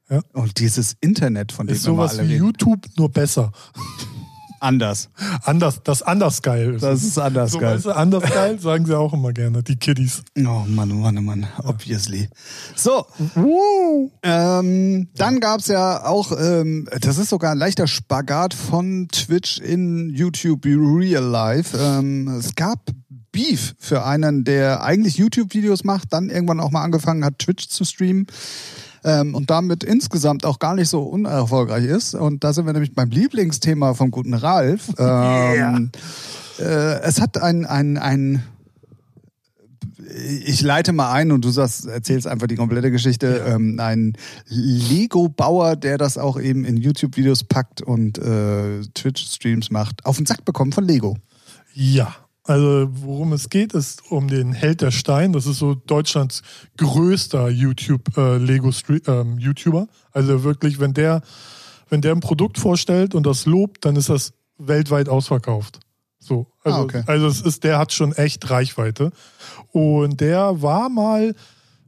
Ja. 0.09 0.21
Und 0.33 0.59
dieses 0.59 0.97
Internet, 1.01 1.53
von 1.53 1.69
dem 1.69 1.77
Ist 1.77 1.85
wir 1.85 1.93
sowas 1.93 2.19
alle 2.19 2.29
wie 2.29 2.33
reden. 2.33 2.47
YouTube, 2.47 2.87
nur 2.97 3.11
besser. 3.11 3.53
Anders. 4.61 5.09
Anders, 5.45 5.81
das 5.83 6.03
anders 6.03 6.43
geil 6.43 6.75
ist. 6.75 6.83
Das 6.83 7.03
ist 7.03 7.19
anders 7.19 7.53
so, 7.53 7.59
geil. 7.59 7.77
Weißt 7.77 7.87
du, 7.87 7.93
anders 7.93 8.23
geil, 8.25 8.61
sagen 8.61 8.85
sie 8.85 8.97
auch 8.97 9.15
immer 9.15 9.33
gerne, 9.33 9.63
die 9.63 9.77
Kiddies. 9.77 10.23
Oh 10.39 10.65
Mann, 10.69 10.93
oh 10.93 10.97
Mann, 10.97 11.17
oh 11.17 11.23
Mann, 11.23 11.47
obviously. 11.65 12.29
So, 12.77 13.07
ähm, 14.23 15.09
dann 15.15 15.41
gab's 15.41 15.69
ja 15.69 16.05
auch, 16.05 16.33
ähm, 16.39 16.87
das 17.01 17.17
ist 17.17 17.31
sogar 17.31 17.53
ein 17.53 17.59
leichter 17.59 17.87
Spagat 17.87 18.53
von 18.53 19.09
Twitch 19.11 19.59
in 19.61 20.11
YouTube 20.11 20.67
Real 20.67 21.25
Life. 21.25 21.79
Ähm, 21.81 22.29
es 22.29 22.55
gab 22.55 22.81
Beef 23.33 23.75
für 23.79 24.05
einen, 24.05 24.45
der 24.45 24.83
eigentlich 24.83 25.17
YouTube-Videos 25.17 25.85
macht, 25.85 26.13
dann 26.13 26.29
irgendwann 26.29 26.61
auch 26.61 26.71
mal 26.71 26.83
angefangen 26.83 27.25
hat, 27.25 27.39
Twitch 27.39 27.69
zu 27.69 27.85
streamen. 27.85 28.27
Ähm, 29.03 29.35
und 29.35 29.51
damit 29.51 29.83
insgesamt 29.83 30.45
auch 30.45 30.59
gar 30.59 30.75
nicht 30.75 30.89
so 30.89 31.03
unerfolgreich 31.03 31.85
ist. 31.85 32.15
Und 32.15 32.45
da 32.45 32.53
sind 32.53 32.67
wir 32.67 32.73
nämlich 32.73 32.95
beim 32.95 33.11
Lieblingsthema 33.11 33.95
vom 33.95 34.11
guten 34.11 34.35
Ralf. 34.35 34.89
Ähm, 35.01 35.91
äh, 36.59 37.01
es 37.01 37.21
hat 37.21 37.41
ein, 37.41 37.65
ein, 37.65 37.97
ein 37.97 38.43
ich 40.45 40.61
leite 40.61 40.93
mal 40.93 41.13
ein 41.13 41.33
und 41.33 41.45
du 41.45 41.51
sagst, 41.51 41.87
erzählst 41.87 42.27
einfach 42.27 42.47
die 42.47 42.57
komplette 42.57 42.91
Geschichte. 42.91 43.45
Ähm, 43.47 43.79
ein 43.81 44.15
Lego-Bauer, 44.47 45.77
der 45.77 45.99
das 45.99 46.19
auch 46.19 46.41
eben 46.41 46.65
in 46.65 46.77
YouTube-Videos 46.77 47.45
packt 47.45 47.83
und 47.83 48.19
äh, 48.19 48.81
Twitch-Streams 48.95 49.71
macht, 49.71 50.05
auf 50.07 50.17
den 50.17 50.27
Sack 50.27 50.45
bekommen 50.45 50.73
von 50.73 50.85
Lego. 50.85 51.17
Ja, 51.73 52.15
also 52.51 52.89
worum 52.91 53.33
es 53.33 53.49
geht, 53.49 53.75
ist 53.75 54.11
um 54.11 54.27
den 54.27 54.53
Held 54.53 54.81
der 54.81 54.91
Stein. 54.91 55.33
Das 55.33 55.47
ist 55.47 55.59
so 55.59 55.77
Deutschlands 55.77 56.43
größter 56.79 57.49
YouTube 57.49 58.17
äh, 58.17 58.39
ähm, 58.39 59.39
YouTuber. 59.39 59.87
Also 60.11 60.43
wirklich, 60.43 60.81
wenn 60.81 60.93
der, 60.93 61.23
wenn 61.91 62.01
der 62.01 62.13
ein 62.13 62.19
Produkt 62.19 62.59
vorstellt 62.59 63.15
und 63.15 63.25
das 63.25 63.47
lobt, 63.47 63.85
dann 63.85 63.95
ist 63.95 64.09
das 64.09 64.33
weltweit 64.59 65.09
ausverkauft. 65.09 65.79
So, 66.19 66.49
also, 66.65 66.79
Ah, 66.79 66.83
okay. 66.83 67.03
also 67.07 67.29
es 67.29 67.41
ist, 67.41 67.63
der 67.63 67.79
hat 67.79 67.93
schon 67.93 68.13
echt 68.15 68.51
Reichweite. 68.51 69.13
Und 69.71 70.21
der 70.21 70.61
war 70.61 70.89
mal, 70.89 71.37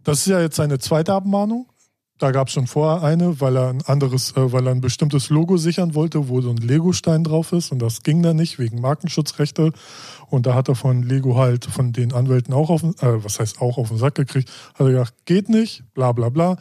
das 0.05 0.21
ist 0.21 0.27
ja 0.29 0.41
jetzt 0.41 0.55
seine 0.55 0.79
zweite 0.79 1.13
Abmahnung. 1.13 1.67
Da 2.23 2.31
gab 2.31 2.47
es 2.47 2.55
schon 2.55 2.69
vorher 2.69 3.03
eine, 3.03 3.41
weil 3.41 3.57
er 3.57 3.71
ein 3.71 3.83
anderes, 3.83 4.37
äh, 4.37 4.53
weil 4.53 4.65
er 4.69 4.71
ein 4.71 4.81
bestimmtes 4.81 5.29
Logo 5.29 5.57
sichern 5.57 5.97
wollte, 5.97 6.29
wo 6.29 6.41
so 6.41 6.51
ein 6.51 6.57
Lego-Stein 6.57 7.25
drauf 7.25 7.51
ist. 7.51 7.73
Und 7.73 7.81
das 7.81 8.05
ging 8.05 8.23
dann 8.23 8.37
nicht 8.37 8.61
wegen 8.61 8.81
Markenschutzrechte. 8.81 9.73
Und 10.31 10.47
da 10.47 10.55
hat 10.55 10.69
er 10.69 10.77
von 10.77 11.03
Lego 11.03 11.37
halt 11.37 11.65
von 11.65 11.93
den 11.93 12.13
Anwälten 12.13 12.55
auch 12.55 12.71
auf 12.71 12.85
äh, 12.85 13.25
was 13.25 13.41
heißt 13.41 13.61
auch 13.61 13.77
auf 13.77 13.89
den 13.89 13.99
Sack 13.99 14.15
gekriegt, 14.15 14.53
hat 14.75 14.87
er 14.87 14.91
gesagt, 14.93 15.15
geht 15.25 15.49
nicht, 15.49 15.83
bla 15.95 16.13
bla 16.13 16.29
bla. 16.29 16.59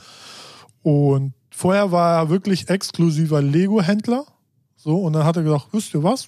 Und 0.81 1.35
vorher 1.51 1.91
war 1.91 2.17
er 2.17 2.29
wirklich 2.31 2.67
exklusiver 2.67 3.43
Lego-Händler. 3.43 4.25
So, 4.77 4.97
und 5.03 5.13
dann 5.13 5.25
hat 5.25 5.37
er 5.37 5.43
gesagt, 5.43 5.67
wisst 5.73 5.93
ihr 5.93 6.01
was? 6.01 6.27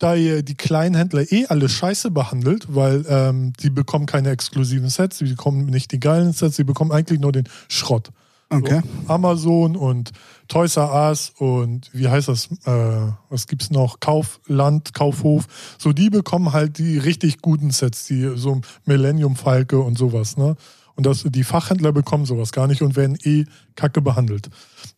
Da 0.00 0.14
ihr 0.14 0.42
die 0.42 0.54
kleinen 0.54 0.94
Händler 0.94 1.30
eh 1.30 1.46
alle 1.46 1.68
scheiße 1.68 2.10
behandelt, 2.10 2.74
weil 2.74 3.04
ähm, 3.06 3.52
die 3.60 3.68
bekommen 3.68 4.06
keine 4.06 4.30
exklusiven 4.30 4.88
Sets, 4.88 5.18
die 5.18 5.26
bekommen 5.26 5.66
nicht 5.66 5.92
die 5.92 6.00
geilen 6.00 6.32
Sets, 6.32 6.56
die 6.56 6.64
bekommen 6.64 6.90
eigentlich 6.90 7.20
nur 7.20 7.32
den 7.32 7.44
Schrott. 7.68 8.10
Okay. 8.48 8.80
So, 8.82 9.12
Amazon 9.12 9.76
und 9.76 10.12
Toys 10.48 10.78
R 10.78 10.92
Us 10.92 11.32
und 11.38 11.90
wie 11.92 12.08
heißt 12.08 12.28
das? 12.28 12.48
Äh, 12.64 13.12
was 13.28 13.46
gibt's 13.46 13.70
noch? 13.70 14.00
Kaufland, 14.00 14.94
Kaufhof. 14.94 15.46
So, 15.78 15.92
die 15.92 16.08
bekommen 16.08 16.54
halt 16.54 16.78
die 16.78 16.96
richtig 16.96 17.42
guten 17.42 17.70
Sets, 17.70 18.06
die 18.06 18.32
so 18.36 18.62
Millennium 18.86 19.36
Falke 19.36 19.78
und 19.80 19.98
sowas, 19.98 20.38
ne? 20.38 20.56
Und 20.96 21.06
das, 21.06 21.24
die 21.24 21.44
Fachhändler 21.44 21.92
bekommen 21.92 22.24
sowas 22.26 22.52
gar 22.52 22.66
nicht 22.66 22.82
und 22.82 22.96
werden 22.96 23.18
eh 23.22 23.44
kacke 23.76 24.00
behandelt. 24.00 24.50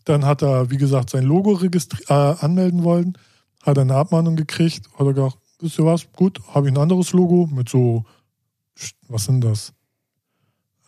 Dann 0.04 0.24
hat 0.24 0.42
er, 0.42 0.70
wie 0.70 0.78
gesagt, 0.78 1.10
sein 1.10 1.24
Logo 1.24 1.60
äh, 1.60 2.12
anmelden 2.12 2.84
wollen, 2.84 3.18
hat 3.62 3.78
er 3.78 3.82
eine 3.82 3.94
Abmahnung 3.94 4.36
gekriegt, 4.36 4.88
hat 4.98 5.06
er 5.06 5.14
gesagt, 5.14 5.38
wisst 5.60 5.78
ihr 5.78 5.86
was, 5.86 6.10
gut, 6.12 6.40
habe 6.48 6.68
ich 6.68 6.74
ein 6.74 6.78
anderes 6.78 7.12
Logo 7.12 7.48
mit 7.50 7.68
so, 7.68 8.04
was 9.08 9.24
sind 9.24 9.42
das? 9.42 9.72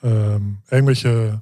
Ähm, 0.03 0.59
irgendwelche 0.71 1.41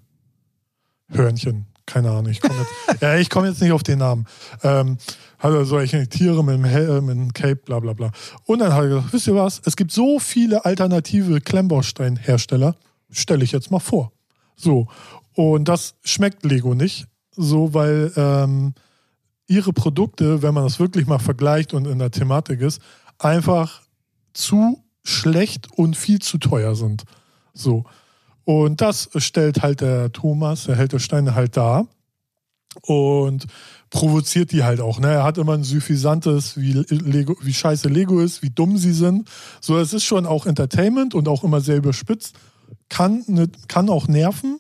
Hörnchen, 1.08 1.66
keine 1.86 2.10
Ahnung, 2.10 2.28
ich 2.28 2.40
komme 2.40 2.54
jetzt, 2.60 3.00
ja, 3.02 3.16
ich 3.16 3.28
komme 3.28 3.48
jetzt 3.48 3.60
nicht 3.60 3.72
auf 3.72 3.82
den 3.82 3.98
Namen. 3.98 4.26
Ähm, 4.62 4.98
hat 5.38 5.52
er 5.52 5.64
solche 5.64 6.08
Tiere 6.08 6.44
mit 6.44 6.54
dem 6.54 6.64
Helm, 6.64 7.06
mit 7.06 7.16
dem 7.16 7.32
Cape, 7.32 7.56
bla 7.56 7.80
bla 7.80 7.92
bla. 7.92 8.12
Und 8.44 8.60
dann 8.60 8.72
hat 8.72 8.84
er 8.84 8.88
gesagt, 8.88 9.12
wisst 9.12 9.26
ihr 9.26 9.34
was, 9.34 9.60
es 9.64 9.76
gibt 9.76 9.90
so 9.90 10.20
viele 10.20 10.64
alternative 10.64 11.40
Klemmbausteinhersteller, 11.40 12.76
stelle 13.10 13.42
ich 13.42 13.52
jetzt 13.52 13.70
mal 13.70 13.80
vor. 13.80 14.12
So, 14.54 14.86
und 15.34 15.66
das 15.68 15.94
schmeckt 16.04 16.44
Lego 16.44 16.74
nicht, 16.74 17.06
so, 17.34 17.74
weil 17.74 18.12
ähm, 18.16 18.74
ihre 19.46 19.72
Produkte, 19.72 20.42
wenn 20.42 20.54
man 20.54 20.64
das 20.64 20.78
wirklich 20.78 21.06
mal 21.06 21.18
vergleicht 21.18 21.74
und 21.74 21.86
in 21.86 21.98
der 21.98 22.10
Thematik 22.10 22.60
ist, 22.60 22.80
einfach 23.18 23.82
zu 24.32 24.82
schlecht 25.04 25.68
und 25.76 25.96
viel 25.96 26.20
zu 26.20 26.38
teuer 26.38 26.74
sind. 26.74 27.04
So. 27.54 27.84
Und 28.44 28.80
das 28.80 29.10
stellt 29.16 29.62
halt 29.62 29.80
der 29.80 30.12
Thomas, 30.12 30.64
der 30.64 30.76
Held 30.76 30.92
der 30.92 30.98
Steine, 30.98 31.34
halt 31.34 31.56
da 31.56 31.86
und 32.80 33.46
provoziert 33.90 34.52
die 34.52 34.64
halt 34.64 34.80
auch. 34.80 34.98
Ne? 34.98 35.08
Er 35.08 35.24
hat 35.24 35.38
immer 35.38 35.52
ein 35.52 35.64
suffisantes, 35.64 36.58
wie, 36.58 36.72
Lego, 36.72 37.36
wie 37.42 37.52
scheiße 37.52 37.88
Lego 37.88 38.20
ist, 38.20 38.42
wie 38.42 38.50
dumm 38.50 38.78
sie 38.78 38.92
sind. 38.92 39.28
So, 39.60 39.78
es 39.78 39.92
ist 39.92 40.04
schon 40.04 40.26
auch 40.26 40.46
Entertainment 40.46 41.14
und 41.14 41.28
auch 41.28 41.44
immer 41.44 41.60
sehr 41.60 41.76
überspitzt. 41.76 42.34
Kann, 42.88 43.22
ne, 43.26 43.48
kann 43.68 43.90
auch 43.90 44.08
nerven, 44.08 44.58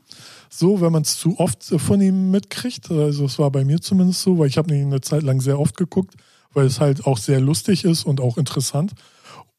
so, 0.54 0.82
wenn 0.82 0.92
man 0.92 1.02
es 1.02 1.16
zu 1.16 1.38
oft 1.38 1.64
von 1.64 2.00
ihm 2.00 2.30
mitkriegt. 2.30 2.90
Also 2.90 3.24
es 3.24 3.38
war 3.38 3.50
bei 3.50 3.64
mir 3.64 3.80
zumindest 3.80 4.20
so, 4.20 4.38
weil 4.38 4.48
ich 4.48 4.58
habe 4.58 4.74
ihn 4.74 4.86
eine 4.86 5.00
Zeit 5.00 5.22
lang 5.22 5.40
sehr 5.40 5.58
oft 5.58 5.76
geguckt, 5.78 6.14
weil 6.52 6.66
es 6.66 6.78
halt 6.78 7.06
auch 7.06 7.16
sehr 7.16 7.40
lustig 7.40 7.84
ist 7.84 8.04
und 8.04 8.20
auch 8.20 8.36
interessant. 8.36 8.92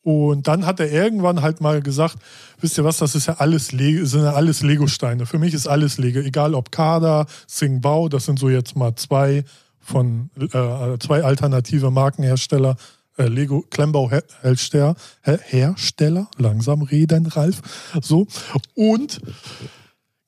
Und 0.04 0.48
dann 0.48 0.66
hat 0.66 0.80
er 0.80 0.92
irgendwann 0.92 1.42
halt 1.42 1.62
mal 1.62 1.82
gesagt, 1.82 2.18
wisst 2.60 2.78
ihr 2.78 2.84
was, 2.84 2.98
das 2.98 3.16
ist 3.16 3.26
ja 3.26 3.36
alles 3.36 3.72
Lego, 3.72 4.06
sind 4.06 4.24
ja 4.24 4.34
alles 4.34 4.62
Lego-Steine. 4.62 5.26
Für 5.26 5.40
mich 5.40 5.54
ist 5.54 5.66
alles 5.66 5.98
Lego, 5.98 6.20
egal 6.20 6.54
ob 6.54 6.72
Kader, 6.72 7.26
Singbao, 7.48 8.10
das 8.10 8.26
sind 8.26 8.38
so 8.38 8.50
jetzt 8.50 8.76
mal 8.76 8.94
zwei 8.96 9.46
von 9.80 10.30
äh, 10.40 10.98
zwei 11.00 11.24
alternative 11.24 11.90
Markenhersteller, 11.90 12.76
äh, 13.18 13.28
Lego 13.28 13.66
Klemmbau 13.70 14.12
Her 14.12 14.24
Hersteller, 14.42 14.96
Her 15.22 15.40
Hersteller, 15.42 16.30
langsam 16.38 16.84
reden, 16.84 17.26
Ralf. 17.26 17.62
So. 18.02 18.28
Und 18.76 19.22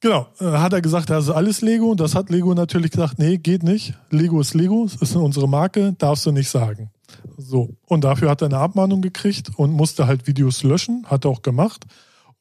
Genau, 0.06 0.28
äh, 0.39 0.60
hat 0.60 0.72
er 0.72 0.82
gesagt, 0.82 1.10
das 1.10 1.24
ist 1.24 1.30
alles 1.32 1.62
Lego. 1.62 1.95
Das 1.95 2.14
hat 2.14 2.30
Lego 2.30 2.53
natürlich 2.53 2.91
gesagt, 2.91 3.18
nee, 3.18 3.38
geht 3.38 3.64
nicht. 3.64 3.95
Lego 4.12 4.39
ist 4.39 4.53
Lego, 4.53 4.86
es 4.86 4.93
ist 4.97 5.16
unsere 5.16 5.49
Marke, 5.49 5.95
darfst 5.97 6.28
du 6.28 6.32
nicht 6.32 6.47
sagen. 6.47 6.91
So, 7.39 7.72
und 7.88 8.03
dafür 8.03 8.30
hat 8.30 8.43
er 8.43 8.49
eine 8.49 8.60
Abmahnung 8.60 9.01
gekriegt 9.01 9.49
und 9.58 9.72
musste 9.72 10.06
halt 10.06 10.28
Videos 10.28 10.62
löschen, 10.62 11.08
hat 11.08 11.26
er 11.26 11.32
auch 11.32 11.41
gemacht. 11.41 11.86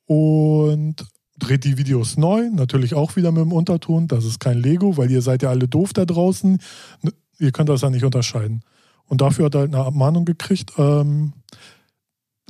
Und 0.05 1.07
dreht 1.39 1.65
die 1.65 1.79
Videos 1.79 2.19
neu, 2.19 2.51
natürlich 2.53 2.93
auch 2.93 3.17
wieder 3.17 3.33
mit 3.33 3.41
dem 3.41 3.53
Unterton, 3.53 4.09
das 4.09 4.27
ist 4.27 4.41
kein 4.41 4.59
Lego, 4.59 4.99
weil 4.99 5.11
ihr 5.11 5.23
seid 5.23 5.43
ja 5.43 5.49
alle 5.49 5.67
doof 5.67 5.95
da 5.95 6.05
draußen. 6.05 6.61
N- 7.03 7.13
Ihr 7.39 7.51
könnt 7.51 7.71
das 7.71 7.81
ja 7.81 7.89
nicht 7.89 8.05
unterscheiden. 8.05 8.61
Und 9.07 9.23
dafür 9.23 9.47
hat 9.47 9.55
er 9.55 9.61
halt 9.63 9.75
eine 9.75 9.87
Abmahnung 9.87 10.27
gekriegt. 10.27 10.73
Ähm, 10.77 11.33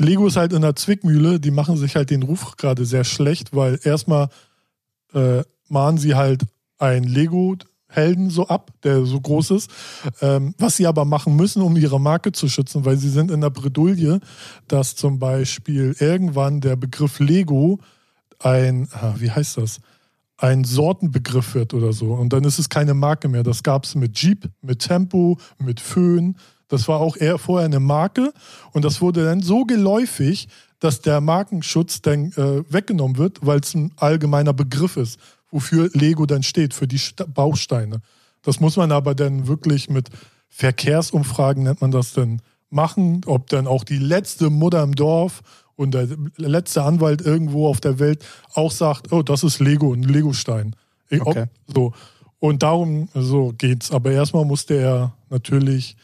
Lego 0.01 0.27
ist 0.27 0.37
halt 0.37 0.53
in 0.53 0.63
der 0.63 0.75
Zwickmühle, 0.75 1.39
die 1.39 1.53
machen 1.53 1.77
sich 1.77 1.95
halt 1.95 2.11
den 2.11 2.25
Ruf 2.25 2.57
gerade 2.57 2.85
sehr 2.85 3.05
schlecht, 3.05 3.55
weil 3.55 3.79
erstmal 3.85 4.29
äh, 5.15 5.43
mahnen 5.69 5.99
sie 5.99 6.15
halt 6.15 6.43
ein 6.79 7.05
Helden 7.89 8.29
so 8.29 8.49
ab, 8.49 8.73
der 8.83 9.05
so 9.05 9.21
groß 9.21 9.53
ist. 9.53 9.71
Ähm, 10.21 10.55
was 10.59 10.77
sie 10.77 10.87
aber 10.87 11.05
machen 11.05 11.37
müssen, 11.37 11.63
um 11.63 11.77
ihre 11.77 12.01
Marke 12.01 12.33
zu 12.33 12.49
schützen, 12.49 12.85
weil 12.85 12.97
sie 12.97 13.09
sind 13.09 13.31
in 13.31 13.41
der 13.41 13.51
Bredouille, 13.51 14.21
dass 14.69 14.97
zum 14.97 15.19
Beispiel 15.19 15.95
irgendwann 16.01 16.61
der 16.61 16.77
Begriff 16.77 17.21
Lego 17.21 17.79
ein, 18.41 18.89
ah, 18.93 19.15
wie 19.17 19.31
heißt 19.31 19.59
das? 19.59 19.81
ein 20.37 20.65
Sortenbegriff 20.65 21.55
wird 21.55 21.75
oder 21.75 21.93
so. 21.93 22.13
Und 22.13 22.33
dann 22.33 22.45
ist 22.45 22.59
es 22.59 22.69
keine 22.69 22.95
Marke 22.95 23.29
mehr. 23.29 23.43
Das 23.43 23.63
gab 23.63 23.85
es 23.85 23.95
mit 23.95 24.19
Jeep, 24.19 24.51
mit 24.63 24.81
Tempo, 24.81 25.39
mit 25.59 25.81
Föhn. 25.81 26.37
Das 26.69 26.89
war 26.89 27.01
auch 27.01 27.17
eher 27.17 27.39
vorher 27.39 27.67
eine 27.67 27.81
Marke. 27.81 28.33
Und 28.73 28.85
das 28.85 29.01
wurde 29.01 29.25
dann 29.25 29.43
so 29.43 29.65
geläufig, 29.65 30.49
dass 30.85 31.01
der 31.01 31.21
Markenschutz 31.21 32.03
dann 32.03 32.33
äh, 32.33 32.63
weggenommen 32.71 33.17
wird, 33.17 33.39
weil 33.41 33.61
es 33.61 33.75
ein 33.75 33.93
allgemeiner 33.97 34.53
Begriff 34.53 34.97
ist, 34.97 35.19
wofür 35.51 35.89
Lego 35.95 36.27
dann 36.27 36.43
steht, 36.43 36.75
für 36.75 36.87
die 36.87 36.99
St 36.99 37.25
Bausteine. 37.33 38.03
Das 38.43 38.61
muss 38.61 38.77
man 38.77 38.93
aber 38.93 39.15
dann 39.15 39.47
wirklich 39.47 39.89
mit 39.89 40.11
Verkehrsumfragen, 40.49 41.63
nennt 41.63 41.81
man 41.81 41.91
das 41.91 42.13
dann, 42.13 42.43
machen, 42.71 43.23
ob 43.27 43.49
dann 43.49 43.67
auch 43.67 43.85
die 43.85 43.99
letzte 43.99 44.51
Mutter 44.51 44.83
im 44.83 44.95
Dorf 44.95 45.43
und 45.77 45.95
der 45.95 46.09
letzte 46.37 46.83
Anwalt 46.83 47.23
irgendwo 47.23 47.69
auf 47.69 47.81
der 47.81 47.99
Welt 47.99 48.25
auch 48.53 48.73
sagt, 48.73 49.13
oh, 49.13 49.23
das 49.23 49.45
ist 49.45 49.61
Lego, 49.61 49.93
ein 49.93 50.03
Legostein. 50.03 50.75
Okay. 51.11 51.47
So. 51.73 51.93
Und 52.41 52.63
darum 52.63 53.09
so 53.15 53.55
geht's. 53.57 53.91
Aber 53.91 54.11
erstmal 54.11 54.45
musste 54.45 54.75
er 54.75 55.15
natürlich 55.31 55.97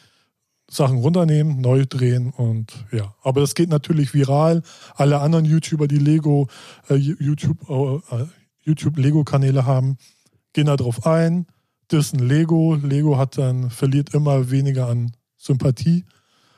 Sachen 0.71 0.99
runternehmen, 0.99 1.61
neu 1.61 1.85
drehen 1.85 2.31
und 2.31 2.73
ja. 2.93 3.15
Aber 3.23 3.41
das 3.41 3.55
geht 3.55 3.69
natürlich 3.69 4.15
viral. 4.15 4.63
Alle 4.95 5.21
anderen 5.21 5.45
YouTuber, 5.45 5.89
die 5.89 5.99
Lego, 5.99 6.47
äh, 6.89 6.95
YouTube, 6.95 7.69
äh, 7.69 8.25
YouTube 8.63 8.97
Lego-Kanäle 8.97 9.67
haben, 9.67 9.99
gehen 10.53 10.67
da 10.67 10.77
drauf 10.77 11.07
ein. 11.07 11.47
Das 11.89 12.07
ist 12.07 12.15
ein 12.15 12.27
Lego. 12.27 12.77
Lego 12.77 13.19
hat 13.19 13.37
dann, 13.37 13.71
verliert 13.71 14.15
immer 14.15 14.51
weniger 14.51 14.87
an 14.87 15.13
Sympathie. 15.37 16.05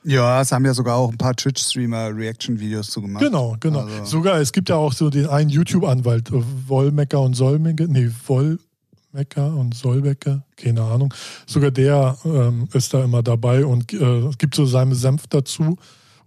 Ja, 0.05 0.41
es 0.41 0.53
haben 0.53 0.67
ja 0.67 0.75
sogar 0.75 0.97
auch 0.97 1.11
ein 1.11 1.17
paar 1.17 1.35
Twitch-Streamer 1.35 2.15
Reaction-Videos 2.15 2.91
zu 2.91 3.01
gemacht. 3.01 3.25
Genau, 3.25 3.57
genau. 3.61 3.81
Also. 3.81 4.05
Sogar, 4.05 4.41
es 4.41 4.53
gibt 4.53 4.69
ja 4.69 4.77
auch 4.77 4.93
so 4.93 5.09
den 5.09 5.27
einen 5.29 5.49
YouTube-Anwalt, 5.49 6.31
Wollmecker 6.33 7.21
und 7.21 7.35
Solmecker, 7.35 7.87
nee, 7.87 8.11
Wollmecker 9.13 9.55
und 9.55 9.75
Solbecker, 9.75 10.45
keine 10.57 10.83
Ahnung. 10.83 11.13
Sogar 11.47 11.71
der 11.71 12.17
ähm, 12.25 12.69
ist 12.73 12.95
da 12.95 13.05
immer 13.05 13.23
dabei 13.23 13.65
und 13.65 13.93
äh, 13.93 14.31
gibt 14.39 14.55
so 14.55 14.67
seinen 14.67 14.95
Senf 14.95 15.27
dazu. 15.27 15.77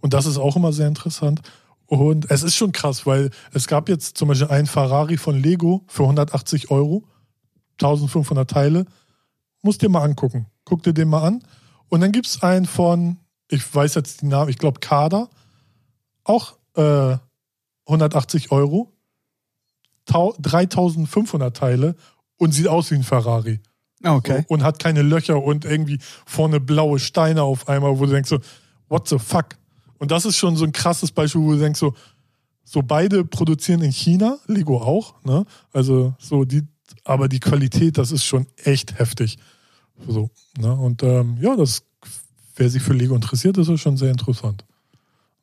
Und 0.00 0.14
das 0.14 0.26
ist 0.26 0.38
auch 0.38 0.56
immer 0.56 0.72
sehr 0.72 0.88
interessant. 0.88 1.40
Und 1.86 2.30
es 2.30 2.42
ist 2.42 2.56
schon 2.56 2.72
krass, 2.72 3.06
weil 3.06 3.30
es 3.52 3.66
gab 3.66 3.88
jetzt 3.88 4.18
zum 4.18 4.28
Beispiel 4.28 4.48
einen 4.48 4.66
Ferrari 4.66 5.16
von 5.16 5.40
Lego 5.40 5.84
für 5.86 6.02
180 6.02 6.70
Euro, 6.70 7.04
1500 7.80 8.50
Teile. 8.50 8.86
Musst 9.62 9.82
dir 9.82 9.88
mal 9.88 10.02
angucken. 10.02 10.46
Guck 10.64 10.82
dir 10.82 10.92
den 10.92 11.08
mal 11.08 11.22
an. 11.22 11.42
Und 11.88 12.00
dann 12.00 12.12
gibt 12.12 12.26
es 12.26 12.42
einen 12.42 12.66
von 12.66 13.18
ich 13.48 13.74
weiß 13.74 13.94
jetzt 13.94 14.22
den 14.22 14.30
Namen, 14.30 14.50
ich 14.50 14.58
glaube 14.58 14.80
Kader, 14.80 15.28
auch 16.24 16.56
äh, 16.74 17.16
180 17.86 18.50
Euro, 18.50 18.92
3500 20.06 21.56
Teile 21.56 21.96
und 22.38 22.52
sieht 22.52 22.68
aus 22.68 22.90
wie 22.90 22.96
ein 22.96 23.02
Ferrari. 23.02 23.60
Okay. 24.04 24.44
und 24.48 24.62
hat 24.62 24.78
keine 24.78 25.02
Löcher 25.02 25.42
und 25.42 25.64
irgendwie 25.64 25.98
vorne 26.26 26.60
blaue 26.60 26.98
Steine 26.98 27.42
auf 27.42 27.68
einmal, 27.68 27.98
wo 27.98 28.04
du 28.04 28.12
denkst 28.12 28.28
so, 28.28 28.38
what 28.88 29.08
the 29.08 29.18
fuck? 29.18 29.56
Und 29.98 30.10
das 30.10 30.26
ist 30.26 30.36
schon 30.36 30.54
so 30.54 30.64
ein 30.64 30.72
krasses 30.72 31.10
Beispiel, 31.10 31.40
wo 31.40 31.52
du 31.52 31.58
denkst 31.58 31.80
so, 31.80 31.94
so 32.62 32.82
beide 32.82 33.24
produzieren 33.24 33.80
in 33.80 33.90
China, 33.90 34.38
Lego 34.46 34.78
auch, 34.78 35.14
ne? 35.24 35.46
Also 35.72 36.14
so 36.18 36.44
die, 36.44 36.62
aber 37.04 37.28
die 37.28 37.40
Qualität, 37.40 37.96
das 37.96 38.12
ist 38.12 38.24
schon 38.24 38.46
echt 38.62 38.98
heftig. 38.98 39.38
So, 40.06 40.30
ne? 40.58 40.72
Und 40.74 41.02
ähm, 41.02 41.38
ja, 41.40 41.56
das 41.56 41.82
wer 42.56 42.70
sich 42.70 42.82
für 42.82 42.92
Lego 42.92 43.14
interessiert, 43.14 43.58
ist 43.58 43.68
es 43.68 43.80
schon 43.80 43.96
sehr 43.96 44.10
interessant. 44.10 44.64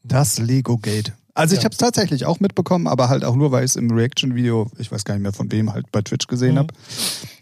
Das 0.04 0.40
Lego 0.40 0.78
Gate. 0.78 1.14
Also 1.34 1.56
ja. 1.56 1.60
ich 1.60 1.66
habe 1.66 1.74
es 1.74 1.78
tatsächlich 1.78 2.26
auch 2.26 2.40
mitbekommen, 2.40 2.88
aber 2.88 3.10
halt 3.10 3.26
auch 3.26 3.36
nur, 3.36 3.52
weil 3.52 3.64
ich 3.64 3.72
es 3.72 3.76
im 3.76 3.90
Reaction-Video, 3.92 4.70
ich 4.78 4.92
weiß 4.92 5.04
gar 5.04 5.16
nicht 5.16 5.24
mehr 5.24 5.34
von 5.34 5.52
wem, 5.52 5.74
halt 5.74 5.92
bei 5.92 6.02
Twitch 6.02 6.28
gesehen 6.28 6.56
mhm. 6.56 6.60
habe. 6.60 6.74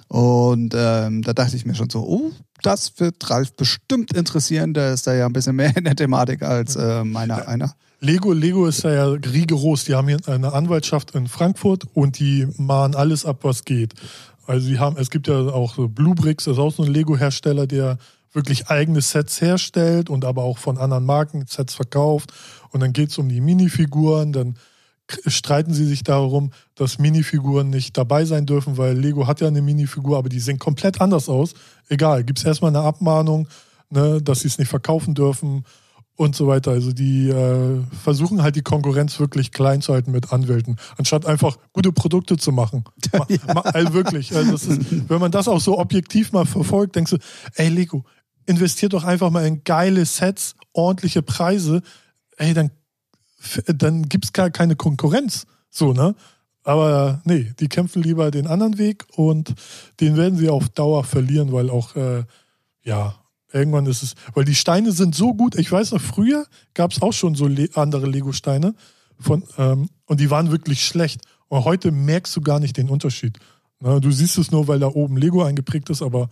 Und 0.08 0.74
ähm, 0.76 1.22
da 1.22 1.34
dachte 1.34 1.56
ich 1.56 1.66
mir 1.66 1.76
schon 1.76 1.90
so, 1.90 2.02
oh, 2.02 2.32
das 2.62 3.00
wird 3.00 3.30
Ralf 3.30 3.54
bestimmt 3.54 4.14
interessieren. 4.14 4.74
Der 4.74 4.94
ist 4.94 5.08
da 5.08 5.14
ja 5.14 5.26
ein 5.26 5.34
bisschen 5.34 5.56
mehr 5.56 5.74
in 5.78 5.86
der 5.86 5.96
Thematik 5.96 6.44
als 6.44 6.76
äh, 6.76 7.04
meiner 7.04 7.40
ja. 7.40 7.48
einer. 7.48 7.76
Lego, 8.00 8.34
Lego 8.34 8.66
ist 8.66 8.84
ja, 8.84 8.92
ja 8.92 9.06
rigoros. 9.06 9.86
Die 9.86 9.96
haben 9.96 10.08
hier 10.08 10.18
eine 10.28 10.54
Anwaltschaft 10.54 11.12
in 11.12 11.28
Frankfurt 11.28 11.86
und 11.94 12.20
die 12.20 12.48
mahnen 12.58 12.96
alles 12.96 13.26
ab, 13.26 13.40
was 13.44 13.64
geht. 13.64 13.94
Also 14.48 14.66
sie 14.68 14.80
haben, 14.80 14.98
es 14.98 15.12
gibt 15.12 15.28
ja 15.28 15.36
auch 15.36 15.76
so 15.76 15.88
Bluebricks, 15.88 16.46
das 16.46 16.54
ist 16.54 16.60
auch 16.60 16.74
so 16.74 16.84
ein 16.84 16.92
Lego-Hersteller, 16.92 17.68
der 17.68 17.98
wirklich 18.34 18.68
eigene 18.68 19.02
Sets 19.02 19.42
herstellt 19.42 20.10
und 20.10 20.26
aber 20.26 20.44
auch 20.44 20.58
von 20.58 20.78
anderen 20.78 21.06
Marken 21.06 21.46
Sets 21.48 21.76
verkauft. 21.76 22.34
Und 22.72 22.80
dann 22.82 22.94
geht 22.94 23.10
es 23.10 23.18
um 23.18 23.30
die 23.30 23.42
Minifiguren, 23.42 24.34
dann 24.34 24.56
streiten 25.28 25.74
sie 25.74 25.86
sich 25.86 26.04
darum, 26.04 26.52
dass 26.76 27.00
Minifiguren 27.00 27.70
nicht 27.70 27.98
dabei 27.98 28.26
sein 28.26 28.46
dürfen, 28.46 28.78
weil 28.78 28.98
Lego 28.98 29.28
hat 29.28 29.42
ja 29.42 29.48
eine 29.48 29.62
Minifigur, 29.62 30.18
aber 30.18 30.30
die 30.30 30.40
sehen 30.40 30.60
komplett 30.60 31.02
anders 31.02 31.30
aus. 31.30 31.54
Egal, 31.90 32.24
gibt 32.24 32.40
es 32.40 32.46
erstmal 32.46 32.70
eine 32.70 32.86
Abmahnung, 32.86 33.48
ne, 33.90 34.22
dass 34.22 34.42
sie 34.42 34.48
es 34.48 34.58
nicht 34.58 34.70
verkaufen 34.70 35.14
dürfen 35.14 35.66
und 36.16 36.36
so 36.36 36.48
weiter. 36.48 36.72
Also 36.72 36.92
die 36.92 37.30
äh, 37.30 37.80
versuchen 38.04 38.44
halt 38.44 38.56
die 38.56 38.62
Konkurrenz 38.62 39.20
wirklich 39.20 39.52
klein 39.52 39.82
zu 39.82 39.94
halten 39.94 40.12
mit 40.12 40.32
Anwälten, 40.32 40.78
anstatt 40.98 41.26
einfach 41.26 41.58
gute 41.74 41.92
Produkte 41.92 42.38
zu 42.38 42.52
machen. 42.52 42.84
ja. 43.30 43.62
also 43.62 43.94
wirklich. 43.94 44.36
Also 44.36 44.54
ist, 44.54 45.10
wenn 45.10 45.20
man 45.20 45.32
das 45.32 45.48
auch 45.48 45.60
so 45.60 45.80
objektiv 45.80 46.32
mal 46.32 46.46
verfolgt, 46.46 46.96
denkst 46.96 47.12
du, 47.12 47.18
ey 47.56 47.70
Lego, 47.70 48.06
investiert 48.46 48.94
doch 48.94 49.04
einfach 49.04 49.30
mal 49.30 49.46
in 49.46 49.64
geile 49.64 50.06
Sets, 50.06 50.56
ordentliche 50.74 51.22
Preise. 51.22 51.82
Ey, 52.42 52.56
dann, 52.56 52.72
dann 53.68 54.10
gibt 54.10 54.26
es 54.26 54.34
gar 54.34 54.50
keine 54.50 54.76
Konkurrenz. 54.76 55.46
So, 55.70 55.94
ne? 55.94 56.16
Aber 56.64 57.22
nee, 57.24 57.54
die 57.60 57.68
kämpfen 57.68 58.02
lieber 58.02 58.32
den 58.32 58.48
anderen 58.48 58.80
Weg 58.80 59.06
und 59.16 59.54
den 60.00 60.18
werden 60.18 60.40
sie 60.40 60.50
auf 60.50 60.70
Dauer 60.70 61.04
verlieren, 61.04 61.52
weil 61.52 61.70
auch, 61.70 61.96
äh, 61.96 62.24
ja, 62.84 63.16
irgendwann 63.54 63.86
ist 63.86 64.02
es, 64.02 64.16
weil 64.34 64.44
die 64.44 64.56
Steine 64.56 64.92
sind 64.92 65.14
so 65.14 65.36
gut. 65.36 65.56
Ich 65.56 65.72
weiß 65.72 65.92
noch, 65.92 66.02
früher 66.02 66.48
gab 66.74 66.92
es 66.92 67.04
auch 67.04 67.14
schon 67.14 67.36
so 67.36 67.46
Le 67.46 67.70
andere 67.76 68.08
Lego-Steine 68.08 68.74
ähm, 69.60 69.90
und 70.06 70.20
die 70.20 70.32
waren 70.32 70.50
wirklich 70.50 70.84
schlecht. 70.84 71.22
Und 71.48 71.64
heute 71.64 71.92
merkst 71.92 72.36
du 72.36 72.42
gar 72.42 72.60
nicht 72.60 72.76
den 72.76 72.90
Unterschied. 72.90 73.38
Na, 73.80 74.00
du 74.00 74.10
siehst 74.10 74.40
es 74.40 74.50
nur, 74.50 74.68
weil 74.68 74.80
da 74.80 74.88
oben 74.88 75.16
Lego 75.16 75.44
eingeprägt 75.44 75.92
ist, 75.92 76.02
aber 76.02 76.30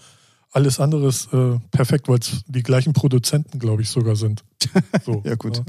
alles 0.52 0.80
andere 0.80 1.08
ist 1.08 1.32
äh, 1.34 1.60
perfekt, 1.72 2.08
weil 2.08 2.20
es 2.20 2.44
die 2.48 2.64
gleichen 2.64 2.94
Produzenten, 2.94 3.60
glaube 3.60 3.82
ich, 3.82 3.90
sogar 3.90 4.16
sind. 4.16 4.44
So, 5.06 5.22
ja, 5.26 5.36
gut. 5.36 5.58
Ja. 5.58 5.64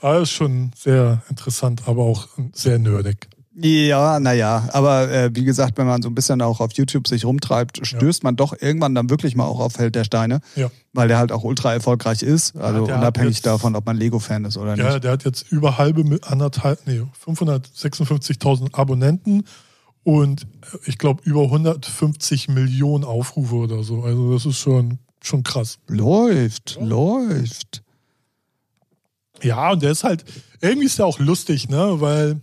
Aber 0.00 0.20
ist 0.20 0.30
schon 0.30 0.72
sehr 0.76 1.22
interessant, 1.28 1.82
aber 1.86 2.04
auch 2.04 2.28
sehr 2.52 2.78
nerdig. 2.78 3.28
Ja, 3.62 4.20
naja, 4.20 4.68
aber 4.72 5.10
äh, 5.10 5.30
wie 5.34 5.44
gesagt, 5.44 5.76
wenn 5.76 5.86
man 5.86 6.02
so 6.02 6.08
ein 6.08 6.14
bisschen 6.14 6.40
auch 6.40 6.60
auf 6.60 6.72
YouTube 6.72 7.06
sich 7.06 7.24
rumtreibt, 7.24 7.84
stößt 7.84 8.22
ja. 8.22 8.26
man 8.26 8.36
doch 8.36 8.54
irgendwann 8.58 8.94
dann 8.94 9.10
wirklich 9.10 9.36
mal 9.36 9.44
auch 9.44 9.60
auf 9.60 9.78
Held 9.78 9.96
der 9.96 10.04
Steine, 10.04 10.40
ja. 10.56 10.70
weil 10.92 11.08
der 11.08 11.18
halt 11.18 11.30
auch 11.30 11.42
ultra 11.44 11.72
erfolgreich 11.72 12.22
ist, 12.22 12.56
also 12.56 12.86
ja, 12.86 12.96
unabhängig 12.96 13.36
jetzt, 13.36 13.46
davon, 13.46 13.76
ob 13.76 13.84
man 13.84 13.96
Lego-Fan 13.96 14.44
ist 14.44 14.56
oder 14.56 14.76
nicht. 14.76 14.84
Ja, 14.84 14.98
der 14.98 15.10
hat 15.10 15.24
jetzt 15.24 15.50
über 15.50 15.78
halbe, 15.78 16.20
anderthalb, 16.22 16.86
nee, 16.86 17.02
556.000 17.24 18.72
Abonnenten 18.74 19.44
und 20.02 20.46
ich 20.86 20.98
glaube 20.98 21.22
über 21.24 21.42
150 21.42 22.48
Millionen 22.48 23.04
Aufrufe 23.04 23.56
oder 23.56 23.82
so. 23.82 24.02
Also 24.02 24.32
das 24.32 24.46
ist 24.46 24.58
schon, 24.58 24.98
schon 25.22 25.42
krass. 25.42 25.78
Läuft, 25.86 26.76
ja. 26.76 26.84
läuft. 26.84 27.82
Ja, 29.42 29.72
und 29.72 29.82
der 29.82 29.92
ist 29.92 30.04
halt, 30.04 30.24
irgendwie 30.60 30.86
ist 30.86 30.98
der 30.98 31.06
auch 31.06 31.18
lustig, 31.18 31.68
ne? 31.68 32.00
Weil 32.00 32.40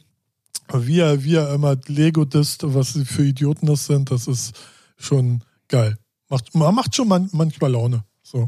wie 0.73 0.97
wie 1.23 1.35
er 1.35 1.53
immer 1.53 1.77
Lego 1.87 2.25
disst, 2.25 2.61
was 2.63 2.99
für 3.05 3.23
Idioten 3.23 3.67
das 3.67 3.85
sind, 3.85 4.11
das 4.11 4.27
ist 4.27 4.55
schon 4.97 5.43
geil. 5.67 5.97
Macht, 6.29 6.53
macht 6.55 6.95
schon 6.95 7.07
man, 7.07 7.29
manchmal 7.31 7.71
Laune. 7.71 8.03
So. 8.21 8.47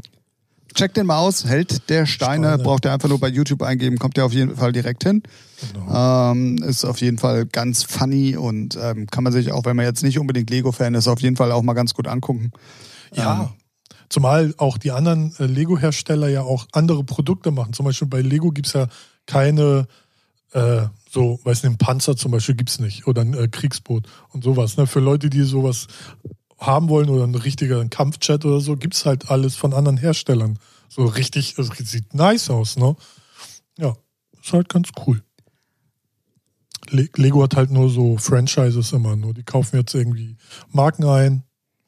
Check 0.74 0.94
den 0.94 1.06
mal 1.06 1.18
aus. 1.18 1.44
Held 1.44 1.88
der 1.88 2.06
Steine. 2.06 2.48
Steine. 2.48 2.62
Braucht 2.62 2.84
ihr 2.84 2.92
einfach 2.92 3.08
nur 3.08 3.18
bei 3.18 3.28
YouTube 3.28 3.62
eingeben. 3.62 3.98
Kommt 3.98 4.16
ihr 4.16 4.24
auf 4.24 4.32
jeden 4.32 4.56
Fall 4.56 4.72
direkt 4.72 5.02
hin. 5.04 5.22
Genau. 5.72 6.32
Ähm, 6.32 6.62
ist 6.62 6.84
auf 6.84 7.00
jeden 7.00 7.18
Fall 7.18 7.46
ganz 7.46 7.82
funny 7.82 8.36
und 8.36 8.78
ähm, 8.80 9.06
kann 9.06 9.24
man 9.24 9.32
sich 9.32 9.52
auch, 9.52 9.64
wenn 9.64 9.76
man 9.76 9.84
jetzt 9.84 10.02
nicht 10.02 10.18
unbedingt 10.18 10.50
Lego-Fan 10.50 10.94
ist, 10.94 11.08
auf 11.08 11.20
jeden 11.20 11.36
Fall 11.36 11.52
auch 11.52 11.62
mal 11.62 11.74
ganz 11.74 11.94
gut 11.94 12.08
angucken. 12.08 12.52
Ja. 13.14 13.42
Ähm, 13.42 13.48
Zumal 14.10 14.54
auch 14.58 14.76
die 14.76 14.90
anderen 14.90 15.32
äh, 15.38 15.46
Lego-Hersteller 15.46 16.28
ja 16.28 16.42
auch 16.42 16.66
andere 16.72 17.04
Produkte 17.04 17.52
machen. 17.52 17.72
Zum 17.72 17.86
Beispiel 17.86 18.08
bei 18.08 18.20
Lego 18.20 18.50
gibt 18.50 18.66
es 18.66 18.72
ja 18.72 18.88
keine, 19.24 19.86
äh, 20.52 20.82
so, 21.08 21.38
weiß 21.44 21.62
nicht, 21.62 21.72
ein 21.72 21.78
Panzer 21.78 22.16
zum 22.16 22.32
Beispiel 22.32 22.56
gibt 22.56 22.70
es 22.70 22.80
nicht 22.80 23.06
oder 23.06 23.22
ein 23.22 23.34
äh, 23.34 23.46
Kriegsboot 23.46 24.08
und 24.30 24.42
sowas. 24.42 24.76
Ne? 24.76 24.88
Für 24.88 24.98
Leute, 24.98 25.30
die 25.30 25.42
sowas 25.42 25.86
haben 26.60 26.88
wollen 26.88 27.08
oder 27.08 27.24
ein 27.24 27.34
richtiger 27.34 27.84
Kampfjet 27.88 28.44
oder 28.44 28.60
so, 28.60 28.76
gibt 28.76 28.94
es 28.94 29.06
halt 29.06 29.30
alles 29.30 29.56
von 29.56 29.74
anderen 29.74 29.96
Herstellern. 29.96 30.58
So 30.88 31.04
richtig, 31.06 31.58
es 31.58 31.68
sieht 31.68 32.14
nice 32.14 32.50
aus, 32.50 32.76
ne? 32.76 32.96
Ja, 33.78 33.96
ist 34.42 34.52
halt 34.52 34.68
ganz 34.68 34.90
cool. 35.06 35.22
Lego 36.90 37.42
hat 37.42 37.56
halt 37.56 37.70
nur 37.70 37.88
so 37.88 38.16
Franchises 38.18 38.92
immer 38.92 39.16
nur. 39.16 39.32
Die 39.32 39.44
kaufen 39.44 39.76
jetzt 39.76 39.94
irgendwie 39.94 40.36
Marken 40.72 41.04
ein 41.04 41.44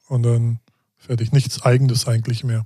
und 0.09 0.23
dann 0.23 0.61
Fertig. 1.03 1.33
Nichts 1.33 1.63
Eigenes 1.63 2.07
eigentlich 2.07 2.45
mehr. 2.45 2.65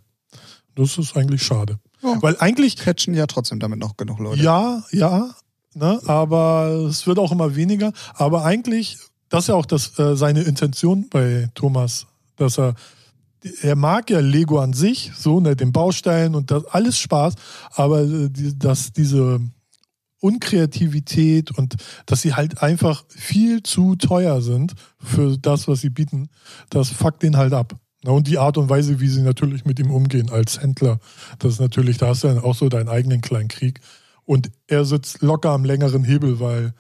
Das 0.74 0.98
ist 0.98 1.16
eigentlich 1.16 1.42
schade. 1.42 1.78
Ja. 2.02 2.20
Weil 2.20 2.36
eigentlich, 2.38 2.76
Catchen 2.76 3.14
ja 3.14 3.26
trotzdem 3.26 3.60
damit 3.60 3.78
noch 3.78 3.96
genug 3.96 4.18
Leute. 4.18 4.42
ja, 4.42 4.84
ja, 4.90 5.34
ne, 5.72 5.98
aber 6.06 6.86
es 6.86 7.06
wird 7.06 7.18
auch 7.18 7.32
immer 7.32 7.56
weniger. 7.56 7.94
Aber 8.12 8.44
eigentlich, 8.44 8.98
das 9.28 9.44
ist 9.44 9.48
ja 9.48 9.54
auch 9.54 9.66
das, 9.66 9.98
äh, 9.98 10.16
seine 10.16 10.42
Intention 10.42 11.08
bei 11.08 11.48
Thomas, 11.54 12.06
dass 12.36 12.58
er, 12.58 12.74
er 13.62 13.76
mag 13.76 14.10
ja 14.10 14.20
Lego 14.20 14.58
an 14.60 14.72
sich, 14.72 15.12
so, 15.16 15.40
ne, 15.40 15.56
den 15.56 15.72
Baustein 15.72 16.34
und 16.34 16.50
das 16.50 16.64
alles 16.66 16.98
Spaß, 16.98 17.34
aber 17.72 18.02
äh, 18.02 18.28
die, 18.30 18.58
dass 18.58 18.92
diese 18.92 19.40
Unkreativität 20.20 21.56
und 21.56 21.76
dass 22.06 22.22
sie 22.22 22.34
halt 22.34 22.62
einfach 22.62 23.04
viel 23.08 23.62
zu 23.62 23.96
teuer 23.96 24.40
sind 24.40 24.74
für 24.98 25.36
das, 25.38 25.68
was 25.68 25.80
sie 25.80 25.90
bieten, 25.90 26.28
das 26.70 26.90
fuckt 26.90 27.22
den 27.22 27.36
halt 27.36 27.52
ab. 27.52 27.74
Und 28.04 28.28
die 28.28 28.38
Art 28.38 28.56
und 28.56 28.68
Weise, 28.68 29.00
wie 29.00 29.08
sie 29.08 29.22
natürlich 29.22 29.64
mit 29.64 29.78
ihm 29.78 29.90
umgehen 29.90 30.30
als 30.30 30.60
Händler, 30.60 31.00
das 31.38 31.54
ist 31.54 31.60
natürlich, 31.60 31.98
da 31.98 32.08
hast 32.08 32.24
du 32.24 32.28
dann 32.28 32.38
auch 32.38 32.54
so 32.54 32.68
deinen 32.68 32.88
eigenen 32.88 33.20
kleinen 33.20 33.48
Krieg. 33.48 33.80
Und 34.24 34.50
er 34.66 34.84
sitzt 34.84 35.22
locker 35.22 35.50
am 35.50 35.64
längeren 35.64 36.04
Hebel, 36.04 36.40
weil 36.40 36.72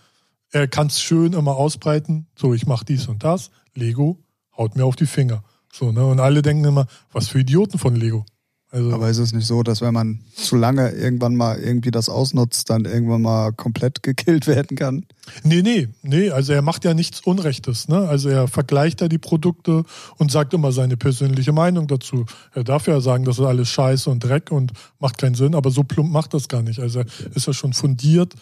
er 0.56 0.68
kann 0.68 0.88
es 0.88 1.00
schön 1.00 1.32
immer 1.32 1.56
ausbreiten. 1.56 2.26
So, 2.36 2.54
ich 2.54 2.66
mache 2.66 2.84
dies 2.84 3.08
und 3.08 3.24
das. 3.24 3.50
Lego 3.74 4.18
haut 4.56 4.76
mir 4.76 4.84
auf 4.84 4.96
die 4.96 5.06
Finger. 5.06 5.44
So, 5.72 5.92
ne? 5.92 6.04
Und 6.06 6.20
alle 6.20 6.42
denken 6.42 6.64
immer, 6.64 6.86
was 7.12 7.28
für 7.28 7.40
Idioten 7.40 7.78
von 7.78 7.94
Lego. 7.94 8.24
Also, 8.70 8.92
Aber 8.92 9.08
ist 9.08 9.18
es 9.18 9.32
nicht 9.32 9.46
so, 9.46 9.62
dass 9.62 9.80
wenn 9.80 9.94
man 9.94 10.20
zu 10.34 10.56
lange 10.56 10.90
irgendwann 10.90 11.36
mal 11.36 11.58
irgendwie 11.58 11.92
das 11.92 12.08
ausnutzt, 12.08 12.68
dann 12.68 12.84
irgendwann 12.84 13.22
mal 13.22 13.52
komplett 13.52 14.02
gekillt 14.02 14.46
werden 14.48 14.76
kann? 14.76 15.06
Nee, 15.44 15.62
nee, 15.62 15.88
nee, 16.02 16.30
also 16.30 16.52
er 16.52 16.62
macht 16.62 16.84
ja 16.84 16.92
nichts 16.92 17.20
Unrechtes, 17.20 17.88
ne? 17.88 18.08
Also 18.08 18.28
er 18.28 18.48
vergleicht 18.48 19.00
ja 19.00 19.08
die 19.08 19.18
Produkte 19.18 19.84
und 20.18 20.32
sagt 20.32 20.52
immer 20.52 20.72
seine 20.72 20.96
persönliche 20.96 21.52
Meinung 21.52 21.86
dazu. 21.86 22.26
Er 22.54 22.64
darf 22.64 22.88
ja 22.88 23.00
sagen, 23.00 23.24
das 23.24 23.38
ist 23.38 23.44
alles 23.44 23.68
Scheiße 23.68 24.10
und 24.10 24.24
Dreck 24.24 24.50
und 24.50 24.72
macht 24.98 25.16
keinen 25.18 25.36
Sinn, 25.36 25.54
aber 25.54 25.70
so 25.70 25.84
plump 25.84 26.10
macht 26.10 26.34
das 26.34 26.48
gar 26.48 26.62
nicht. 26.62 26.80
Also 26.80 27.00
er 27.00 27.06
ist 27.34 27.46
ja 27.46 27.52
schon 27.52 27.72
fundiert, 27.72 28.34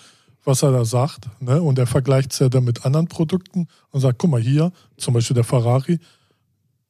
was 0.44 0.62
er 0.62 0.72
da 0.72 0.84
sagt, 0.84 1.28
ne? 1.40 1.60
Und 1.60 1.78
er 1.78 1.86
vergleicht 1.86 2.32
es 2.32 2.38
ja 2.38 2.48
dann 2.48 2.64
mit 2.64 2.84
anderen 2.84 3.08
Produkten 3.08 3.68
und 3.90 4.00
sagt, 4.00 4.18
guck 4.18 4.30
mal 4.30 4.40
hier, 4.40 4.72
zum 4.96 5.14
Beispiel 5.14 5.34
der 5.34 5.44
Ferrari, 5.44 5.98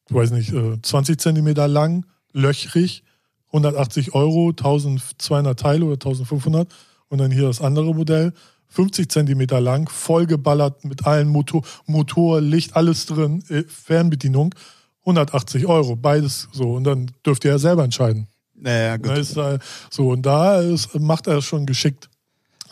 ich 0.08 0.14
weiß 0.14 0.32
nicht, 0.32 0.52
äh, 0.52 0.80
20 0.82 1.20
Zentimeter 1.20 1.68
lang, 1.68 2.04
löchrig, 2.32 3.04
180 3.48 4.14
Euro, 4.14 4.50
1200 4.50 5.58
Teile 5.58 5.84
oder 5.84 5.94
1500 5.94 6.68
und 7.08 7.18
dann 7.18 7.30
hier 7.30 7.44
das 7.44 7.60
andere 7.60 7.94
Modell, 7.94 8.32
50 8.68 9.08
Zentimeter 9.08 9.60
lang, 9.60 9.88
vollgeballert 9.88 10.84
mit 10.84 11.06
allen 11.06 11.28
Motor, 11.28 11.62
Motor, 11.86 12.40
Licht, 12.40 12.74
alles 12.74 13.06
drin, 13.06 13.44
äh, 13.48 13.62
Fernbedienung, 13.68 14.54
180 15.00 15.66
Euro, 15.66 15.96
beides 15.96 16.48
so 16.52 16.72
und 16.74 16.84
dann 16.84 17.10
dürft 17.24 17.44
ihr 17.44 17.52
ja 17.52 17.58
selber 17.58 17.84
entscheiden. 17.84 18.26
Naja, 18.54 18.94
äh, 18.94 19.58
so 19.90 20.08
und 20.10 20.22
da 20.22 20.60
ist, 20.60 20.98
macht 20.98 21.26
er 21.26 21.38
es 21.38 21.44
schon 21.44 21.66
geschickt, 21.66 22.08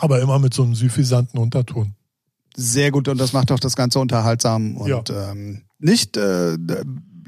aber 0.03 0.20
immer 0.20 0.40
mit 0.40 0.53
so 0.53 0.64
einem 0.64 0.74
suffisanten 0.74 1.38
Unterton. 1.38 1.94
Sehr 2.57 2.90
gut 2.90 3.07
und 3.07 3.18
das 3.18 3.32
macht 3.32 3.53
auch 3.53 3.61
das 3.61 3.76
Ganze 3.76 4.00
unterhaltsam 4.00 4.76
und 4.76 5.11
ähm, 5.11 5.62
nicht, 5.78 6.16
äh, 6.16 6.59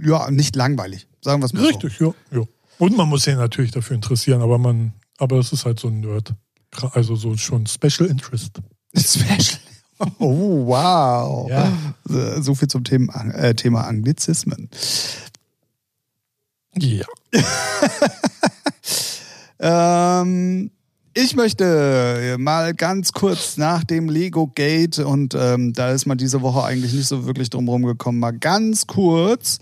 ja, 0.02 0.30
nicht 0.30 0.56
langweilig. 0.56 1.06
Sagen 1.22 1.40
wir 1.40 1.46
es 1.46 1.52
mal 1.52 1.64
Richtig, 1.64 2.00
ja, 2.00 2.12
ja. 2.32 2.42
Und 2.78 2.96
man 2.96 3.08
muss 3.08 3.22
sich 3.22 3.36
natürlich 3.36 3.70
dafür 3.70 3.94
interessieren, 3.94 4.42
aber 4.42 4.58
man, 4.58 4.92
aber 5.18 5.38
es 5.38 5.52
ist 5.52 5.64
halt 5.64 5.78
so 5.78 5.86
ein 5.88 6.00
Nerd. 6.00 6.34
Also 6.90 7.14
so 7.14 7.36
schon 7.36 7.66
Special 7.66 8.10
Interest. 8.10 8.60
so. 8.92 9.20
Special. 9.20 9.60
Oh, 10.18 10.66
wow. 10.66 11.48
Ja. 11.48 11.72
So 12.42 12.56
viel 12.56 12.66
zum 12.66 12.82
Thema, 12.82 13.24
äh, 13.34 13.54
Thema 13.54 13.82
Anglizismen. 13.86 14.68
Ja. 16.76 17.06
Ähm, 19.64 20.70
ich 21.14 21.36
möchte 21.36 22.36
mal 22.38 22.74
ganz 22.74 23.12
kurz 23.12 23.56
nach 23.56 23.84
dem 23.84 24.08
Lego 24.08 24.50
Gate 24.54 24.98
und 24.98 25.34
ähm, 25.34 25.72
da 25.72 25.90
ist 25.90 26.06
man 26.06 26.18
diese 26.18 26.42
Woche 26.42 26.64
eigentlich 26.64 26.92
nicht 26.92 27.06
so 27.06 27.26
wirklich 27.26 27.50
drum 27.50 27.68
rumgekommen, 27.68 28.20
mal 28.20 28.32
ganz 28.32 28.86
kurz 28.86 29.58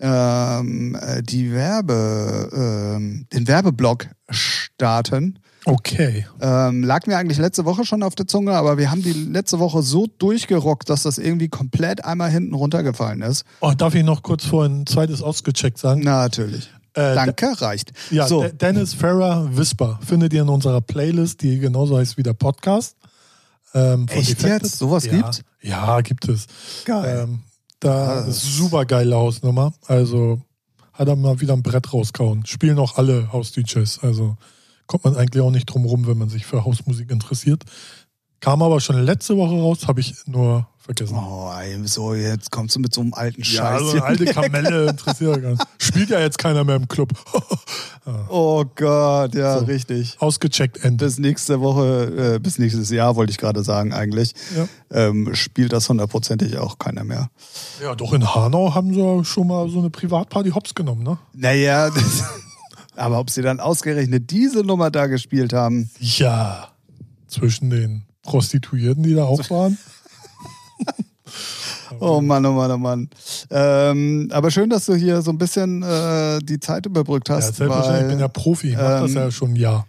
ähm, 0.00 0.96
äh, 1.00 1.22
die 1.22 1.52
Werbe, 1.52 2.50
ähm, 2.96 3.26
den 3.32 3.48
Werbeblock 3.48 4.06
starten. 4.30 5.38
Okay. 5.64 6.24
Ähm, 6.40 6.82
lag 6.82 7.06
mir 7.06 7.16
eigentlich 7.16 7.38
letzte 7.38 7.64
Woche 7.64 7.84
schon 7.84 8.02
auf 8.02 8.14
der 8.14 8.26
Zunge, 8.26 8.52
aber 8.52 8.78
wir 8.78 8.90
haben 8.90 9.02
die 9.02 9.12
letzte 9.12 9.58
Woche 9.58 9.82
so 9.82 10.06
durchgerockt, 10.06 10.88
dass 10.88 11.02
das 11.02 11.18
irgendwie 11.18 11.48
komplett 11.48 12.04
einmal 12.04 12.30
hinten 12.30 12.54
runtergefallen 12.54 13.22
ist. 13.22 13.44
Oh, 13.60 13.72
darf 13.76 13.94
ich 13.94 14.04
noch 14.04 14.22
kurz 14.22 14.44
vor 14.44 14.64
ein 14.64 14.86
zweites 14.86 15.22
ausgecheckt 15.22 15.78
sagen? 15.78 16.00
Natürlich. 16.00 16.70
Äh, 16.98 17.14
Danke, 17.14 17.60
reicht. 17.60 17.92
Ja, 18.10 18.26
so, 18.26 18.42
De- 18.42 18.52
Dennis 18.52 18.94
Ferrer 18.94 19.56
Whisper 19.56 19.98
findet 20.04 20.32
ihr 20.32 20.42
in 20.42 20.48
unserer 20.48 20.80
Playlist, 20.80 21.42
die 21.42 21.58
genauso 21.58 21.96
heißt 21.98 22.16
wie 22.16 22.22
der 22.22 22.32
Podcast. 22.34 22.96
Ähm, 23.74 24.08
von 24.08 24.18
Echt 24.18 24.30
Defected. 24.30 24.62
jetzt? 24.62 24.78
Sowas 24.78 25.04
ja, 25.04 25.12
gibt's? 25.12 25.42
Ja, 25.62 26.00
gibt 26.00 26.28
es. 26.28 26.46
Geil. 26.84 27.20
Ähm, 27.24 27.40
da 27.80 28.22
Ah, 28.22 28.26
ist 28.26 28.56
super 28.56 28.84
geile 28.86 29.14
Hausnummer. 29.16 29.72
Also 29.86 30.40
hat 30.92 31.06
er 31.08 31.16
mal 31.16 31.40
wieder 31.40 31.52
ein 31.54 31.62
Brett 31.62 31.92
rauskauen. 31.92 32.44
Spielen 32.46 32.78
auch 32.78 32.96
alle 32.98 33.32
House-DJs. 33.32 34.00
Also 34.02 34.36
kommt 34.86 35.04
man 35.04 35.16
eigentlich 35.16 35.42
auch 35.44 35.50
nicht 35.50 35.66
drum 35.66 35.84
rum, 35.84 36.06
wenn 36.06 36.18
man 36.18 36.28
sich 36.30 36.46
für 36.46 36.64
Hausmusik 36.64 37.10
interessiert. 37.10 37.62
Kam 38.40 38.62
aber 38.62 38.80
schon 38.80 39.00
letzte 39.02 39.36
Woche 39.36 39.54
raus, 39.60 39.86
habe 39.86 40.00
ich 40.00 40.14
nur 40.26 40.66
vergessen. 40.96 41.16
Oh, 41.16 41.50
ey, 41.58 41.78
so, 41.86 42.14
jetzt 42.14 42.50
kommst 42.50 42.74
du 42.76 42.80
mit 42.80 42.94
so 42.94 43.00
einem 43.02 43.14
alten 43.14 43.42
ja, 43.42 43.46
Scheiß. 43.46 43.80
also 43.82 43.90
eine 43.92 44.04
alte 44.04 44.24
Kamelle 44.32 44.90
interessiert 44.90 45.36
ja 45.36 45.40
gar 45.42 45.50
nicht. 45.50 45.62
Spielt 45.78 46.10
ja 46.10 46.20
jetzt 46.20 46.38
keiner 46.38 46.64
mehr 46.64 46.76
im 46.76 46.88
Club. 46.88 47.12
Oh 48.30 48.64
Gott, 48.74 49.34
ja, 49.34 49.58
So. 49.58 49.66
richtig. 49.66 50.16
Ausgecheckt, 50.18 50.82
Ende. 50.82 51.04
Bis 51.04 51.18
nächste 51.18 51.60
Woche, 51.60 52.36
äh, 52.36 52.38
bis 52.38 52.58
nächstes 52.58 52.88
Jahr, 52.88 53.16
wollte 53.16 53.32
ich 53.32 53.36
gerade 53.36 53.62
sagen, 53.62 53.92
eigentlich, 53.92 54.32
Ja. 54.56 54.66
ähm, 54.90 55.34
spielt 55.34 55.74
das 55.74 55.90
hundertprozentig 55.90 56.56
auch 56.56 56.78
keiner 56.78 57.04
mehr. 57.04 57.28
Ja, 57.82 57.94
doch 57.94 58.14
in 58.14 58.34
Hanau 58.34 58.74
haben 58.74 58.94
sie 58.94 59.00
ja 59.00 59.22
schon 59.24 59.46
mal 59.48 59.68
so 59.68 59.80
eine 59.80 59.90
Privatparty 59.90 60.50
hops 60.52 60.74
genommen, 60.74 61.02
ne? 61.02 61.18
Naja, 61.34 61.90
das, 61.90 62.24
aber 62.96 63.18
ob 63.18 63.28
sie 63.28 63.42
dann 63.42 63.60
ausgerechnet 63.60 64.30
diese 64.30 64.60
Nummer 64.60 64.90
da 64.90 65.06
gespielt 65.06 65.52
haben, 65.52 65.90
Ja. 65.98 66.68
Zwischen 67.26 67.68
den 67.68 68.04
Prostituierten, 68.22 69.02
die 69.02 69.14
da 69.14 69.24
auch 69.24 69.50
waren. 69.50 69.76
Oh 72.00 72.20
Mann, 72.20 72.44
oh 72.46 72.52
Mann, 72.52 72.70
oh 72.72 72.78
Mann. 72.78 73.08
Ähm, 73.50 74.28
aber 74.32 74.50
schön, 74.50 74.70
dass 74.70 74.86
du 74.86 74.94
hier 74.94 75.22
so 75.22 75.30
ein 75.30 75.38
bisschen 75.38 75.82
äh, 75.82 76.38
die 76.42 76.60
Zeit 76.60 76.86
überbrückt 76.86 77.28
Ja, 77.28 77.36
hast. 77.36 77.60
ich 77.60 77.68
weil, 77.68 78.08
bin 78.08 78.18
ja 78.18 78.28
Profi, 78.28 78.70
ich 78.70 78.76
mach 78.76 79.00
das 79.02 79.10
ähm, 79.12 79.16
ja 79.16 79.30
schon 79.30 79.50
ein 79.52 79.56
Jahr. 79.56 79.86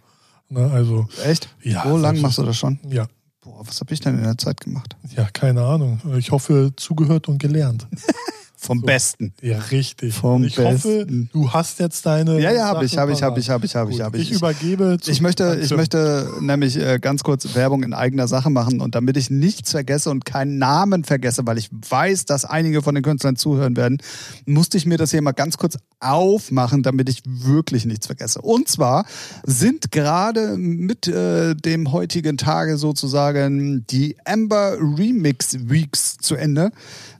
Ne, 0.48 0.70
also, 0.72 1.06
Echt? 1.24 1.48
Ja, 1.62 1.84
Wo 1.86 1.96
lang 1.96 2.20
machst 2.20 2.38
du 2.38 2.42
das 2.42 2.56
schon? 2.56 2.78
ja. 2.88 3.06
Boah, 3.42 3.62
was 3.66 3.80
habe 3.80 3.94
ich 3.94 4.00
denn 4.00 4.18
in 4.18 4.24
der 4.24 4.36
Zeit 4.36 4.60
gemacht? 4.60 4.96
Ja, 5.16 5.24
keine 5.32 5.62
Ahnung. 5.64 5.98
Ich 6.18 6.30
hoffe, 6.30 6.72
zugehört 6.76 7.26
und 7.28 7.38
gelernt. 7.38 7.86
Vom 8.62 8.82
Besten. 8.82 9.32
Ja, 9.40 9.56
richtig. 9.70 10.12
Vom 10.12 10.42
Und 10.42 10.44
ich 10.44 10.58
hoffe, 10.58 11.06
Besten. 11.06 11.30
du 11.32 11.50
hast 11.50 11.80
jetzt 11.80 12.04
deine. 12.04 12.38
Ja, 12.38 12.52
ja, 12.52 12.66
habe 12.66 12.84
ich, 12.84 12.98
habe 12.98 13.10
ich, 13.10 13.22
habe 13.22 13.40
ich, 13.40 13.48
habe 13.48 13.64
ich, 13.64 13.74
habe 13.74 13.90
ich, 13.90 14.02
habe 14.02 14.18
ich. 14.18 14.30
Ich 14.30 14.36
übergebe 14.36 14.98
zu 15.00 15.10
Ich 15.10 15.22
möchte, 15.22 15.58
ich 15.62 15.74
möchte 15.74 16.30
nämlich 16.40 16.76
äh, 16.76 16.98
ganz 16.98 17.22
kurz 17.22 17.54
Werbung 17.54 17.84
in 17.84 17.94
eigener 17.94 18.28
Sache 18.28 18.50
machen 18.50 18.82
und 18.82 18.94
damit 18.94 19.16
ich 19.16 19.30
nichts 19.30 19.70
vergesse 19.70 20.10
und 20.10 20.26
keinen 20.26 20.58
Namen 20.58 21.04
vergesse, 21.04 21.46
weil 21.46 21.56
ich 21.56 21.70
weiß, 21.72 22.26
dass 22.26 22.44
einige 22.44 22.82
von 22.82 22.94
den 22.94 23.02
Künstlern 23.02 23.36
zuhören 23.36 23.78
werden, 23.78 23.96
musste 24.44 24.76
ich 24.76 24.84
mir 24.84 24.98
das 24.98 25.10
hier 25.10 25.22
mal 25.22 25.32
ganz 25.32 25.56
kurz 25.56 25.78
aufmachen, 25.98 26.82
damit 26.82 27.08
ich 27.08 27.22
wirklich 27.24 27.86
nichts 27.86 28.08
vergesse. 28.08 28.42
Und 28.42 28.68
zwar 28.68 29.06
sind 29.42 29.90
gerade 29.90 30.58
mit 30.58 31.08
äh, 31.08 31.54
dem 31.54 31.92
heutigen 31.92 32.36
Tage 32.36 32.76
sozusagen 32.76 33.86
die 33.86 34.16
Amber 34.26 34.76
Remix 34.78 35.56
Weeks 35.70 36.18
zu 36.18 36.34
Ende. 36.34 36.72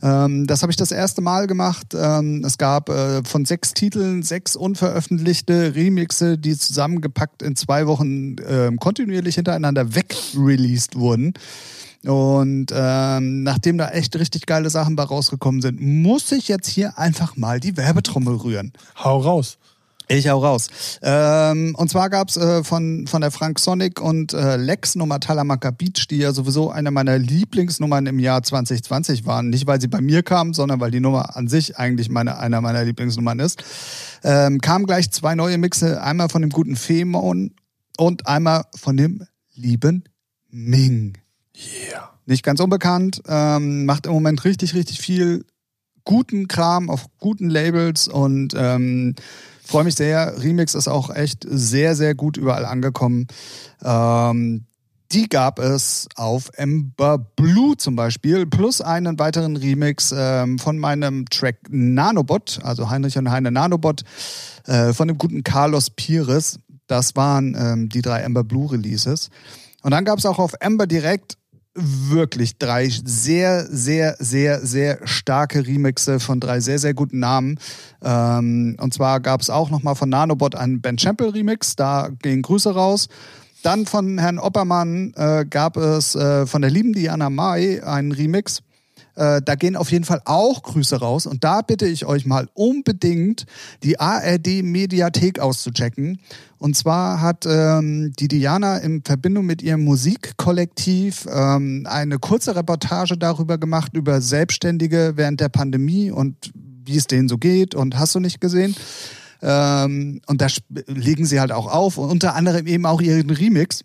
Ähm, 0.03 0.47
das 0.47 0.61
habe 0.61 0.71
ich 0.71 0.77
das 0.77 0.93
erste 0.93 1.23
Mal 1.23 1.30
gemacht. 1.47 1.95
Ähm, 1.95 2.45
es 2.45 2.59
gab 2.59 2.89
äh, 2.89 3.23
von 3.25 3.45
sechs 3.45 3.75
Titeln 3.75 4.23
sechs 4.23 4.57
unveröffentlichte 4.57 5.75
Remixe, 5.75 6.39
die 6.39 6.57
zusammengepackt 6.57 7.43
in 7.43 7.57
zwei 7.57 7.87
Wochen 7.87 8.37
ähm, 8.47 8.79
kontinuierlich 8.79 9.37
hintereinander 9.37 9.95
wegreleased 9.95 10.97
wurden. 10.97 11.35
Und 12.05 12.67
ähm, 12.73 13.43
nachdem 13.43 13.77
da 13.77 13.91
echt 13.91 14.17
richtig 14.17 14.47
geile 14.47 14.71
Sachen 14.71 14.97
bei 14.97 15.03
rausgekommen 15.03 15.61
sind, 15.61 15.81
muss 15.81 16.33
ich 16.33 16.49
jetzt 16.49 16.69
hier 16.69 16.99
einfach 16.99 17.37
mal 17.37 17.61
die 17.61 17.77
Werbetrommel 17.77 18.37
rühren. 18.37 18.73
Hau 18.97 19.19
raus. 19.19 19.59
Ich 20.13 20.27
hau 20.27 20.45
raus. 20.45 20.99
Ähm, 21.03 21.77
und 21.77 21.89
zwar 21.89 22.11
gab's 22.11 22.37
äh, 22.37 22.65
von, 22.65 23.07
von 23.07 23.21
der 23.21 23.31
Frank 23.31 23.61
Sonic 23.61 24.01
und 24.01 24.33
äh, 24.33 24.57
Lex 24.57 24.97
Nummer 24.97 25.21
Talamanca 25.21 25.71
Beach, 25.71 26.09
die 26.11 26.17
ja 26.17 26.33
sowieso 26.33 26.69
eine 26.69 26.91
meiner 26.91 27.17
Lieblingsnummern 27.17 28.07
im 28.07 28.19
Jahr 28.19 28.43
2020 28.43 29.25
waren. 29.25 29.51
Nicht, 29.51 29.69
weil 29.69 29.81
sie 29.81 29.87
bei 29.87 30.01
mir 30.01 30.25
kam, 30.25 30.53
sondern 30.53 30.81
weil 30.81 30.91
die 30.91 30.99
Nummer 30.99 31.37
an 31.37 31.47
sich 31.47 31.79
eigentlich 31.79 32.11
meine, 32.11 32.39
einer 32.39 32.61
meiner 32.61 32.85
Lieblingsnummern 32.85 33.39
ist. 33.39 33.63
Ähm, 34.25 34.61
kamen 34.61 34.87
gleich 34.87 35.13
zwei 35.13 35.37
neue 35.37 35.59
Mixe, 35.59 36.03
einmal 36.03 36.29
von 36.29 36.43
dem 36.43 36.51
guten 36.51 36.75
Femon 36.75 37.55
und 37.97 38.27
einmal 38.27 38.65
von 38.75 38.97
dem 38.97 39.25
lieben 39.55 40.03
Ming 40.51 41.19
Yeah. 41.57 42.11
nicht 42.27 42.43
ganz 42.43 42.59
unbekannt, 42.59 43.23
ähm, 43.29 43.85
macht 43.85 44.07
im 44.07 44.13
Moment 44.13 44.45
richtig, 44.45 44.75
richtig 44.75 44.99
viel 44.99 45.45
guten 46.05 46.49
Kram, 46.49 46.89
auf 46.89 47.07
guten 47.19 47.51
Labels 47.51 48.09
und 48.09 48.55
ähm, 48.57 49.15
freue 49.71 49.85
mich 49.85 49.95
sehr. 49.95 50.43
Remix 50.43 50.75
ist 50.75 50.89
auch 50.89 51.15
echt 51.15 51.47
sehr, 51.49 51.95
sehr 51.95 52.17
gut 52.17 52.37
überall 52.37 52.65
angekommen. 52.65 53.29
Ähm, 53.85 54.67
die 55.13 55.29
gab 55.29 55.59
es 55.59 56.09
auf 56.17 56.51
Ember 56.55 57.19
Blue 57.19 57.77
zum 57.77 57.97
Beispiel, 57.97 58.47
plus 58.47 58.81
einen 58.81 59.19
weiteren 59.19 59.57
Remix 59.57 60.13
ähm, 60.17 60.59
von 60.59 60.79
meinem 60.79 61.25
Track 61.27 61.57
Nanobot, 61.69 62.59
also 62.63 62.91
Heinrich 62.91 63.17
und 63.17 63.31
Heine 63.31 63.51
Nanobot, 63.51 64.03
äh, 64.67 64.93
von 64.93 65.09
dem 65.09 65.19
guten 65.19 65.45
Carlos 65.45 65.91
Pires. 65.91 66.59
Das 66.87 67.15
waren 67.15 67.57
ähm, 67.57 67.89
die 67.89 68.03
drei 68.03 68.21
Ember 68.21 68.43
Blue 68.43 68.71
Releases. 68.73 69.31
Und 69.83 69.93
dann 69.93 70.05
gab 70.05 70.19
es 70.19 70.27
auch 70.27 70.39
auf 70.39 70.55
Ember 70.61 70.87
direkt 70.87 71.39
wirklich 71.75 72.59
drei 72.59 72.89
sehr, 72.89 73.67
sehr, 73.67 74.17
sehr, 74.19 74.65
sehr 74.65 75.07
starke 75.07 75.67
Remixe 75.67 76.19
von 76.19 76.41
drei 76.41 76.61
sehr, 76.61 76.79
sehr 76.79 76.95
guten 76.95 77.21
Namen. 77.21 77.59
Ähm, 78.03 78.77
und 78.81 78.93
zwar 78.93 79.21
gab 79.21 79.41
es 79.41 79.51
auch 79.51 79.71
nochmal 79.71 79.95
von 79.95 80.09
Nanobot 80.09 80.55
einen 80.55 80.81
Ben 80.81 80.99
Champel 80.99 81.31
Remix, 81.31 81.77
da 81.77 82.09
gehen 82.23 82.43
Grüße 82.43 82.75
raus. 82.75 83.09
Dann 83.63 83.87
von 83.87 84.19
Herrn 84.19 84.39
Oppermann 84.39 85.13
äh, 85.17 85.45
gab 85.49 85.77
es 85.77 86.15
äh, 86.15 86.47
von 86.47 86.63
der 86.63 86.71
lieben 86.71 86.93
Diana 86.93 87.31
Mai 87.31 87.85
einen 87.85 88.13
Remix. 88.13 88.63
Äh, 89.17 89.43
da 89.43 89.55
gehen 89.55 89.77
auf 89.77 89.91
jeden 89.91 90.05
Fall 90.05 90.23
auch 90.25 90.63
Grüße 90.63 90.97
raus. 90.97 91.27
Und 91.27 91.45
da 91.45 91.63
bitte 91.63 91.87
ich 91.87 92.07
euch 92.07 92.27
mal 92.27 92.49
unbedingt 92.55 93.47
die 93.83 93.99
ARD-Mediathek 93.99 95.39
auszuchecken. 95.39 96.21
Und 96.59 96.77
zwar 96.77 97.21
hat 97.21 97.47
ähm, 97.47 98.13
die 98.19 98.29
Diana 98.29 98.79
in 98.79 99.03
Verbindung 99.03 99.47
mit 99.47 99.63
ihrem 99.63 99.83
Musikkollektiv 99.85 101.27
ähm, 101.33 101.87
eine 101.89 102.19
kurze 102.19 102.55
Reportage 102.55 103.17
darüber 103.17 103.59
gemacht, 103.59 103.95
über 103.95 104.21
Selbstständige 104.21 105.13
während 105.17 105.41
der 105.41 105.49
Pandemie 105.49 106.11
und 106.11 106.53
wie 106.85 106.97
es 106.97 107.07
denen 107.07 107.29
so 107.29 107.39
geht. 107.39 107.75
Und 107.75 107.99
hast 107.99 108.15
du 108.15 108.21
nicht 108.21 108.41
gesehen? 108.41 108.77
Ähm, 109.43 110.21
und 110.27 110.41
da 110.43 110.49
legen 110.87 111.25
sie 111.25 111.41
halt 111.41 111.53
auch 111.53 111.67
auf 111.67 111.97
und 111.99 112.11
unter 112.11 112.35
anderem 112.35 112.67
eben 112.67 112.87
auch 112.87 113.01
ihren 113.01 113.31
Remix. 113.31 113.85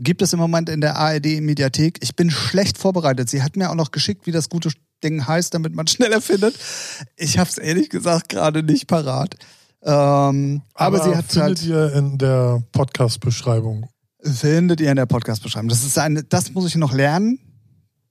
Gibt 0.00 0.22
es 0.22 0.32
im 0.32 0.38
Moment 0.38 0.68
in 0.68 0.80
der 0.80 0.96
ARD 0.96 1.40
Mediathek. 1.40 1.98
Ich 2.02 2.16
bin 2.16 2.30
schlecht 2.30 2.78
vorbereitet. 2.78 3.30
Sie 3.30 3.42
hat 3.42 3.56
mir 3.56 3.70
auch 3.70 3.74
noch 3.74 3.90
geschickt, 3.90 4.26
wie 4.26 4.32
das 4.32 4.48
gute 4.48 4.70
Ding 5.02 5.26
heißt, 5.26 5.54
damit 5.54 5.74
man 5.74 5.86
schneller 5.86 6.20
findet. 6.20 6.54
Ich 7.16 7.38
habe 7.38 7.50
es 7.50 7.58
ehrlich 7.58 7.90
gesagt 7.90 8.28
gerade 8.28 8.62
nicht 8.62 8.86
parat. 8.86 9.36
Ähm, 9.82 10.62
aber, 10.74 10.98
aber, 10.98 11.04
sie 11.04 11.16
hat 11.16 11.26
findet 11.26 11.58
halt, 11.58 11.62
ihr 11.64 11.92
in 11.94 12.18
der 12.18 12.62
Podcast-Beschreibung. 12.72 13.88
Findet 14.20 14.80
ihr 14.80 14.90
in 14.90 14.96
der 14.96 15.06
Podcast-Beschreibung. 15.06 15.68
Das 15.68 15.84
ist 15.84 15.98
eine, 15.98 16.24
das 16.24 16.52
muss 16.52 16.66
ich 16.66 16.76
noch 16.76 16.92
lernen. 16.92 17.38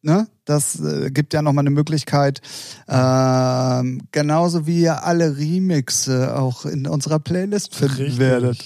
Ne? 0.01 0.27
Das 0.45 0.79
äh, 0.79 1.09
gibt 1.09 1.33
ja 1.33 1.41
nochmal 1.41 1.63
eine 1.63 1.71
Möglichkeit. 1.71 2.39
Ähm, 2.87 4.03
genauso 4.11 4.67
wie 4.67 4.81
ihr 4.81 5.03
alle 5.03 5.35
Remixe 5.35 6.37
auch 6.37 6.65
in 6.65 6.85
unserer 6.85 7.19
Playlist 7.19 7.75
finden 7.75 7.95
Richtig. 7.95 8.19
werdet. 8.19 8.63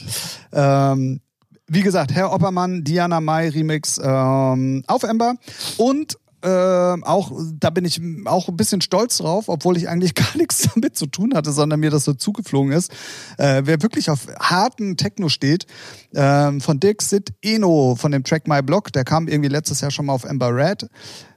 Ähm, 0.51 1.21
wie 1.69 1.81
gesagt, 1.81 2.13
Herr 2.13 2.33
Oppermann, 2.33 2.83
Diana 2.83 3.21
Mai 3.21 3.49
Remix 3.49 3.99
ähm, 4.03 4.83
auf 4.87 5.03
Ember 5.03 5.35
und 5.77 6.17
äh, 6.41 6.47
auch, 6.47 7.31
da 7.59 7.69
bin 7.69 7.83
ich 7.83 8.01
auch 8.25 8.47
ein 8.47 8.55
bisschen 8.55 8.79
stolz 8.81 9.17
drauf, 9.17 9.49
obwohl 9.49 9.75
ich 9.75 9.89
eigentlich 9.89 10.15
gar 10.15 10.37
nichts 10.37 10.69
damit 10.73 10.95
zu 10.95 11.07
tun 11.07 11.33
hatte, 11.35 11.51
sondern 11.51 11.79
mir 11.79 11.89
das 11.89 12.05
so 12.05 12.13
zugeflogen 12.13 12.71
ist. 12.71 12.91
Äh, 13.37 13.63
wer 13.65 13.81
wirklich 13.81 14.09
auf 14.09 14.27
harten 14.39 14.95
Techno 14.95 15.29
steht, 15.29 15.65
äh, 16.13 16.59
von 16.59 16.79
Dick 16.79 17.01
Sid 17.01 17.33
Eno 17.41 17.95
von 17.95 18.11
dem 18.11 18.23
Track 18.23 18.47
My 18.47 18.61
Block, 18.61 18.93
der 18.93 19.03
kam 19.03 19.27
irgendwie 19.27 19.49
letztes 19.49 19.81
Jahr 19.81 19.91
schon 19.91 20.05
mal 20.05 20.13
auf 20.13 20.23
Ember 20.23 20.55
Red 20.55 20.89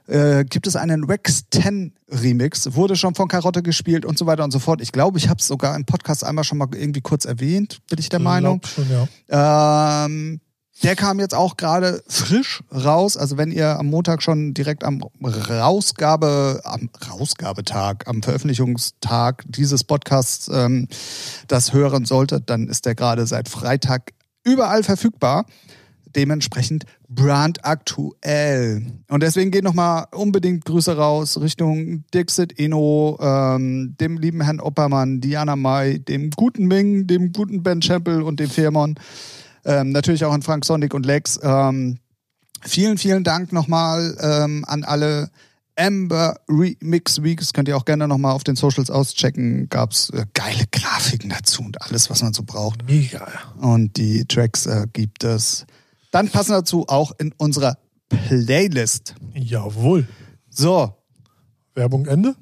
äh, 0.07 0.43
gibt 0.43 0.67
es 0.67 0.75
einen 0.75 1.03
Rex 1.05 1.45
10 1.51 1.93
Remix, 2.09 2.73
wurde 2.75 2.95
schon 2.95 3.15
von 3.15 3.27
Karotte 3.27 3.63
gespielt 3.63 4.05
und 4.05 4.17
so 4.17 4.25
weiter 4.25 4.43
und 4.43 4.51
so 4.51 4.59
fort. 4.59 4.81
Ich 4.81 4.91
glaube, 4.91 5.17
ich 5.17 5.29
habe 5.29 5.39
es 5.39 5.47
sogar 5.47 5.75
im 5.75 5.85
Podcast 5.85 6.23
einmal 6.23 6.43
schon 6.43 6.57
mal 6.57 6.67
irgendwie 6.73 7.01
kurz 7.01 7.25
erwähnt, 7.25 7.79
bin 7.89 7.99
ich 7.99 8.09
der 8.09 8.19
ich 8.19 8.23
Meinung. 8.23 8.61
Schon, 8.63 8.85
ja. 9.29 10.05
ähm, 10.05 10.41
der 10.81 10.95
kam 10.95 11.19
jetzt 11.19 11.35
auch 11.35 11.55
gerade 11.55 12.03
frisch 12.07 12.63
raus. 12.71 13.15
Also 13.15 13.37
wenn 13.37 13.51
ihr 13.51 13.79
am 13.79 13.85
Montag 13.87 14.21
schon 14.21 14.53
direkt 14.53 14.83
am 14.83 15.01
Rausgabe, 15.23 16.61
am 16.63 16.89
Rausgabetag, 17.09 18.05
am 18.05 18.21
Veröffentlichungstag 18.23 19.43
dieses 19.47 19.83
Podcasts 19.83 20.49
ähm, 20.51 20.87
das 21.47 21.73
hören 21.73 22.05
solltet, 22.05 22.49
dann 22.49 22.67
ist 22.67 22.85
der 22.85 22.95
gerade 22.95 23.25
seit 23.27 23.49
Freitag 23.49 24.13
überall 24.43 24.83
verfügbar 24.83 25.45
dementsprechend 26.15 26.85
brandaktuell. 27.09 28.85
Und 29.09 29.23
deswegen 29.23 29.51
geht 29.51 29.63
nochmal 29.63 30.05
unbedingt 30.11 30.65
Grüße 30.65 30.95
raus 30.95 31.39
Richtung 31.39 32.05
Dixit 32.13 32.59
Eno, 32.59 33.17
ähm, 33.21 33.95
dem 33.99 34.17
lieben 34.17 34.41
Herrn 34.41 34.59
Oppermann, 34.59 35.21
Diana 35.21 35.55
Mai, 35.55 35.99
dem 35.99 36.31
guten 36.31 36.65
Ming, 36.65 37.07
dem 37.07 37.31
guten 37.31 37.63
Ben 37.63 37.81
Chappell 37.81 38.21
und 38.21 38.39
dem 38.39 38.49
Fairmon. 38.49 38.95
Ähm, 39.65 39.91
natürlich 39.91 40.25
auch 40.25 40.33
an 40.33 40.41
Frank 40.41 40.65
Sonic 40.65 40.93
und 40.93 41.05
Lex. 41.05 41.39
Ähm, 41.41 41.97
vielen, 42.61 42.97
vielen 42.97 43.23
Dank 43.23 43.53
nochmal 43.53 44.17
ähm, 44.21 44.65
an 44.67 44.83
alle 44.83 45.29
Amber 45.75 46.39
Remix 46.47 47.23
Weeks. 47.23 47.53
Könnt 47.53 47.67
ihr 47.67 47.77
auch 47.77 47.85
gerne 47.85 48.07
nochmal 48.07 48.33
auf 48.33 48.43
den 48.43 48.55
Socials 48.55 48.89
auschecken. 48.89 49.69
Gab's 49.69 50.09
äh, 50.11 50.25
geile 50.33 50.65
Grafiken 50.71 51.29
dazu 51.29 51.63
und 51.63 51.81
alles, 51.81 52.09
was 52.09 52.21
man 52.21 52.33
so 52.33 52.43
braucht. 52.43 52.85
Mega. 52.85 53.27
Und 53.59 53.97
die 53.97 54.25
Tracks 54.25 54.65
äh, 54.65 54.85
gibt 54.91 55.23
es 55.23 55.65
dann 56.13 56.29
passen 56.29 56.51
dazu 56.51 56.85
auch 56.87 57.11
in 57.17 57.33
unserer 57.37 57.77
Playlist. 58.07 59.15
Jawohl. 59.33 60.07
So. 60.49 60.93
Werbung 61.73 62.05
Ende? 62.05 62.35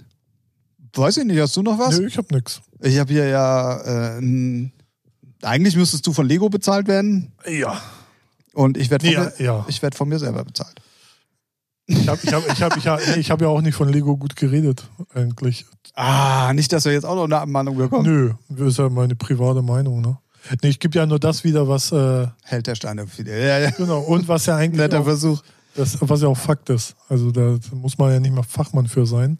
Weiß 0.93 1.15
ich 1.15 1.23
nicht, 1.23 1.39
hast 1.39 1.55
du 1.55 1.61
noch 1.61 1.79
was? 1.79 1.97
Nö, 1.97 2.05
ich 2.05 2.17
hab 2.17 2.29
nix. 2.31 2.61
Ich 2.81 2.99
habe 2.99 3.13
hier 3.13 3.27
ja, 3.27 4.17
äh, 4.17 4.69
eigentlich 5.41 5.77
müsstest 5.77 6.05
du 6.05 6.11
von 6.11 6.27
Lego 6.27 6.49
bezahlt 6.49 6.89
werden. 6.89 7.31
Ja. 7.47 7.81
Und 8.53 8.75
ich 8.75 8.89
werde 8.89 9.05
von, 9.05 9.13
ja, 9.13 9.31
mir, 9.37 9.45
ja. 9.45 9.81
werd 9.81 9.95
von 9.95 10.09
mir 10.09 10.19
selber 10.19 10.43
bezahlt. 10.43 10.81
Ich 11.87 12.09
habe 12.09 12.19
ich 12.21 12.33
hab, 12.33 12.47
ich 12.47 12.61
hab, 12.61 12.77
ich 12.77 12.87
hab, 12.87 13.17
ich 13.17 13.31
hab 13.31 13.41
ja 13.41 13.47
auch 13.47 13.61
nicht 13.61 13.75
von 13.75 13.87
Lego 13.87 14.17
gut 14.17 14.35
geredet, 14.35 14.83
eigentlich. 15.13 15.65
Ah, 15.93 16.51
nicht, 16.53 16.73
dass 16.73 16.83
wir 16.83 16.91
jetzt 16.91 17.05
auch 17.05 17.15
noch 17.15 17.23
eine 17.23 17.39
Abmahnung 17.39 17.77
bekommen. 17.77 18.03
Nö, 18.03 18.33
das 18.49 18.67
ist 18.67 18.79
ja 18.79 18.89
meine 18.89 19.15
private 19.15 19.61
Meinung, 19.61 20.01
ne? 20.01 20.17
Nee, 20.61 20.69
ich 20.69 20.79
gebe 20.79 20.97
ja 20.97 21.05
nur 21.05 21.19
das 21.19 21.43
wieder, 21.43 21.67
was. 21.67 21.91
Äh, 21.91 22.27
Hält 22.43 22.67
der 22.67 22.75
Steine 22.75 23.05
wieder. 23.17 23.37
Ja, 23.37 23.59
ja. 23.59 23.71
Genau, 23.71 23.99
und 23.99 24.27
was 24.27 24.45
ja 24.45 24.55
eigentlich. 24.57 24.79
Netter 24.79 25.01
auch, 25.01 25.05
Versuch. 25.05 25.41
Das, 25.75 25.97
was 26.01 26.21
ja 26.21 26.27
auch 26.27 26.37
Fakt 26.37 26.69
ist. 26.69 26.95
Also 27.07 27.31
da 27.31 27.57
muss 27.73 27.97
man 27.97 28.11
ja 28.11 28.19
nicht 28.19 28.33
mal 28.33 28.43
Fachmann 28.43 28.87
für 28.87 29.05
sein, 29.05 29.39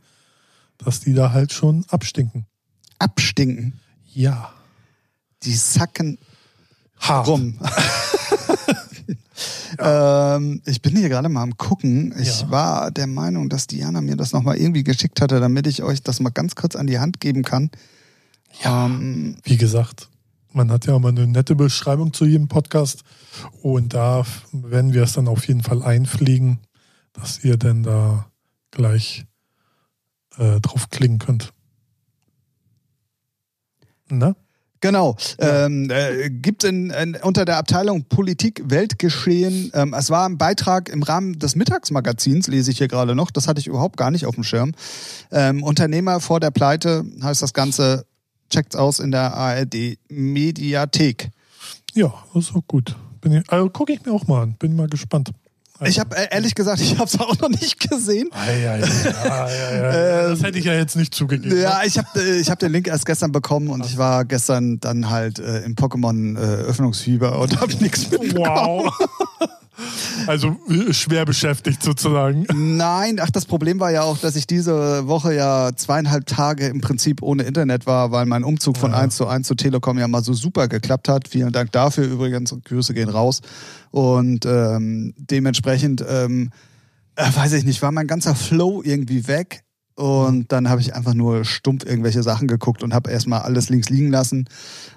dass 0.78 1.02
die 1.02 1.14
da 1.14 1.32
halt 1.32 1.52
schon 1.52 1.86
abstinken. 1.89 2.45
Abstinken? 2.99 3.80
Ja. 4.14 4.54
Die 5.43 5.54
sacken 5.54 6.18
Hart. 6.99 7.28
rum. 7.28 7.58
ja. 7.60 7.70
ähm, 10.36 10.62
ich 10.66 10.82
bin 10.82 10.95
hier 10.95 11.10
gerade 11.10 11.30
mal 11.30 11.43
am 11.43 11.58
gucken. 11.58 12.14
Ich 12.20 12.41
ja. 12.41 12.52
war 12.52 12.91
der 12.91 13.08
Meinung, 13.08 13.49
dass 13.49 13.68
Diana 13.68 14.02
mir 14.02 14.16
das 14.16 14.34
nochmal 14.34 14.58
irgendwie 14.58 14.84
geschickt 14.84 15.22
hatte, 15.22 15.39
damit 15.39 15.68
ich 15.68 15.84
euch 15.84 16.02
das 16.04 16.20
mal 16.20 16.30
ganz 16.30 16.56
kurz 16.56 16.76
an 16.76 16.88
die 16.88 16.99
Hand 16.99 17.20
geben 17.20 17.43
kann. 17.43 17.70
Ja, 18.64 18.86
ähm, 18.86 19.38
wie 19.43 19.58
gesagt, 19.58 20.10
man 20.54 20.72
hat 20.72 20.86
ja 20.86 20.95
immer 20.95 21.10
eine 21.10 21.28
nette 21.28 21.56
Beschreibung 21.56 22.14
zu 22.14 22.26
jedem 22.26 22.47
Podcast 22.47 23.04
und 23.62 23.93
da 23.93 24.24
werden 24.52 24.93
wir 24.93 25.04
es 25.04 25.14
dann 25.14 25.28
auf 25.28 25.47
jeden 25.47 25.64
Fall 25.64 25.82
einfliegen, 25.84 26.60
dass 27.14 27.43
ihr 27.43 27.58
denn 27.58 27.84
da 27.84 28.28
gleich 28.72 29.26
äh, 30.38 30.60
drauf 30.60 30.89
klingen 30.89 31.20
könnt. 31.20 31.54
Na? 34.10 34.36
Genau. 34.82 35.16
Ja. 35.39 35.66
Ähm, 35.66 35.89
äh, 35.91 36.30
gibt 36.32 36.64
in, 36.64 36.89
in, 36.89 37.16
unter 37.22 37.45
der 37.45 37.58
Abteilung 37.58 38.06
Politik 38.06 38.64
Weltgeschehen, 38.66 39.72
ähm, 39.76 39.93
es 39.93 40.10
war 40.10 40.28
ein 40.28 40.39
Beitrag 40.39 40.89
im 40.89 41.04
Rahmen 41.04 41.38
des 41.38 41.56
Mittagsmagazins, 41.56 42.47
lese 42.47 42.72
ich 42.72 42.80
hier 42.80 42.88
gerade 42.88 43.14
noch, 43.14 43.30
das 43.30 43.47
hatte 43.47 43.60
ich 43.60 43.68
überhaupt 43.68 43.95
gar 43.95 44.10
nicht 44.10 44.26
auf 44.26 44.34
dem 44.34 44.43
Schirm. 44.43 44.74
Ähm, 45.32 45.62
Unternehmer 45.62 46.20
vor 46.20 46.39
der 46.39 46.49
Pleite 46.49 47.06
heißt 47.22 47.43
das 47.43 47.54
Ganze 47.54 48.06
Checkt's 48.52 48.76
aus 48.76 48.99
in 48.99 49.12
der 49.12 49.34
ARD 49.34 49.97
Mediathek. 50.10 51.30
Ja, 51.93 52.14
das 52.34 52.49
ist 52.49 52.56
auch 52.56 52.68
gut. 52.68 52.95
Bin 53.22 53.43
also 53.47 53.70
gucke 53.70 53.93
ich 53.93 54.06
mir 54.06 54.12
auch 54.12 54.28
mal 54.28 54.43
an. 54.43 54.56
Bin 54.60 54.76
mal 54.76 54.88
gespannt. 54.88 55.32
Also. 55.80 55.89
Ich 55.89 55.99
habe 55.99 56.16
äh, 56.16 56.28
ehrlich 56.32 56.54
gesagt, 56.54 56.80
ich 56.82 56.97
habe 56.97 57.06
es 57.06 57.20
auch 57.20 57.38
noch 57.39 57.49
nicht 57.49 57.80
gesehen. 57.89 58.30
Ei, 58.34 58.70
ei, 58.70 58.84
ei, 58.84 60.28
das 60.30 60.43
hätte 60.43 60.60
ich 60.60 60.66
ja 60.66 60.74
jetzt 60.74 60.95
nicht 60.95 61.16
zugegeben. 61.16 61.60
Ja, 61.60 61.80
ne? 61.80 61.88
ich 61.88 61.97
habe 61.97 62.08
äh, 62.16 62.39
ich 62.39 62.49
hab 62.52 62.60
den 62.60 62.72
Link 62.72 62.88
erst 62.88 63.06
gestern 63.06 63.32
bekommen 63.32 63.70
und 63.70 63.86
ich 63.86 63.97
war 63.97 64.26
gestern 64.26 64.80
dann 64.80 65.10
halt 65.10 65.39
äh, 65.39 65.62
im 65.62 65.76
Pokémon 65.76 66.38
äh, 66.38 66.39
Öffnungsfieber 66.39 67.39
und 67.39 67.60
habe 67.60 67.74
nichts 67.78 68.12
mitbekommen. 68.12 68.45
Wow. 68.45 69.49
Also 70.27 70.57
äh, 70.69 70.93
schwer 70.93 71.25
beschäftigt 71.25 71.84
sozusagen. 71.84 72.45
Nein, 72.53 73.19
ach, 73.21 73.29
das 73.32 73.45
Problem 73.45 73.79
war 73.79 73.91
ja 73.91 74.03
auch, 74.03 74.17
dass 74.17 74.36
ich 74.36 74.47
diese 74.47 75.07
Woche 75.07 75.34
ja 75.34 75.71
zweieinhalb 75.75 76.25
Tage 76.25 76.67
im 76.67 76.82
Prinzip 76.82 77.21
ohne 77.21 77.43
Internet 77.43 77.86
war, 77.86 78.11
weil 78.11 78.25
mein 78.25 78.43
Umzug 78.43 78.77
von 78.77 78.91
ja. 78.91 78.97
1 78.97 79.15
zu 79.15 79.27
1 79.27 79.47
zu 79.47 79.55
Telekom 79.55 79.97
ja 79.97 80.07
mal 80.07 80.23
so 80.23 80.34
super 80.34 80.67
geklappt 80.67 81.09
hat. 81.09 81.27
Vielen 81.27 81.51
Dank 81.51 81.71
dafür 81.71 82.05
übrigens 82.05 82.51
und 82.51 82.65
Grüße 82.65 82.93
gehen 82.93 83.09
raus. 83.09 83.41
Und 83.91 84.45
ähm, 84.45 85.13
dementsprechend, 85.17 86.03
ähm, 86.07 86.51
äh, 87.15 87.29
weiß 87.34 87.53
ich 87.53 87.65
nicht, 87.65 87.82
war 87.82 87.91
mein 87.91 88.07
ganzer 88.07 88.36
Flow 88.36 88.82
irgendwie 88.84 89.27
weg. 89.27 89.63
Und 89.95 90.51
dann 90.51 90.69
habe 90.69 90.82
ich 90.82 90.95
einfach 90.95 91.13
nur 91.13 91.45
stumpf 91.45 91.86
irgendwelche 91.86 92.23
Sachen 92.23 92.47
geguckt 92.47 92.82
und 92.82 92.93
habe 92.93 93.11
erstmal 93.11 93.41
alles 93.41 93.69
links 93.69 93.89
liegen 93.89 94.09
lassen. 94.09 94.47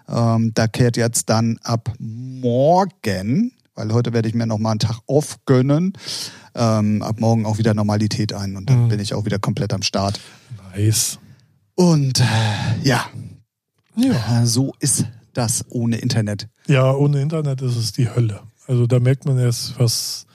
Ähm, 0.08 0.52
da 0.54 0.66
kehrt 0.66 0.96
jetzt 0.96 1.28
dann 1.28 1.58
ab 1.62 1.92
morgen, 1.98 3.52
weil 3.74 3.92
heute 3.92 4.12
werde 4.12 4.28
ich 4.28 4.34
mir 4.34 4.46
nochmal 4.46 4.72
einen 4.72 4.78
Tag 4.80 4.98
off 5.06 5.38
gönnen, 5.46 5.92
ähm, 6.54 7.02
ab 7.02 7.20
morgen 7.20 7.46
auch 7.46 7.58
wieder 7.58 7.74
Normalität 7.74 8.32
ein 8.32 8.56
und 8.56 8.70
dann 8.70 8.84
Mhm. 8.84 8.88
bin 8.88 9.00
ich 9.00 9.14
auch 9.14 9.24
wieder 9.24 9.38
komplett 9.38 9.72
am 9.72 9.82
Start. 9.82 10.20
Nice. 10.76 11.18
Und 11.74 12.20
äh, 12.20 12.24
ja, 12.82 13.06
Ja. 13.96 14.42
äh, 14.42 14.46
so 14.46 14.72
ist 14.80 15.04
das 15.32 15.64
ohne 15.68 15.96
Internet. 15.96 16.48
ja, 16.68 16.92
ohne 16.92 17.20
Internet 17.20 17.60
ist 17.62 17.76
es 17.76 17.92
die 17.92 18.08
Hölle. 18.08 18.40
Also 18.66 18.86
da 18.86 19.00
merkt 19.00 19.26
man 19.26 19.38
erst, 19.38 19.78
was. 19.78 20.26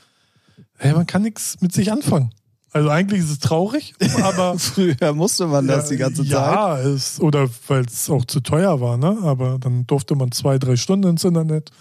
Hey, 0.78 0.94
man 0.94 1.08
kann 1.08 1.22
nichts 1.24 1.58
mit 1.62 1.74
sich 1.74 1.92
anfangen. 1.92 2.32
Also 2.72 2.90
eigentlich 2.90 3.22
ist 3.22 3.32
es 3.32 3.40
traurig, 3.40 3.96
aber. 4.22 4.60
Früher 4.60 5.14
musste 5.14 5.48
man 5.48 5.66
das 5.68 5.90
die 5.90 5.98
ganze 5.98 6.22
Zeit. 6.24 6.32
Ja, 6.32 6.78
es, 6.80 7.20
oder 7.20 7.50
weil 7.68 7.86
es 7.86 8.10
auch 8.10 8.26
zu 8.26 8.42
teuer 8.42 8.80
war, 8.80 8.98
ne? 8.98 9.18
Aber 9.24 9.58
dann 9.60 9.88
durfte 9.88 10.16
man 10.16 10.32
zwei, 10.32 10.60
drei 10.60 10.76
Stunden 10.76 11.10
ins 11.10 11.24
Internet. 11.24 11.72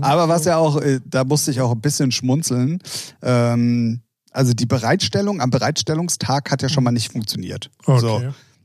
Aber 0.00 0.28
was 0.28 0.44
ja 0.44 0.56
auch, 0.56 0.80
äh, 0.80 1.00
da 1.04 1.24
musste 1.24 1.50
ich 1.50 1.60
auch 1.60 1.72
ein 1.72 1.80
bisschen 1.80 2.12
schmunzeln. 2.12 2.80
Ähm, 3.22 4.00
also 4.32 4.52
die 4.52 4.66
Bereitstellung 4.66 5.40
am 5.40 5.50
Bereitstellungstag 5.50 6.50
hat 6.50 6.62
ja 6.62 6.68
schon 6.68 6.84
mal 6.84 6.92
nicht 6.92 7.12
funktioniert. 7.12 7.70
Okay. 7.86 8.00
So. 8.00 8.22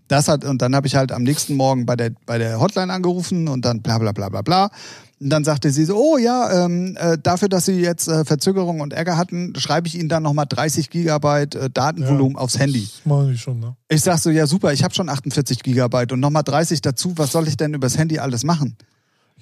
Das 0.08 0.28
hat, 0.28 0.44
und 0.44 0.62
dann 0.62 0.76
habe 0.76 0.88
ich 0.88 0.96
halt 0.96 1.14
am 1.14 1.24
nächsten 1.24 1.56
Morgen 1.56 1.86
bei 1.86 1.96
der, 1.96 2.12
bei 2.26 2.38
der 2.38 2.60
Hotline 2.60 2.92
angerufen 2.92 3.48
und 3.48 3.64
dann 3.64 3.82
bla 3.82 3.98
bla 3.98 4.12
bla 4.12 4.28
bla 4.28 4.42
bla. 4.42 4.70
Und 5.22 5.30
dann 5.30 5.46
sagte 5.46 5.70
sie 5.70 5.86
so, 5.86 5.96
oh 5.96 6.18
ja, 6.18 6.66
ähm, 6.66 6.98
äh, 7.00 7.18
dafür, 7.22 7.48
dass 7.48 7.66
Sie 7.66 7.80
jetzt 7.80 8.08
äh, 8.08 8.26
Verzögerung 8.26 8.82
und 8.82 8.92
Ärger 8.92 9.18
hatten, 9.18 9.54
schreibe 9.56 9.88
ich 9.88 9.98
Ihnen 9.98 10.10
dann 10.10 10.24
nochmal 10.24 10.48
30 10.50 10.90
Gigabyte 10.90 11.56
äh, 11.56 11.70
Datenvolumen 11.70 12.36
aufs 12.36 12.58
Handy. 12.58 12.82
Das 12.82 13.06
mache 13.06 13.32
ich 13.32 13.40
schon, 13.40 13.60
ne? 13.60 13.76
Ich 13.88 14.02
sag 14.02 14.18
so, 14.18 14.32
ja 14.32 14.48
super, 14.48 14.74
ich 14.74 14.84
habe 14.84 14.94
schon 14.94 15.10
48 15.10 15.62
Gigabyte 15.62 16.12
und 16.12 16.20
nochmal 16.20 16.44
30 16.44 16.82
dazu, 16.82 17.14
was 17.18 17.32
soll 17.32 17.48
ich 17.48 17.56
denn 17.56 17.74
übers 17.76 17.98
Handy 17.98 18.18
alles 18.18 18.44
machen? 18.44 18.76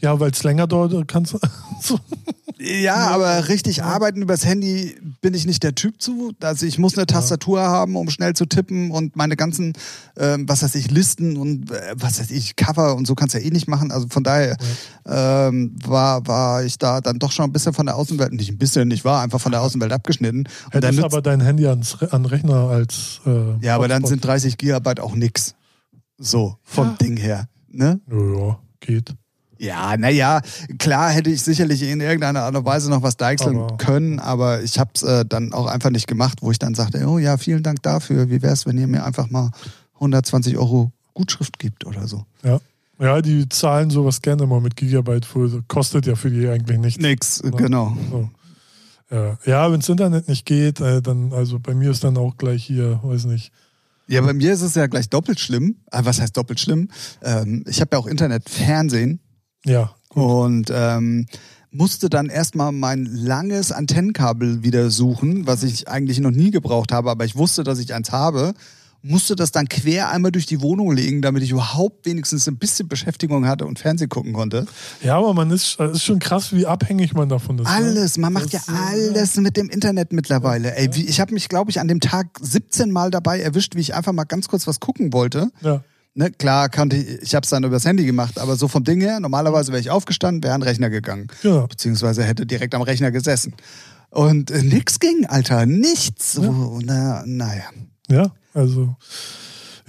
Ja, 0.02 0.20
weil 0.20 0.32
es 0.32 0.44
länger 0.44 0.68
dauert, 0.68 1.08
kannst 1.08 1.34
du. 1.34 1.40
so. 1.82 2.00
Ja, 2.62 3.08
aber 3.08 3.48
richtig 3.48 3.84
arbeiten 3.84 4.22
übers 4.22 4.46
Handy 4.46 4.98
bin 5.22 5.34
ich 5.34 5.46
nicht 5.46 5.64
der 5.64 5.76
Typ 5.76 6.02
zu. 6.02 6.34
Also 6.42 6.66
ich 6.66 6.78
muss 6.78 6.98
eine 6.98 7.08
Tastatur 7.08 7.62
haben, 7.62 7.96
um 7.96 8.10
schnell 8.10 8.34
zu 8.34 8.46
tippen 8.46 8.92
und 8.92 9.16
meine 9.16 9.38
ganzen, 9.38 9.72
ähm, 10.18 10.48
was 10.48 10.62
weiß 10.62 10.76
ich, 10.76 10.92
Listen 10.92 11.38
und 11.38 11.72
äh, 11.72 11.96
was 11.96 12.20
weiß 12.20 12.32
ich, 12.32 12.58
Cover 12.58 12.98
und 12.98 13.08
so 13.08 13.16
kannst 13.16 13.34
du 13.34 13.40
ja 13.40 13.46
eh 13.46 13.50
nicht 13.50 13.70
machen. 13.70 13.92
Also 13.92 14.08
von 14.10 14.26
daher 14.26 14.58
ähm, 15.06 15.74
war, 15.86 16.28
war 16.28 16.66
ich 16.66 16.78
da 16.78 17.00
dann 17.00 17.18
doch 17.18 17.32
schon 17.32 17.46
ein 17.46 17.54
bisschen 17.54 17.74
von 17.74 17.86
der 17.86 17.96
Außenwelt, 17.96 18.34
nicht 18.34 18.52
ein 18.52 18.58
bisschen, 18.58 18.92
ich 18.92 19.06
war 19.06 19.22
einfach 19.22 19.40
von 19.40 19.54
der 19.54 19.62
Außenwelt 19.62 19.94
abgeschnitten. 19.94 20.40
Und 20.40 20.84
dann 20.84 20.96
Hättest 20.96 21.06
aber 21.06 21.22
dein 21.22 21.40
Handy 21.40 21.66
ans, 21.66 22.04
an 22.04 22.26
Rechner 22.26 22.70
als. 22.70 23.22
Äh, 23.26 23.66
ja, 23.66 23.76
aber 23.76 23.88
dann 23.88 24.04
sind 24.04 24.26
30 24.26 24.58
Gigabyte 24.58 25.00
auch 25.00 25.16
nix. 25.16 25.56
So, 26.18 26.58
vom 26.64 26.88
Ja. 26.88 26.94
Ding 27.02 27.16
her. 27.16 27.48
Ne? 27.70 28.02
Ja, 28.12 28.18
ja, 28.18 28.60
geht. 28.82 29.16
Ja, 29.60 29.98
naja, 29.98 30.42
klar 30.78 31.10
hätte 31.10 31.30
ich 31.30 31.42
sicherlich 31.42 31.84
in 31.84 32.00
irgendeiner 32.00 32.44
Art 32.44 32.56
und 32.56 32.64
Weise 32.64 32.90
noch 32.90 33.04
was 33.04 33.18
deichseln 33.18 33.78
können, 33.78 34.20
aber 34.20 34.64
ich 34.64 34.80
habe 34.80 34.92
es 34.96 35.04
äh, 35.04 35.26
dann 35.26 35.52
auch 35.52 35.66
einfach 35.68 35.90
nicht 35.90 36.08
gemacht, 36.08 36.38
wo 36.42 36.50
ich 36.50 36.60
dann 36.60 36.76
sagte, 36.76 37.06
oh 37.06 37.18
ja, 37.18 37.38
vielen 37.38 37.62
Dank 37.62 37.84
dafür. 37.84 38.30
Wie 38.30 38.42
wäre 38.42 38.54
es, 38.54 38.66
wenn 38.66 38.78
ihr 38.78 38.88
mir 38.88 39.04
einfach 39.04 39.30
mal 39.30 39.52
120 39.96 40.58
Euro 40.58 40.94
Gutschrift 41.14 41.60
gibt 41.60 41.86
oder 41.86 42.08
so? 42.08 42.26
Ja. 42.44 42.60
Ja, 43.02 43.22
die 43.22 43.48
zahlen 43.48 43.90
sowas 43.90 44.22
gerne 44.22 44.46
mal 44.46 44.60
mit 44.60 44.76
Gigabyte. 44.76 45.28
Kostet 45.68 46.06
ja 46.06 46.16
für 46.16 46.30
die 46.30 46.48
eigentlich 46.48 46.80
nichts. 46.80 47.02
Nix, 47.02 47.42
Ja. 47.44 47.52
genau. 47.52 47.98
So. 48.10 48.30
Ja, 49.12 49.38
ja 49.46 49.72
wenn 49.72 49.80
das 49.80 49.90
Internet 49.90 50.28
nicht 50.28 50.46
geht, 50.46 50.80
äh, 50.82 51.02
dann, 51.02 51.34
also 51.34 51.60
bei 51.60 51.74
mir 51.74 51.92
ist 51.92 52.04
dann 52.04 52.18
auch 52.18 52.38
gleich 52.38 52.64
hier, 52.64 53.00
weiß 53.04 53.26
nicht. 53.26 53.52
Ja, 54.08 54.22
bei 54.22 54.34
mir 54.34 54.52
ist 54.54 54.62
es 54.62 54.76
ja 54.76 54.88
gleich 54.88 55.10
doppelt 55.10 55.40
schlimm. 55.40 55.76
Ah, 55.92 56.02
was 56.04 56.20
heißt 56.20 56.36
doppelt 56.36 56.60
schlimm? 56.60 56.90
Ähm, 57.22 57.64
ich 57.68 57.80
habe 57.80 57.92
ja 57.94 58.00
auch 58.00 58.08
Internet, 58.08 58.50
Fernsehen 58.50 59.20
Ja, 59.66 59.94
gut. 60.10 60.24
und 60.24 60.72
ähm, 60.74 61.26
musste 61.72 62.10
dann 62.10 62.28
erstmal 62.30 62.72
mein 62.72 63.06
langes 63.06 63.72
Antennenkabel 63.72 64.64
wieder 64.64 64.90
suchen, 64.90 65.46
was 65.46 65.64
ich 65.64 65.88
eigentlich 65.88 66.20
noch 66.20 66.32
nie 66.32 66.52
gebraucht 66.52 66.92
habe, 66.92 67.10
aber 67.12 67.26
ich 67.26 67.36
wusste, 67.36 67.64
dass 67.64 67.80
ich 67.80 67.94
eins 67.94 68.12
habe. 68.12 68.54
Musste 69.02 69.38
das 69.38 69.52
dann 69.54 69.70
quer 69.70 70.10
einmal 70.10 70.30
durch 70.34 70.46
die 70.46 70.60
Wohnung 70.60 70.92
legen, 70.92 71.22
damit 71.22 71.42
ich 71.42 71.52
überhaupt 71.52 72.06
wenigstens 72.06 72.50
ein 72.50 72.58
bisschen 72.58 72.90
Beschäftigung 72.90 73.48
hatte 73.48 73.66
und 73.66 73.80
Fernsehen 73.80 74.10
gucken 74.10 74.34
konnte. 74.34 74.66
Ja, 75.02 75.18
aber 75.18 75.34
man 75.34 75.52
ist, 75.52 75.80
es 75.80 75.94
ist 75.98 76.04
schon 76.04 76.20
krass, 76.20 76.52
wie 76.52 76.66
abhängig 76.66 77.14
man 77.14 77.30
davon 77.30 77.60
ist. 77.60 77.64
ne? 77.64 77.70
Alles, 77.70 78.18
man 78.18 78.34
macht 78.34 78.54
Das, 78.54 78.68
ja 78.68 78.74
äh, 78.74 79.08
alles 79.10 79.38
mit 79.38 79.56
dem 79.56 79.70
Internet 79.70 80.12
mittlerweile. 80.12 80.76
Ey, 80.76 80.90
wie, 80.96 81.06
ich 81.06 81.22
habe 81.22 81.34
mich, 81.34 81.48
glaube 81.48 81.72
ich, 81.72 81.80
an 81.80 81.88
dem 81.88 82.02
Tag 82.02 82.28
17 82.42 82.92
Mal 82.92 83.10
dabei 83.10 83.40
erwischt, 83.40 83.76
wie 83.76 83.80
ich 83.80 83.96
einfach 83.96 84.12
mal 84.12 84.26
ganz 84.26 84.50
kurz 84.50 84.68
was 84.68 84.82
gucken 84.82 85.14
wollte. 85.14 85.50
Ja. 85.62 85.82
Ne, 86.20 86.32
klar, 86.32 86.68
kannte 86.68 86.98
ich, 86.98 87.22
ich 87.22 87.34
habe 87.34 87.46
es 87.46 87.50
dann 87.50 87.64
übers 87.64 87.86
Handy 87.86 88.04
gemacht, 88.06 88.40
aber 88.40 88.58
so 88.58 88.68
vom 88.68 88.84
Ding 88.84 89.00
her, 89.00 89.22
normalerweise 89.22 89.72
wäre 89.72 89.80
ich 89.80 89.90
aufgestanden, 89.90 90.44
wäre 90.44 90.54
an 90.54 90.60
den 90.60 90.68
Rechner 90.68 90.90
gegangen. 90.90 91.28
Ja. 91.44 91.66
Beziehungsweise 91.66 92.26
hätte 92.26 92.46
direkt 92.46 92.76
am 92.76 92.82
Rechner 92.82 93.10
gesessen. 93.12 93.54
Und 94.10 94.52
äh, 94.52 94.62
nix 94.62 95.00
ging, 95.00 95.26
Alter, 95.28 95.66
nichts. 95.66 96.34
So, 96.34 96.80
na, 96.84 97.24
naja. 97.26 97.64
Ja, 98.10 98.32
also, 98.54 98.98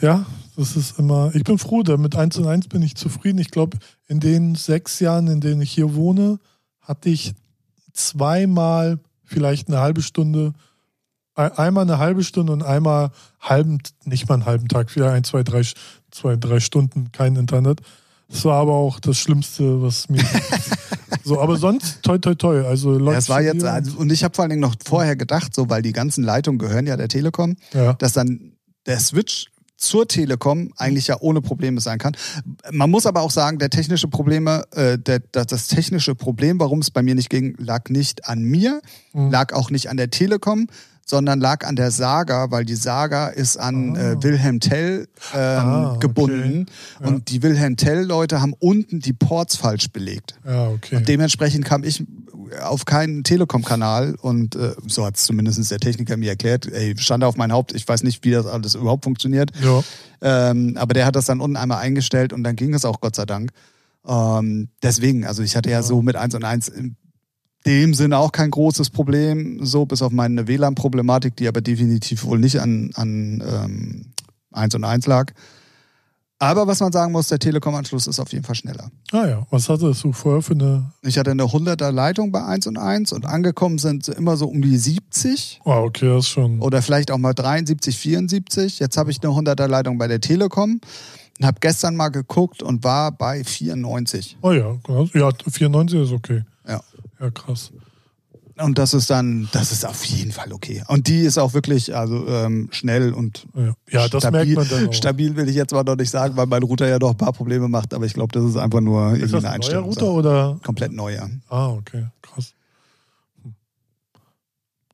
ja, 0.00 0.24
das 0.56 0.76
ist 0.76 1.00
immer, 1.00 1.34
ich 1.34 1.42
bin 1.42 1.58
froh, 1.58 1.82
da 1.82 1.96
mit 1.96 2.14
1 2.14 2.36
und 2.38 2.46
1 2.46 2.68
bin 2.68 2.82
ich 2.82 2.94
zufrieden. 2.94 3.38
Ich 3.38 3.50
glaube, 3.50 3.78
in 4.06 4.20
den 4.20 4.54
sechs 4.54 5.00
Jahren, 5.00 5.26
in 5.26 5.40
denen 5.40 5.62
ich 5.62 5.72
hier 5.72 5.96
wohne, 5.96 6.38
hatte 6.80 7.08
ich 7.08 7.34
zweimal 7.92 9.00
vielleicht 9.24 9.66
eine 9.68 9.80
halbe 9.80 10.02
Stunde, 10.02 10.52
ein- 11.34 11.52
einmal 11.52 11.82
eine 11.82 11.98
halbe 11.98 12.22
Stunde 12.22 12.52
und 12.52 12.62
einmal 12.62 13.10
halben, 13.40 13.78
nicht 14.04 14.28
mal 14.28 14.34
einen 14.36 14.46
halben 14.46 14.68
Tag, 14.68 14.90
vielleicht 14.90 15.12
ein, 15.14 15.24
zwei, 15.24 15.42
drei, 15.42 15.62
zwei, 16.10 16.36
drei 16.36 16.60
Stunden 16.60 17.12
kein 17.12 17.36
Internet. 17.36 17.80
Das 18.28 18.44
war 18.44 18.60
aber 18.60 18.74
auch 18.74 19.00
das 19.00 19.18
Schlimmste, 19.18 19.82
was 19.82 20.08
mir. 20.08 20.22
so, 21.24 21.40
aber 21.40 21.56
sonst 21.56 22.02
toi 22.02 22.18
toi 22.18 22.34
toi. 22.34 22.64
Also 22.64 22.98
Ja, 22.98 23.12
es 23.18 23.28
war 23.28 23.42
jetzt, 23.42 23.64
also, 23.64 23.98
und 23.98 24.12
ich 24.12 24.22
habe 24.22 24.34
vor 24.34 24.44
allen 24.44 24.50
Dingen 24.50 24.62
noch 24.62 24.76
vorher 24.84 25.16
gedacht, 25.16 25.54
so, 25.54 25.68
weil 25.68 25.82
die 25.82 25.92
ganzen 25.92 26.22
Leitungen 26.22 26.58
gehören 26.58 26.86
ja 26.86 26.96
der 26.96 27.08
Telekom, 27.08 27.56
ja. 27.74 27.94
dass 27.94 28.12
dann 28.12 28.52
der 28.86 29.00
Switch 29.00 29.46
zur 29.76 30.06
Telekom 30.06 30.72
eigentlich 30.76 31.06
ja 31.06 31.16
ohne 31.20 31.40
Probleme 31.40 31.80
sein 31.80 31.98
kann. 31.98 32.14
Man 32.70 32.90
muss 32.90 33.06
aber 33.06 33.22
auch 33.22 33.30
sagen, 33.30 33.58
der 33.58 33.70
technische 33.70 34.08
Probleme, 34.08 34.64
äh, 34.72 34.98
der, 34.98 35.20
das, 35.32 35.46
das 35.46 35.66
technische 35.68 36.14
Problem, 36.14 36.60
warum 36.60 36.80
es 36.80 36.90
bei 36.90 37.02
mir 37.02 37.14
nicht 37.14 37.30
ging, 37.30 37.56
lag 37.58 37.88
nicht 37.88 38.28
an 38.28 38.42
mir, 38.42 38.80
Mhm. 39.12 39.30
lag 39.30 39.52
auch 39.54 39.70
nicht 39.70 39.88
an 39.88 39.96
der 39.96 40.10
Telekom, 40.10 40.68
sondern 41.10 41.40
lag 41.40 41.66
an 41.66 41.76
der 41.76 41.90
Saga, 41.90 42.50
weil 42.50 42.64
die 42.64 42.76
Saga 42.76 43.26
ist 43.28 43.56
an 43.58 43.96
Ah. 43.96 44.12
äh, 44.12 44.22
Wilhelm 44.22 44.60
Tell 44.60 45.08
ähm, 45.34 45.38
Ah, 45.38 45.90
okay. 45.90 45.98
gebunden 46.00 46.66
Ja. 47.00 47.08
und 47.08 47.28
die 47.30 47.42
Wilhelm 47.42 47.76
Tell-Leute 47.76 48.40
haben 48.40 48.54
unten 48.58 49.00
die 49.00 49.12
Ports 49.12 49.56
falsch 49.56 49.90
belegt. 49.90 50.36
ja, 50.46 50.68
okay. 50.68 51.02
Dementsprechend 51.06 51.64
kam 51.66 51.84
ich 51.84 52.04
auf 52.62 52.84
keinen 52.84 53.22
Telekom-Kanal 53.24 54.16
und 54.20 54.54
äh, 54.56 54.72
so 54.86 55.04
hat 55.04 55.16
es 55.16 55.24
zumindest 55.24 55.70
der 55.70 55.78
Techniker 55.78 56.16
mir 56.16 56.30
erklärt. 56.30 56.66
Ey, 56.66 56.96
stand 56.98 57.22
auf 57.24 57.36
mein 57.36 57.52
Haupt, 57.52 57.74
ich 57.74 57.86
weiß 57.86 58.02
nicht, 58.02 58.24
wie 58.24 58.30
das 58.30 58.46
alles 58.46 58.74
überhaupt 58.74 59.04
funktioniert. 59.04 59.50
Ja. 59.62 59.82
Ähm, 60.22 60.76
aber 60.76 60.94
der 60.94 61.06
hat 61.06 61.14
das 61.16 61.26
dann 61.26 61.40
unten 61.40 61.56
einmal 61.56 61.78
eingestellt 61.78 62.32
und 62.32 62.42
dann 62.44 62.56
ging 62.56 62.72
es 62.74 62.84
auch 62.84 63.00
Gott 63.00 63.16
sei 63.16 63.24
Dank. 63.26 63.50
Ähm, 64.06 64.68
deswegen, 64.82 65.26
also 65.26 65.42
ich 65.42 65.56
hatte 65.56 65.70
ja, 65.70 65.76
Ja. 65.78 65.82
so 65.82 66.02
mit 66.02 66.16
1 66.16 66.34
und 66.34 66.44
1 66.44 66.68
in 66.68 66.96
dem 67.66 67.94
Sinne 67.94 68.18
auch 68.18 68.32
kein 68.32 68.50
großes 68.50 68.90
Problem, 68.90 69.64
so 69.64 69.84
bis 69.86 70.02
auf 70.02 70.12
meine 70.12 70.48
WLAN-Problematik, 70.48 71.36
die 71.36 71.46
aber 71.48 71.60
definitiv 71.60 72.24
wohl 72.24 72.38
nicht 72.38 72.58
an, 72.60 72.90
an 72.94 73.42
ähm, 73.46 74.06
1 74.52 74.74
und 74.74 74.84
1 74.84 75.06
lag. 75.06 75.32
Aber 76.42 76.66
was 76.66 76.80
man 76.80 76.90
sagen 76.90 77.12
muss, 77.12 77.28
der 77.28 77.38
Telekom-Anschluss 77.38 78.06
ist 78.06 78.18
auf 78.18 78.32
jeden 78.32 78.44
Fall 78.44 78.54
schneller. 78.54 78.90
Ah 79.12 79.26
ja, 79.26 79.46
was 79.50 79.68
hattest 79.68 80.02
du 80.02 80.12
vorher 80.12 80.40
für 80.40 80.54
eine. 80.54 80.90
Ich 81.02 81.18
hatte 81.18 81.32
eine 81.32 81.42
100er 81.42 81.90
Leitung 81.90 82.32
bei 82.32 82.42
1 82.42 82.66
und 82.66 82.78
1 82.78 83.12
und 83.12 83.26
angekommen 83.26 83.76
sind 83.76 84.08
immer 84.08 84.38
so 84.38 84.46
um 84.46 84.62
die 84.62 84.78
70 84.78 85.60
Ah, 85.66 85.80
okay, 85.80 86.06
das 86.08 86.24
ist 86.24 86.28
schon. 86.30 86.60
oder 86.60 86.80
vielleicht 86.80 87.10
auch 87.10 87.18
mal 87.18 87.34
73, 87.34 87.94
74. 87.98 88.78
Jetzt 88.78 88.96
habe 88.96 89.10
ich 89.10 89.22
eine 89.22 89.32
100er 89.34 89.66
Leitung 89.66 89.98
bei 89.98 90.08
der 90.08 90.22
Telekom 90.22 90.80
und 91.38 91.46
habe 91.46 91.58
gestern 91.60 91.94
mal 91.94 92.08
geguckt 92.08 92.62
und 92.62 92.84
war 92.84 93.12
bei 93.12 93.44
94. 93.44 94.38
Oh 94.40 94.52
ja, 94.52 94.78
ja, 95.12 95.30
94 95.46 96.00
ist 96.00 96.12
okay. 96.12 96.44
Ja. 97.20 97.26
Ja, 97.26 97.30
krass. 97.30 97.70
Und 98.58 98.76
das 98.78 98.92
ist 98.92 99.08
dann, 99.08 99.48
das 99.52 99.72
ist 99.72 99.86
auf 99.86 100.04
jeden 100.04 100.32
Fall 100.32 100.52
okay. 100.52 100.82
Und 100.88 101.06
die 101.08 101.20
ist 101.20 101.38
auch 101.38 101.54
wirklich 101.54 101.96
also 101.96 102.26
ähm, 102.28 102.68
schnell 102.72 103.14
und 103.14 103.46
Ja, 103.54 103.74
ja 103.90 104.08
das 104.08 104.22
stabil. 104.22 104.54
merkt 104.54 104.54
man 104.56 104.68
dann 104.68 104.88
auch. 104.88 104.92
Stabil 104.92 105.34
will 105.36 105.48
ich 105.48 105.56
jetzt 105.56 105.72
mal 105.72 105.82
noch 105.82 105.96
nicht 105.96 106.10
sagen, 106.10 106.36
weil 106.36 106.44
mein 106.46 106.62
Router 106.62 106.86
ja 106.86 106.98
noch 106.98 107.12
ein 107.12 107.16
paar 107.16 107.32
Probleme 107.32 107.68
macht, 107.68 107.94
aber 107.94 108.04
ich 108.04 108.12
glaube, 108.12 108.32
das 108.38 108.44
ist 108.44 108.56
einfach 108.58 108.80
nur 108.82 109.12
ist 109.12 109.20
irgendwie 109.20 109.32
das 109.32 109.34
ein 109.34 109.42
neuer 109.44 109.52
Einstellung. 109.52 109.84
Router 109.86 110.10
oder? 110.12 110.60
Komplett 110.62 110.92
neuer. 110.92 111.30
Ah, 111.48 111.68
okay, 111.70 112.06
krass. 112.20 112.52
Hm. 113.42 113.54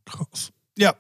Krass. 0.05 0.53
Ja. 0.79 0.95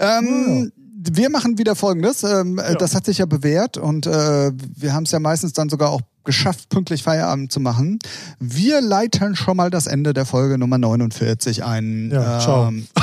Ähm, 0.00 0.72
Wir 1.10 1.30
machen 1.30 1.56
wieder 1.58 1.76
Folgendes. 1.76 2.24
Ähm, 2.24 2.58
äh, 2.58 2.72
Ja. 2.72 2.74
Das 2.74 2.94
hat 2.96 3.04
sich 3.04 3.18
ja 3.18 3.26
bewährt 3.26 3.76
und 3.76 4.06
äh, 4.06 4.50
wir 4.52 4.92
haben 4.92 5.04
es 5.04 5.12
ja 5.12 5.20
meistens 5.20 5.52
dann 5.52 5.68
sogar 5.68 5.90
auch 5.90 6.00
geschafft, 6.28 6.68
pünktlich 6.68 7.02
Feierabend 7.02 7.50
zu 7.50 7.58
machen. 7.58 7.98
Wir 8.38 8.82
leiten 8.82 9.34
schon 9.34 9.56
mal 9.56 9.70
das 9.70 9.86
Ende 9.86 10.12
der 10.12 10.26
Folge 10.26 10.58
Nummer 10.58 10.76
49 10.76 11.64
ein. 11.64 12.10
Ja, 12.12 12.38
ciao. 12.38 12.68
Ähm, 12.68 12.86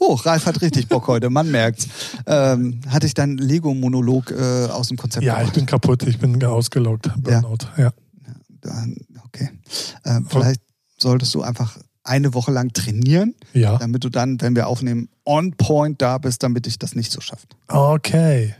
Oh, 0.00 0.14
Ralf 0.14 0.44
hat 0.46 0.60
richtig 0.60 0.88
Bock 0.88 1.06
heute, 1.08 1.28
man 1.30 1.50
merkt's. 1.50 1.88
Ähm, 2.26 2.80
hatte 2.88 3.06
ich 3.06 3.14
dann 3.14 3.36
Lego-Monolog 3.38 4.30
äh, 4.30 4.66
aus 4.66 4.88
dem 4.88 4.96
Konzept 4.98 5.24
Ja, 5.24 5.42
ich 5.42 5.50
bin 5.52 5.64
kaputt, 5.66 6.02
ich 6.02 6.18
bin 6.18 6.42
ausgelaugt. 6.44 7.10
Burnout, 7.16 7.58
ja. 7.78 7.90
Dann, 8.60 8.96
okay. 9.24 9.50
Ähm, 10.04 10.26
vielleicht 10.28 10.60
solltest 10.98 11.34
du 11.34 11.42
einfach 11.42 11.78
eine 12.04 12.34
Woche 12.34 12.52
lang 12.52 12.72
trainieren, 12.74 13.34
Ja. 13.54 13.76
damit 13.78 14.04
du 14.04 14.08
dann, 14.10 14.40
wenn 14.42 14.54
wir 14.54 14.66
aufnehmen, 14.66 15.08
on 15.24 15.52
point 15.56 16.00
da 16.02 16.18
bist, 16.18 16.42
damit 16.42 16.66
dich 16.66 16.78
das 16.78 16.94
nicht 16.94 17.10
so 17.10 17.20
schafft. 17.20 17.56
Okay. 17.68 18.54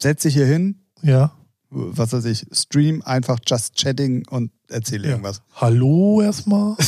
Setz 0.00 0.22
dich 0.22 0.34
hier 0.34 0.46
hin, 0.46 0.76
Ja. 1.02 1.32
was 1.70 2.12
weiß 2.12 2.24
ich, 2.24 2.46
stream 2.52 3.02
einfach 3.02 3.38
just 3.46 3.76
chatting 3.76 4.26
und 4.28 4.50
erzähl 4.68 5.04
ja. 5.04 5.10
irgendwas. 5.10 5.42
Hallo 5.54 6.20
erstmal. 6.20 6.76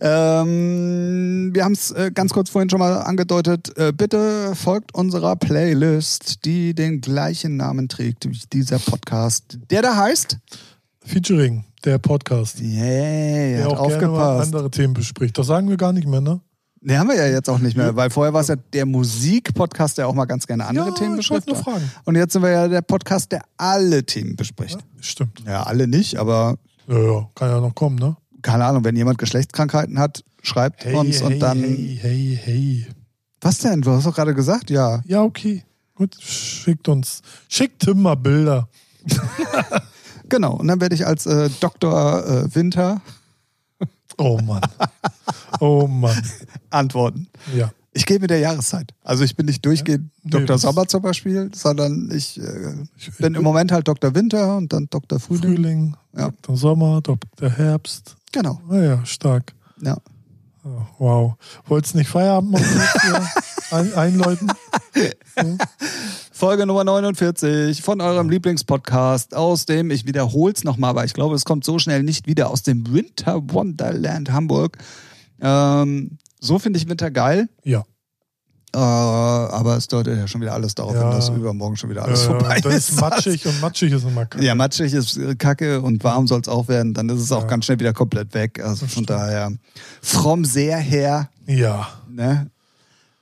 Ähm, 0.00 1.50
wir 1.52 1.64
haben 1.64 1.72
es 1.72 1.90
äh, 1.90 2.10
ganz 2.12 2.32
kurz 2.32 2.50
vorhin 2.50 2.70
schon 2.70 2.78
mal 2.78 2.94
angedeutet. 3.02 3.76
Äh, 3.76 3.92
bitte 3.92 4.54
folgt 4.54 4.94
unserer 4.94 5.36
Playlist, 5.36 6.44
die 6.44 6.74
den 6.74 7.00
gleichen 7.00 7.56
Namen 7.56 7.88
trägt 7.88 8.28
wie 8.28 8.40
dieser 8.52 8.78
Podcast, 8.78 9.58
der 9.70 9.82
da 9.82 9.96
heißt. 9.96 10.38
Featuring, 11.04 11.64
der 11.84 11.98
Podcast. 11.98 12.60
Yay, 12.60 13.56
der 13.56 13.68
auch 13.68 13.88
gerne 13.88 14.08
mal 14.08 14.12
aufgepasst. 14.12 14.46
andere 14.46 14.70
Themen 14.70 14.94
bespricht. 14.94 15.36
Das 15.36 15.46
sagen 15.46 15.68
wir 15.68 15.76
gar 15.76 15.92
nicht 15.92 16.06
mehr, 16.06 16.20
ne? 16.20 16.40
Ne, 16.84 16.98
haben 16.98 17.08
wir 17.08 17.14
ja 17.16 17.26
jetzt 17.28 17.48
auch 17.48 17.58
nicht 17.60 17.76
mehr, 17.76 17.94
weil 17.94 18.10
vorher 18.10 18.32
war 18.34 18.40
es 18.40 18.48
ja 18.48 18.56
der 18.56 18.86
Musik-Podcast, 18.86 19.98
der 19.98 20.08
auch 20.08 20.14
mal 20.14 20.24
ganz 20.24 20.46
gerne 20.48 20.66
andere 20.66 20.88
Ja, 20.88 20.94
Themen 20.94 21.16
bespricht. 21.16 21.46
nur 21.46 21.54
fragen. 21.56 21.88
Und 22.04 22.16
jetzt 22.16 22.32
sind 22.32 22.42
wir 22.42 22.50
ja 22.50 22.66
der 22.66 22.82
Podcast, 22.82 23.30
der 23.30 23.42
alle 23.56 24.04
Themen 24.04 24.34
bespricht. 24.34 24.78
Stimmt. 25.00 25.44
Ja, 25.46 25.62
alle 25.62 25.86
nicht, 25.86 26.16
aber 26.16 26.56
Ja, 26.88 26.98
ja, 26.98 27.28
kann 27.36 27.48
ja 27.50 27.60
noch 27.60 27.74
kommen, 27.76 27.96
ne? 27.96 28.16
keine 28.42 28.64
Ahnung, 28.64 28.82
wenn 28.84 28.96
jemand 28.96 29.18
Geschlechtskrankheiten 29.18 30.00
hat, 30.00 30.24
schreibt 30.42 30.84
Hey, 30.84 30.96
uns 30.96 31.20
hey, 31.20 31.26
und 31.26 31.38
dann. 31.38 31.58
hey, 31.60 31.98
hey, 32.02 32.40
hey. 32.42 32.86
Was 33.40 33.58
denn? 33.58 33.82
Du 33.82 33.92
hast 33.92 34.04
doch 34.04 34.14
gerade 34.16 34.34
gesagt, 34.34 34.68
ja. 34.68 35.00
Ja, 35.06 35.22
okay. 35.22 35.62
Gut, 35.94 36.16
schickt 36.20 36.88
uns. 36.88 37.22
Schickt 37.48 37.82
Tim 37.82 38.02
mal 38.02 38.16
Bilder. 38.16 38.68
Genau. 40.28 40.54
Und 40.54 40.68
dann 40.68 40.80
werde 40.80 40.94
ich 40.94 41.06
als 41.06 41.26
äh, 41.26 41.50
Dr. 41.60 42.26
Äh, 42.26 42.54
Winter 42.54 43.02
Oh 44.18 44.38
Mann. 44.40 44.60
Oh 45.60 45.86
Mann. 45.86 46.22
antworten. 46.70 47.28
Ja. 47.54 47.70
Ich 47.94 48.06
gehe 48.06 48.18
mit 48.18 48.30
der 48.30 48.38
Jahreszeit. 48.38 48.94
Also 49.04 49.22
ich 49.22 49.36
bin 49.36 49.46
nicht 49.46 49.64
durchgehend 49.66 50.10
Nee, 50.22 50.30
Dr. 50.30 50.56
Sommer 50.56 50.86
zum 50.88 51.02
Beispiel, 51.02 51.50
sondern 51.54 52.10
ich 52.10 52.40
äh, 52.40 52.74
Ich, 52.96 53.14
bin 53.18 53.34
im 53.34 53.42
Moment 53.42 53.70
halt 53.70 53.86
Dr. 53.86 54.14
Winter 54.14 54.56
und 54.56 54.72
dann 54.72 54.86
Dr. 54.88 55.20
Frühling. 55.20 55.42
Frühling, 55.56 55.96
Ja. 56.16 56.30
Dr. 56.30 56.56
Sommer, 56.56 57.02
Dr. 57.02 57.50
Herbst. 57.50 58.16
Genau. 58.32 58.60
Ah 58.70 58.78
ja, 58.78 59.04
stark. 59.06 59.52
Ja. 59.82 59.98
Ja, 60.64 60.86
wow. 60.98 61.34
Wolltest 61.66 61.94
nicht 61.96 62.08
Feierabend 62.08 62.52
machen? 62.52 62.80
einläuten? 63.96 64.52
Folge 66.42 66.66
Nummer 66.66 66.82
49 66.82 67.82
von 67.82 68.00
eurem 68.00 68.28
Lieblingspodcast 68.28 69.32
aus 69.36 69.64
dem, 69.64 69.92
ich 69.92 70.06
wiederhole 70.08 70.52
es 70.52 70.64
nochmal, 70.64 70.90
aber 70.90 71.04
ich 71.04 71.14
glaube, 71.14 71.36
es 71.36 71.44
kommt 71.44 71.62
so 71.64 71.78
schnell 71.78 72.02
nicht 72.02 72.26
wieder, 72.26 72.50
aus 72.50 72.64
dem 72.64 72.92
Winter 72.92 73.40
Wonderland 73.52 74.32
Hamburg. 74.32 74.76
Ähm, 75.40 76.18
so 76.40 76.58
finde 76.58 76.80
ich 76.80 76.88
Winter 76.88 77.12
geil, 77.12 77.48
Ja. 77.62 77.84
äh, 78.74 78.78
aber 78.78 79.76
es 79.76 79.86
deutet 79.86 80.18
ja 80.18 80.26
schon 80.26 80.40
wieder 80.40 80.54
alles 80.54 80.74
darauf 80.74 80.94
hin, 80.94 81.00
Ja. 81.02 81.10
dass 81.12 81.28
übermorgen 81.28 81.76
schon 81.76 81.90
wieder 81.90 82.02
alles 82.06 82.22
äh, 82.24 82.26
vorbei 82.26 82.60
das 82.60 82.74
ist. 82.90 83.00
matschig 83.00 83.46
und 83.46 83.60
matschig 83.60 83.92
ist 83.92 84.02
immer 84.02 84.26
kacke. 84.26 84.44
Ja, 84.44 84.56
matschig 84.56 84.92
ist 84.94 85.20
kacke 85.38 85.80
und 85.80 86.02
warm 86.02 86.26
soll 86.26 86.40
es 86.40 86.48
auch 86.48 86.66
werden, 86.66 86.92
dann 86.92 87.08
ist 87.08 87.20
es 87.20 87.30
auch 87.30 87.42
Ja. 87.42 87.46
ganz 87.46 87.66
schnell 87.66 87.78
wieder 87.78 87.92
komplett 87.92 88.34
weg. 88.34 88.58
Also 88.58 88.80
von 88.86 88.88
stimmt. 89.04 89.10
daher, 89.10 89.52
from 90.02 90.44
sehr 90.44 90.78
her, 90.78 91.30
Ja. 91.46 91.86
ne? 92.10 92.50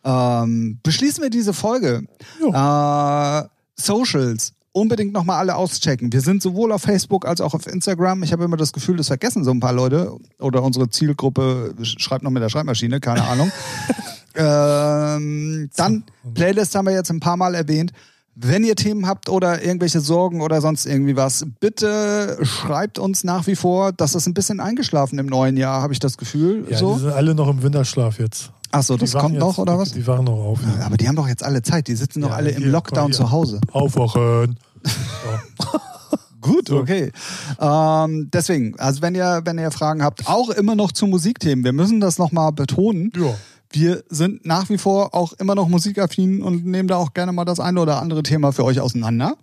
Ähm, 0.05 0.79
beschließen 0.83 1.23
wir 1.23 1.31
diese 1.31 1.53
Folge. 1.53 2.05
Äh, 2.41 3.43
Socials. 3.77 4.53
Unbedingt 4.73 5.13
nochmal 5.13 5.39
alle 5.39 5.57
auschecken. 5.57 6.13
Wir 6.13 6.21
sind 6.21 6.43
sowohl 6.43 6.71
auf 6.71 6.83
Facebook 6.83 7.27
als 7.27 7.41
auch 7.41 7.55
auf 7.55 7.67
Instagram. 7.67 8.23
Ich 8.23 8.33
habe 8.33 8.45
immer 8.45 8.57
das 8.57 8.73
Gefühl, 8.73 8.97
das 8.97 9.09
vergessen 9.09 9.43
so 9.43 9.51
ein 9.51 9.59
paar 9.59 9.73
Leute. 9.73 10.13
Oder 10.39 10.63
unsere 10.63 10.89
Zielgruppe 10.89 11.75
schreibt 11.83 12.23
noch 12.23 12.31
mit 12.31 12.43
der 12.43 12.51
Schreibmaschine, 12.51 13.01
keine 13.01 13.25
Ahnung. 13.25 13.51
ähm, 14.37 15.71
dann, 15.75 16.05
Playlist 16.35 16.77
haben 16.77 16.87
wir 16.87 16.95
jetzt 16.95 17.11
ein 17.11 17.19
paar 17.19 17.37
Mal 17.37 17.57
erwähnt. 17.57 17.93
Wenn 18.37 18.63
ihr 18.63 18.77
Themen 18.77 19.09
habt 19.09 19.29
oder 19.29 19.63
irgendwelche 19.63 20.01
Sorgen 20.01 20.41
oder 20.41 20.61
sonst 20.61 20.87
irgendwie 20.87 21.17
was, 21.17 21.45
bitte 21.59 22.39
schreibt 22.43 23.01
uns 23.01 23.25
nach 23.25 23.49
wie 23.49 23.57
vor. 23.57 23.91
Das 23.91 24.15
ist 24.15 24.29
ein 24.29 24.35
bisschen 24.35 24.61
eingeschlafen 24.61 25.19
im 25.19 25.27
neuen 25.27 25.57
Jahr, 25.57 25.83
habe 25.83 25.93
ich 25.93 25.99
das 25.99 26.17
Gefühl. 26.17 26.65
Ja, 26.71 26.79
so. 26.79 26.95
die 26.95 27.01
sind 27.01 27.13
alle 27.13 27.35
noch 27.35 27.49
im 27.49 27.63
Winterschlaf 27.63 28.21
jetzt. 28.21 28.53
Achso, 28.73 28.97
das 28.97 29.13
kommt 29.13 29.35
jetzt, 29.35 29.41
noch 29.41 29.59
oder 29.59 29.79
was? 29.79 29.93
Die, 29.93 30.01
die 30.01 30.07
wachen 30.07 30.25
noch 30.27 30.33
auf. 30.33 30.61
Ja, 30.63 30.87
aber 30.87 30.97
die 30.97 31.09
haben 31.09 31.17
doch 31.17 31.29
jetzt 31.29 31.43
alle 31.43 31.63
Zeit. 31.63 31.89
Die 31.89 31.97
sitzen 31.97 32.21
doch 32.23 32.31
Ja, 32.31 32.37
alle 32.37 32.51
im 32.51 32.63
hier, 32.63 32.71
Lockdown 32.73 33.13
zu 33.13 33.31
Hause. 33.31 33.61
Aufwachen. 33.73 34.59
Gut, 36.41 36.71
okay. 36.71 37.13
Ähm, 37.61 38.31
deswegen, 38.33 38.79
also 38.79 39.03
wenn 39.03 39.15
ihr, 39.15 39.43
wenn 39.45 39.59
ihr 39.59 39.71
Fragen 39.71 40.03
habt, 40.03 40.27
auch 40.27 40.49
immer 40.51 40.75
noch 40.75 40.93
zu 40.93 41.07
Musikthemen, 41.07 41.65
wir 41.65 41.73
müssen 41.73 42.01
das 42.01 42.19
nochmal 42.19 42.53
betonen. 42.53 43.13
Ja. 43.17 43.35
Wir 43.73 44.03
sind 44.09 44.47
nach 44.47 44.69
wie 44.69 44.79
vor 44.79 45.15
auch 45.15 45.33
immer 45.35 45.55
noch 45.55 45.69
musikaffin 45.69 46.43
und 46.43 46.65
nehmen 46.65 46.89
da 46.89 46.97
auch 46.97 47.13
gerne 47.13 47.33
mal 47.33 47.45
das 47.45 47.61
eine 47.61 47.81
oder 47.81 48.01
andere 48.01 48.23
Thema 48.23 48.53
für 48.53 48.65
euch 48.65 48.81
auseinander. 48.81 49.35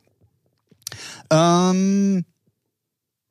Ähm, 1.29 2.25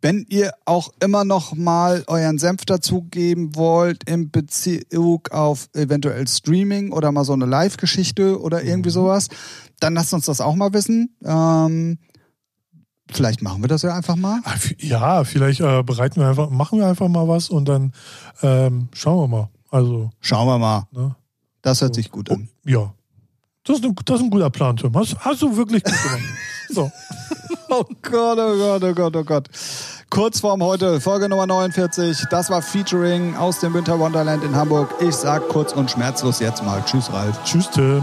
wenn 0.07 0.25
ihr 0.29 0.53
auch 0.67 0.93
immer 1.01 1.25
noch 1.25 1.57
mal 1.57 2.05
euren 2.07 2.39
Senf 2.39 2.65
dazugeben 2.65 3.57
wollt 3.57 4.09
in 4.09 4.31
Bezug 4.31 5.33
auf 5.33 5.69
eventuell 5.75 6.29
Streaming 6.29 6.93
oder 6.93 7.11
mal 7.11 7.25
so 7.25 7.33
eine 7.33 7.45
Live-Geschichte 7.45 8.41
oder 8.41 8.63
irgendwie 8.63 8.91
sowas, 8.91 9.27
dann 9.81 9.95
lasst 9.95 10.15
uns 10.15 10.27
das 10.27 10.41
auch 10.41 10.55
mal 10.55 10.73
wissen. 10.73 11.17
Ähm, 11.25 11.99
vielleicht 13.11 13.43
machen 13.43 13.65
wir 13.65 13.69
das 13.69 13.83
ja 13.83 13.97
einfach 13.97 14.15
mal. 14.15 14.39
Ah, 14.45 14.55
Ja, 14.79 15.25
vielleicht 15.25 15.59
äh, 15.59 15.83
bereiten 15.83 16.21
wir 16.21 16.29
einfach, 16.29 16.51
machen 16.51 16.79
wir 16.79 16.87
einfach 16.87 17.09
mal 17.09 17.27
was 17.27 17.51
und 17.51 17.65
dann 17.69 17.93
ähm, 18.43 18.89
schauen 18.93 19.19
wir 19.19 19.27
mal. 19.39 19.49
Also, 19.73 20.11
Schauen 20.21 20.47
wir 20.47 20.59
mal. 20.59 20.87
ne? 20.93 21.17
Das 21.63 21.81
hört 21.81 21.97
sich 21.97 22.13
gut 22.13 22.31
an. 22.31 22.49
Ja. 22.65 22.95
Das 23.65 23.79
ist, 23.79 23.85
ein, 23.85 23.97
das 24.05 24.21
ist 24.21 24.23
ein 24.23 24.31
guter 24.31 24.51
Plan, 24.51 24.77
Tim. 24.77 24.95
Hast, 24.97 25.17
hast 25.19 25.43
du 25.43 25.57
wirklich 25.57 25.83
gut 25.83 26.01
gemacht. 26.01 26.23
So. 26.69 26.91
Oh 27.69 27.85
Gott, 28.03 28.39
oh 28.39 28.57
Gott, 28.57 28.83
oh 28.83 28.95
Gott, 28.95 29.17
oh 29.17 29.25
Gott. 29.25 29.49
Kurzform 30.11 30.63
heute, 30.63 31.01
Folge 31.01 31.29
Nummer 31.29 31.47
49. 31.47 32.27
Das 32.31 32.49
war 32.49 32.63
Featuring 32.63 33.37
aus 33.37 33.59
dem 33.61 33.75
Winter 33.75 33.99
Wonderland 33.99 34.45
in 34.45 34.55
Hamburg. 34.55 34.89
Ich 35.01 35.15
sag 35.15 35.49
kurz 35.49 35.73
und 35.73 35.91
schmerzlos 35.91 36.39
jetzt 36.41 36.63
mal 36.65 36.83
Tschüss, 36.85 37.13
Ralf. 37.13 37.43
Tschüss, 37.45 37.69
Tim. 37.71 38.03